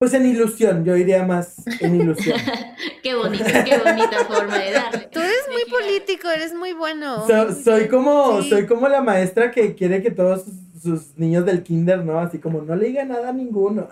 Pues 0.00 0.14
en 0.14 0.24
ilusión, 0.24 0.82
yo 0.82 0.96
iría 0.96 1.24
más 1.24 1.56
en 1.78 2.00
ilusión. 2.00 2.38
qué 3.02 3.14
bonita, 3.14 3.62
qué 3.64 3.76
bonita 3.76 4.24
forma 4.24 4.58
de 4.58 4.72
darle. 4.72 5.08
Tú 5.12 5.20
eres 5.20 5.46
muy 5.52 5.70
político, 5.70 6.30
eres 6.30 6.54
muy 6.54 6.72
bueno. 6.72 7.26
soy 7.62 7.86
como, 7.86 8.42
soy 8.42 8.66
como 8.66 8.88
la 8.88 9.02
maestra 9.02 9.50
que 9.50 9.74
quiere 9.74 10.02
que 10.02 10.10
todos 10.10 10.46
sus, 10.82 11.18
niños 11.18 11.44
del 11.44 11.62
kinder, 11.62 12.02
¿no? 12.02 12.18
Así 12.18 12.38
como 12.38 12.62
no 12.62 12.74
le 12.76 12.86
diga 12.86 13.04
nada 13.04 13.28
a 13.28 13.32
ninguno. 13.34 13.90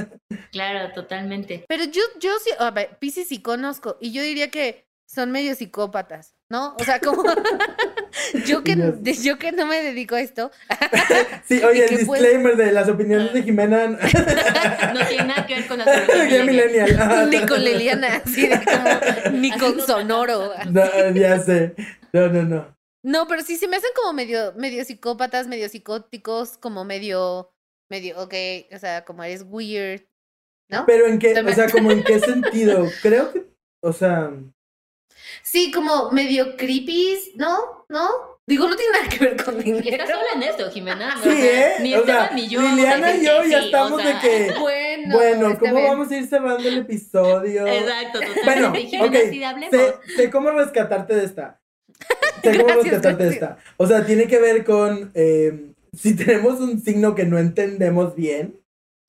claro, 0.50 0.94
totalmente. 0.94 1.66
Pero 1.68 1.84
yo, 1.84 2.00
yo 2.18 2.30
sí, 2.42 2.52
a 2.58 2.70
ver, 2.70 2.96
Pisces 2.98 3.28
sí 3.28 3.42
conozco, 3.42 3.98
y 4.00 4.12
yo 4.12 4.22
diría 4.22 4.50
que 4.50 4.86
son 5.04 5.30
medio 5.30 5.54
psicópatas, 5.54 6.36
¿no? 6.48 6.74
O 6.80 6.84
sea, 6.84 7.00
como 7.00 7.22
yo 8.46 8.62
que 8.62 8.76
yo 9.22 9.38
que 9.38 9.52
no 9.52 9.66
me 9.66 9.82
dedico 9.82 10.14
a 10.14 10.20
esto. 10.20 10.50
sí, 11.44 11.62
oye, 11.64 11.84
el 11.84 11.98
disclaimer 11.98 12.56
de 12.56 12.72
las 12.72 12.88
opiniones 12.88 13.32
de 13.32 13.42
Jimena 13.42 13.88
no 13.88 15.06
tiene 15.08 15.24
nada 15.24 15.46
que 15.46 15.54
ver 15.54 15.66
con 15.66 15.78
la 15.78 15.86
millennial. 16.44 17.30
ni 17.30 17.46
con 17.46 17.62
Liliana, 17.62 18.22
así 18.24 18.46
de 18.46 18.60
como, 18.64 19.38
ni 19.38 19.50
con 19.58 19.80
Sonoro. 19.80 20.52
No, 20.70 21.10
ya 21.14 21.38
sé. 21.40 21.74
No, 22.12 22.28
no, 22.28 22.42
no. 22.42 22.76
No, 23.02 23.26
pero 23.26 23.42
sí 23.42 23.56
se 23.56 23.66
me 23.66 23.76
hacen 23.76 23.90
como 23.96 24.12
medio 24.12 24.52
medio 24.56 24.84
psicópatas, 24.84 25.46
medio 25.46 25.68
psicóticos, 25.68 26.58
como 26.58 26.84
medio 26.84 27.50
medio, 27.90 28.20
ok, 28.20 28.34
o 28.72 28.78
sea, 28.78 29.04
como 29.04 29.24
eres 29.24 29.44
weird, 29.48 30.02
¿no? 30.68 30.84
Pero 30.86 31.06
en 31.06 31.18
qué, 31.18 31.38
o 31.38 31.52
sea, 31.52 31.68
como 31.68 31.90
en 31.90 32.04
qué 32.04 32.20
sentido? 32.20 32.86
Creo 33.02 33.32
que, 33.32 33.46
o 33.82 33.92
sea, 33.92 34.32
Sí, 35.42 35.70
como 35.70 36.10
medio 36.10 36.56
creepy, 36.56 37.32
¿no? 37.36 37.84
¿No? 37.88 38.30
Digo, 38.50 38.68
no 38.68 38.74
tiene 38.74 38.92
nada 38.98 39.08
que 39.08 39.24
ver 39.24 39.44
con 39.44 39.58
dinero. 39.62 39.88
Estás 39.88 40.08
sola 40.08 40.22
en 40.34 40.42
esto, 40.42 40.68
Jimena. 40.72 41.16
Sí, 41.22 41.28
¿eh? 41.30 41.72
Ni 41.82 41.94
Esteban 41.94 42.34
ni 42.34 42.48
yo. 42.48 42.60
Liliana 42.60 43.14
y 43.14 43.24
yo 43.24 43.44
ya 43.44 43.60
estamos 43.60 44.02
de 44.02 44.18
que. 44.20 44.54
Bueno, 44.60 45.16
bueno 45.16 45.58
¿cómo 45.58 45.74
vamos 45.74 46.10
a 46.10 46.16
ir 46.16 46.26
cerrando 46.26 46.68
el 46.68 46.78
episodio? 46.78 47.64
Exacto, 47.64 48.18
totalmente. 48.18 48.98
Bueno, 48.98 49.06
ok. 49.06 49.70
Sé, 49.70 49.94
sé, 50.16 50.30
cómo 50.30 50.50
rescatarte 50.50 51.14
de 51.14 51.24
esta. 51.26 51.60
Sé 52.42 52.60
cómo 52.60 52.74
rescatarte 52.74 53.22
de 53.22 53.30
esta. 53.30 53.58
O 53.76 53.86
sea, 53.86 54.04
tiene 54.04 54.26
que 54.26 54.40
ver 54.40 54.64
con. 54.64 55.12
Eh, 55.14 55.72
si 55.96 56.16
tenemos 56.16 56.60
un 56.60 56.82
signo 56.82 57.14
que 57.14 57.26
no 57.26 57.38
entendemos 57.38 58.16
bien, 58.16 58.60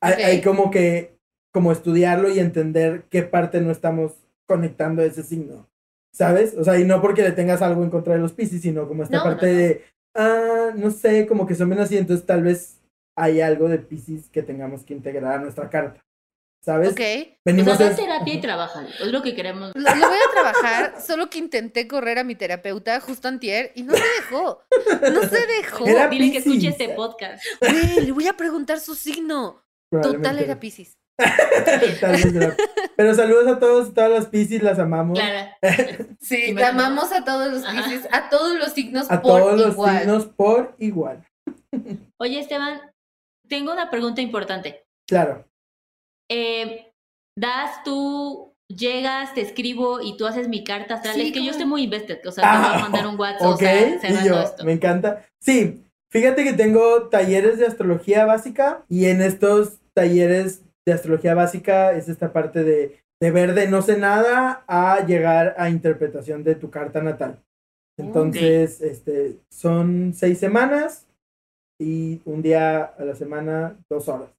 hay, 0.01 0.21
hay 0.21 0.41
como 0.41 0.69
que. 0.69 1.17
Como 1.51 1.71
estudiarlo 1.71 2.29
y 2.29 2.39
entender 2.39 3.05
qué 3.09 3.23
parte 3.23 3.59
no 3.59 3.71
estamos 3.71 4.13
conectando 4.45 5.01
a 5.01 5.05
ese 5.05 5.23
signo. 5.23 5.67
¿Sabes? 6.11 6.55
O 6.57 6.63
sea, 6.63 6.79
y 6.79 6.83
no 6.83 7.01
porque 7.01 7.23
le 7.23 7.31
tengas 7.31 7.61
algo 7.61 7.83
en 7.83 7.89
contra 7.89 8.13
de 8.13 8.19
los 8.19 8.33
Pisces, 8.33 8.61
sino 8.61 8.87
como 8.87 9.03
esta 9.03 9.23
parte 9.23 9.47
de, 9.47 9.85
ah, 10.15 10.71
no 10.75 10.91
sé, 10.91 11.27
como 11.27 11.47
que 11.47 11.55
son 11.55 11.69
menos 11.69 11.85
así, 11.85 11.97
entonces 11.97 12.25
tal 12.25 12.43
vez 12.43 12.79
hay 13.17 13.41
algo 13.41 13.67
de 13.67 13.79
Pisces 13.79 14.29
que 14.29 14.43
tengamos 14.43 14.83
que 14.83 14.93
integrar 14.93 15.35
a 15.35 15.41
nuestra 15.41 15.69
carta. 15.69 16.01
¿Sabes? 16.63 16.91
Ok. 16.91 16.99
Venimos 17.43 17.73
o 17.73 17.95
terapia 17.95 18.33
y 18.35 18.39
trabaja, 18.39 18.85
es 18.87 19.07
lo 19.07 19.23
que 19.23 19.33
queremos. 19.33 19.71
Lo, 19.73 19.81
voy 19.81 20.01
a 20.01 20.31
trabajar, 20.31 21.01
solo 21.05 21.27
que 21.27 21.39
intenté 21.39 21.87
correr 21.87 22.19
a 22.19 22.23
mi 22.23 22.35
terapeuta 22.35 22.99
justo 22.99 23.27
antier 23.27 23.71
y 23.73 23.81
no 23.81 23.93
se 23.93 24.03
dejó. 24.03 24.61
No 25.11 25.21
se 25.23 25.47
dejó. 25.47 25.85
Dile 26.11 26.31
que 26.31 26.37
escuche 26.37 26.67
este 26.67 26.89
podcast. 26.89 27.43
Güey, 27.59 28.05
le 28.05 28.11
voy 28.11 28.27
a 28.27 28.33
preguntar 28.33 28.79
su 28.79 28.93
signo. 28.93 29.63
Total 29.89 30.37
era 30.37 30.59
Pisces. 30.59 31.00
Pero 32.97 33.15
saludos 33.15 33.47
a 33.47 33.59
todos, 33.59 33.93
todas 33.93 34.11
las 34.11 34.25
Pisces, 34.27 34.63
las 34.63 34.79
amamos. 34.79 35.19
Sí, 36.19 36.55
amamos 36.61 37.11
a 37.11 37.23
todos 37.23 37.51
los 37.51 37.63
Pisces, 37.63 38.07
a 38.11 38.29
todos 38.29 38.57
los 38.57 38.71
signos 38.73 39.09
a 39.09 39.21
todos 39.21 39.59
los 39.59 39.75
signos 39.75 40.25
por 40.25 40.75
igual. 40.77 41.25
Oye, 42.17 42.39
Esteban, 42.39 42.81
tengo 43.47 43.71
una 43.71 43.89
pregunta 43.89 44.21
importante. 44.21 44.85
Claro. 45.07 45.45
Eh, 46.29 46.93
das 47.35 47.83
tú, 47.83 48.53
llegas, 48.67 49.33
te 49.33 49.41
escribo 49.41 50.01
y 50.01 50.15
tú 50.15 50.27
haces 50.27 50.47
mi 50.47 50.63
carta 50.63 50.95
astral. 50.95 51.19
es 51.19 51.33
que 51.33 51.43
yo 51.43 51.51
estoy 51.51 51.65
muy 51.65 51.83
invested, 51.83 52.19
o 52.25 52.31
sea, 52.31 52.51
te 52.51 52.57
voy 52.57 52.77
a 52.77 52.79
mandar 52.79 53.07
un 53.07 53.19
WhatsApp. 53.19 53.49
Ok, 53.49 53.63
y 53.63 54.27
yo, 54.27 54.43
me 54.63 54.73
encanta. 54.73 55.25
Sí, 55.39 55.83
Fíjate 56.11 56.43
que 56.43 56.51
tengo 56.51 57.07
talleres 57.07 57.57
de 57.57 57.65
astrología 57.65 58.25
básica 58.25 58.83
y 58.89 59.05
en 59.05 59.21
estos 59.21 59.79
talleres 59.93 60.61
de 60.91 60.95
astrología 60.95 61.33
básica 61.33 61.93
es 61.93 62.09
esta 62.09 62.31
parte 62.33 62.63
de, 62.63 62.99
de 63.21 63.31
ver 63.31 63.53
de 63.53 63.67
no 63.67 63.81
sé 63.81 63.97
nada 63.97 64.63
a 64.67 65.05
llegar 65.05 65.55
a 65.57 65.69
interpretación 65.69 66.43
de 66.43 66.55
tu 66.55 66.69
carta 66.69 67.01
natal. 67.01 67.41
Entonces, 67.97 68.81
este, 68.81 69.37
son 69.51 70.13
seis 70.13 70.39
semanas 70.39 71.07
y 71.79 72.21
un 72.25 72.41
día 72.41 72.83
a 72.83 73.05
la 73.05 73.15
semana, 73.15 73.77
dos 73.89 74.07
horas, 74.07 74.29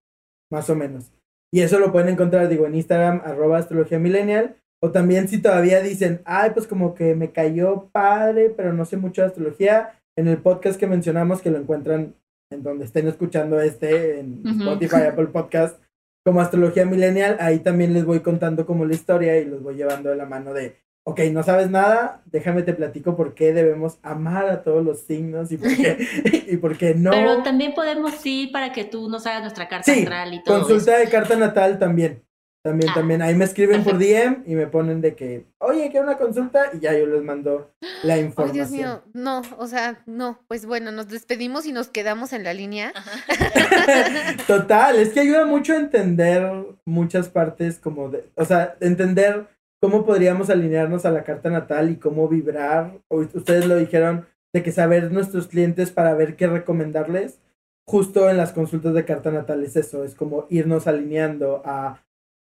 más 0.51 0.69
o 0.71 0.75
menos. 0.75 1.11
Y 1.53 1.61
eso 1.61 1.79
lo 1.79 1.93
pueden 1.93 2.09
encontrar, 2.09 2.49
digo, 2.49 2.67
en 2.67 2.75
Instagram, 2.75 3.21
arroba 3.25 3.59
astrología 3.59 3.99
millennial. 3.99 4.57
O 4.83 4.91
también 4.91 5.29
si 5.29 5.41
todavía 5.41 5.81
dicen, 5.81 6.23
ay, 6.25 6.51
pues 6.51 6.67
como 6.67 6.95
que 6.95 7.15
me 7.15 7.31
cayó 7.31 7.89
padre, 7.93 8.51
pero 8.51 8.73
no 8.73 8.85
sé 8.85 8.97
mucho 8.97 9.23
de 9.23 9.29
astrología, 9.29 10.01
en 10.17 10.27
el 10.29 10.39
podcast 10.39 10.79
que 10.79 10.87
mencionamos, 10.87 11.41
que 11.41 11.51
lo 11.51 11.59
encuentran 11.59 12.15
en 12.51 12.63
donde 12.63 12.85
estén 12.85 13.07
escuchando 13.07 13.61
este, 13.61 14.21
en 14.21 14.43
Spotify, 14.45 15.03
Apple 15.09 15.27
Podcast, 15.27 15.81
como 16.25 16.41
Astrología 16.41 16.85
Millennial, 16.85 17.37
ahí 17.41 17.59
también 17.59 17.93
les 17.93 18.05
voy 18.05 18.21
contando 18.21 18.67
como 18.67 18.85
la 18.85 18.95
historia 18.95 19.39
y 19.39 19.45
los 19.45 19.63
voy 19.63 19.75
llevando 19.75 20.11
de 20.11 20.17
la 20.17 20.27
mano 20.27 20.53
de, 20.55 20.77
ok, 21.05 21.21
no 21.33 21.43
sabes 21.43 21.71
nada, 21.71 22.23
déjame 22.27 22.63
te 22.63 22.75
platico 22.75 23.17
por 23.17 23.35
qué 23.35 23.53
debemos 23.53 23.99
amar 24.03 24.49
a 24.49 24.63
todos 24.63 24.85
los 24.85 25.01
signos 25.01 25.51
y 25.51 25.57
por 25.57 25.77
qué, 25.77 25.99
y 26.49 26.57
por 26.59 26.77
qué 26.79 26.95
no. 26.95 27.11
Pero 27.11 27.43
también 27.43 27.75
podemos 27.75 28.25
ir 28.25 28.53
para 28.53 28.73
que 28.73 28.85
tú 28.85 29.09
nos 29.09 29.27
hagas 29.27 29.43
nuestra 29.43 29.69
carta 29.69 29.95
natal 29.95 30.35
y 30.35 30.43
todo. 30.43 30.61
Consulta 30.61 30.99
de 30.99 31.09
carta 31.09 31.37
natal 31.37 31.79
también. 31.79 32.23
También, 32.65 32.91
ah, 32.91 32.95
también. 32.95 33.23
Ahí 33.23 33.35
me 33.35 33.45
escriben 33.45 33.83
por 33.83 33.99
DM 33.99 34.45
y 34.47 34.55
me 34.55 34.67
ponen 34.69 35.01
de 35.01 35.15
que, 35.17 35.47
oye, 35.59 35.91
quiero 35.91 36.07
una 36.07 36.17
consulta 36.17 36.71
y 36.73 36.81
ya 36.81 36.97
yo 36.97 37.07
les 37.07 37.23
mando 37.23 37.73
la 38.05 38.19
información. 38.19 38.49
Ay, 38.51 38.53
Dios 38.53 38.71
mío, 38.71 39.03
no, 39.13 39.43
o 39.59 39.67
sea, 39.67 40.03
no, 40.07 40.39
pues 40.47 40.67
bueno, 40.67 40.93
nos 40.93 41.09
despedimos 41.09 41.67
y 41.67 41.73
nos 41.73 41.89
quedamos 41.89 42.33
en 42.33 42.45
la 42.45 42.55
línea. 42.55 42.93
Total, 44.47 44.97
es 44.97 45.11
que 45.11 45.21
ayuda 45.21 45.45
mucho 45.45 45.73
a 45.73 45.77
entender 45.77 46.49
muchas 46.87 47.29
partes 47.29 47.79
como 47.79 48.09
de, 48.11 48.31
o 48.37 48.45
sea, 48.45 48.77
entender 48.81 49.49
cómo 49.81 50.07
podríamos 50.07 50.49
alinearnos 50.49 51.05
a 51.05 51.11
la 51.11 51.25
carta 51.25 51.51
natal 51.51 51.91
y 51.91 51.97
cómo 51.97 52.29
vibrar. 52.29 53.01
Ustedes 53.09 53.67
lo 53.67 53.77
dijeron, 53.77 54.27
de 54.55 54.63
que 54.63 54.71
saber 54.71 55.11
nuestros 55.11 55.49
clientes 55.49 55.91
para 55.91 56.15
ver 56.15 56.37
qué 56.37 56.47
recomendarles. 56.47 57.41
Justo 57.89 58.31
en 58.31 58.37
las 58.37 58.53
consultas 58.53 58.95
de 58.95 59.05
carta 59.05 59.33
natal 59.33 59.65
es 59.65 59.75
eso, 59.75 60.05
es 60.05 60.15
como 60.15 60.47
irnos 60.51 60.87
alineando 60.87 61.63
a 61.65 62.05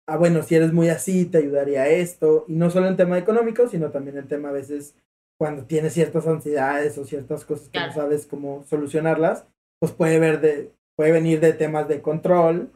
ah, 0.07 0.17
bueno, 0.17 0.43
si 0.43 0.55
eres 0.55 0.73
muy 0.73 0.89
así, 0.89 1.25
te 1.25 1.39
ayudaría 1.39 1.87
esto. 1.87 2.45
Y 2.47 2.53
no 2.53 2.69
solo 2.69 2.87
en 2.87 2.97
tema 2.97 3.17
económico, 3.17 3.67
sino 3.67 3.91
también 3.91 4.17
en 4.17 4.27
tema 4.27 4.49
a 4.49 4.53
veces 4.53 4.95
cuando 5.39 5.65
tienes 5.65 5.93
ciertas 5.93 6.27
ansiedades 6.27 6.97
o 6.97 7.05
ciertas 7.05 7.45
cosas 7.45 7.69
que 7.69 7.79
no 7.79 7.91
sabes 7.93 8.25
cómo 8.25 8.63
solucionarlas, 8.69 9.45
pues 9.79 9.91
puede 9.91 10.19
ver 10.19 10.39
de, 10.41 10.71
puede 10.95 11.11
venir 11.11 11.39
de 11.39 11.53
temas 11.53 11.87
de 11.87 12.01
control 12.01 12.71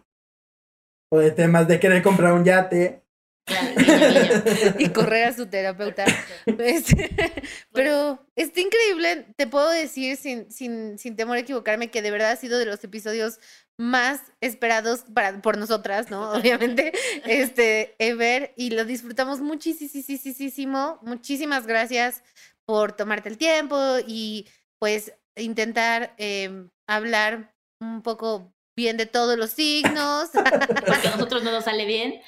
o 1.09 1.19
de 1.19 1.31
temas 1.31 1.67
de 1.67 1.79
querer 1.79 2.03
comprar 2.03 2.33
un 2.33 2.43
yate 2.43 3.03
y 4.79 4.89
correr 4.89 5.25
a 5.25 5.33
su 5.33 5.47
terapeuta. 5.47 6.05
Este, 6.45 7.09
pero 7.73 8.25
está 8.35 8.59
increíble, 8.59 9.27
te 9.35 9.47
puedo 9.47 9.69
decir 9.69 10.17
sin, 10.17 10.51
sin, 10.51 10.97
sin 10.97 11.15
temor 11.15 11.37
a 11.37 11.41
equivocarme 11.41 11.89
que 11.89 12.01
de 12.01 12.11
verdad 12.11 12.31
ha 12.31 12.35
sido 12.35 12.59
de 12.59 12.65
los 12.65 12.83
episodios 12.83 13.39
más 13.77 14.21
esperados 14.41 15.05
para, 15.13 15.41
por 15.41 15.57
nosotras, 15.57 16.09
¿no? 16.09 16.31
Obviamente, 16.31 16.93
este, 17.25 17.95
Ever, 17.99 18.53
y 18.57 18.71
lo 18.71 18.85
disfrutamos 18.85 19.39
muchísimo. 19.39 20.99
Muchísimas 21.03 21.67
gracias 21.67 22.23
por 22.65 22.93
tomarte 22.93 23.29
el 23.29 23.37
tiempo 23.37 23.77
y 24.05 24.47
pues 24.79 25.13
intentar 25.35 26.13
em, 26.17 26.69
hablar 26.87 27.53
un 27.79 28.01
poco 28.01 28.53
bien 28.77 28.95
de 28.95 29.07
todos 29.07 29.37
los 29.37 29.49
signos. 29.49 30.29
Porque 30.85 31.07
a 31.07 31.11
nosotros 31.11 31.43
no 31.43 31.51
nos 31.51 31.65
sale 31.65 31.85
bien. 31.85 32.21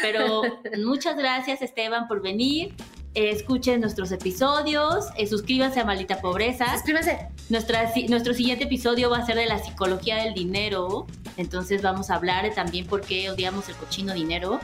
Pero 0.00 0.42
muchas 0.84 1.16
gracias, 1.16 1.60
Esteban, 1.60 2.08
por 2.08 2.22
venir. 2.22 2.74
escuchen 3.12 3.80
nuestros 3.80 4.12
episodios, 4.12 5.06
eh, 5.16 5.26
suscríbanse 5.26 5.80
a 5.80 5.84
Malita 5.84 6.20
Pobreza. 6.22 6.72
Suscríbanse. 6.72 7.28
Nuestra, 7.50 7.92
nuestro 8.08 8.32
siguiente 8.32 8.64
episodio 8.64 9.10
va 9.10 9.18
a 9.18 9.26
ser 9.26 9.36
de 9.36 9.46
la 9.46 9.58
psicología 9.58 10.16
del 10.22 10.32
dinero. 10.32 11.06
Entonces 11.36 11.82
vamos 11.82 12.08
a 12.10 12.14
hablar 12.14 12.50
también 12.54 12.86
por 12.86 13.02
qué 13.02 13.28
odiamos 13.28 13.68
el 13.68 13.74
cochino 13.74 14.14
dinero. 14.14 14.60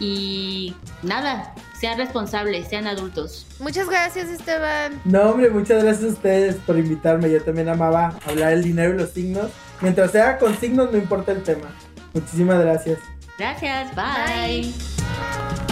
Y 0.00 0.74
nada, 1.02 1.54
sean 1.78 1.98
responsables, 1.98 2.66
sean 2.66 2.86
adultos. 2.86 3.46
Muchas 3.60 3.88
gracias, 3.88 4.30
Esteban. 4.30 5.00
No, 5.04 5.30
hombre, 5.30 5.50
muchas 5.50 5.84
gracias 5.84 6.10
a 6.10 6.14
ustedes 6.14 6.56
por 6.56 6.78
invitarme. 6.78 7.30
Yo 7.30 7.42
también 7.42 7.68
amaba 7.68 8.18
hablar 8.26 8.50
del 8.50 8.64
dinero 8.64 8.94
y 8.94 8.98
los 8.98 9.10
signos. 9.10 9.50
Mientras 9.82 10.12
sea 10.12 10.38
con 10.38 10.56
signos, 10.56 10.92
no 10.92 10.98
importa 10.98 11.32
el 11.32 11.42
tema. 11.42 11.68
Muchísimas 12.14 12.60
gracias. 12.60 12.98
Gracias, 13.38 13.94
bye. 13.94 14.72
Hey 14.72 15.71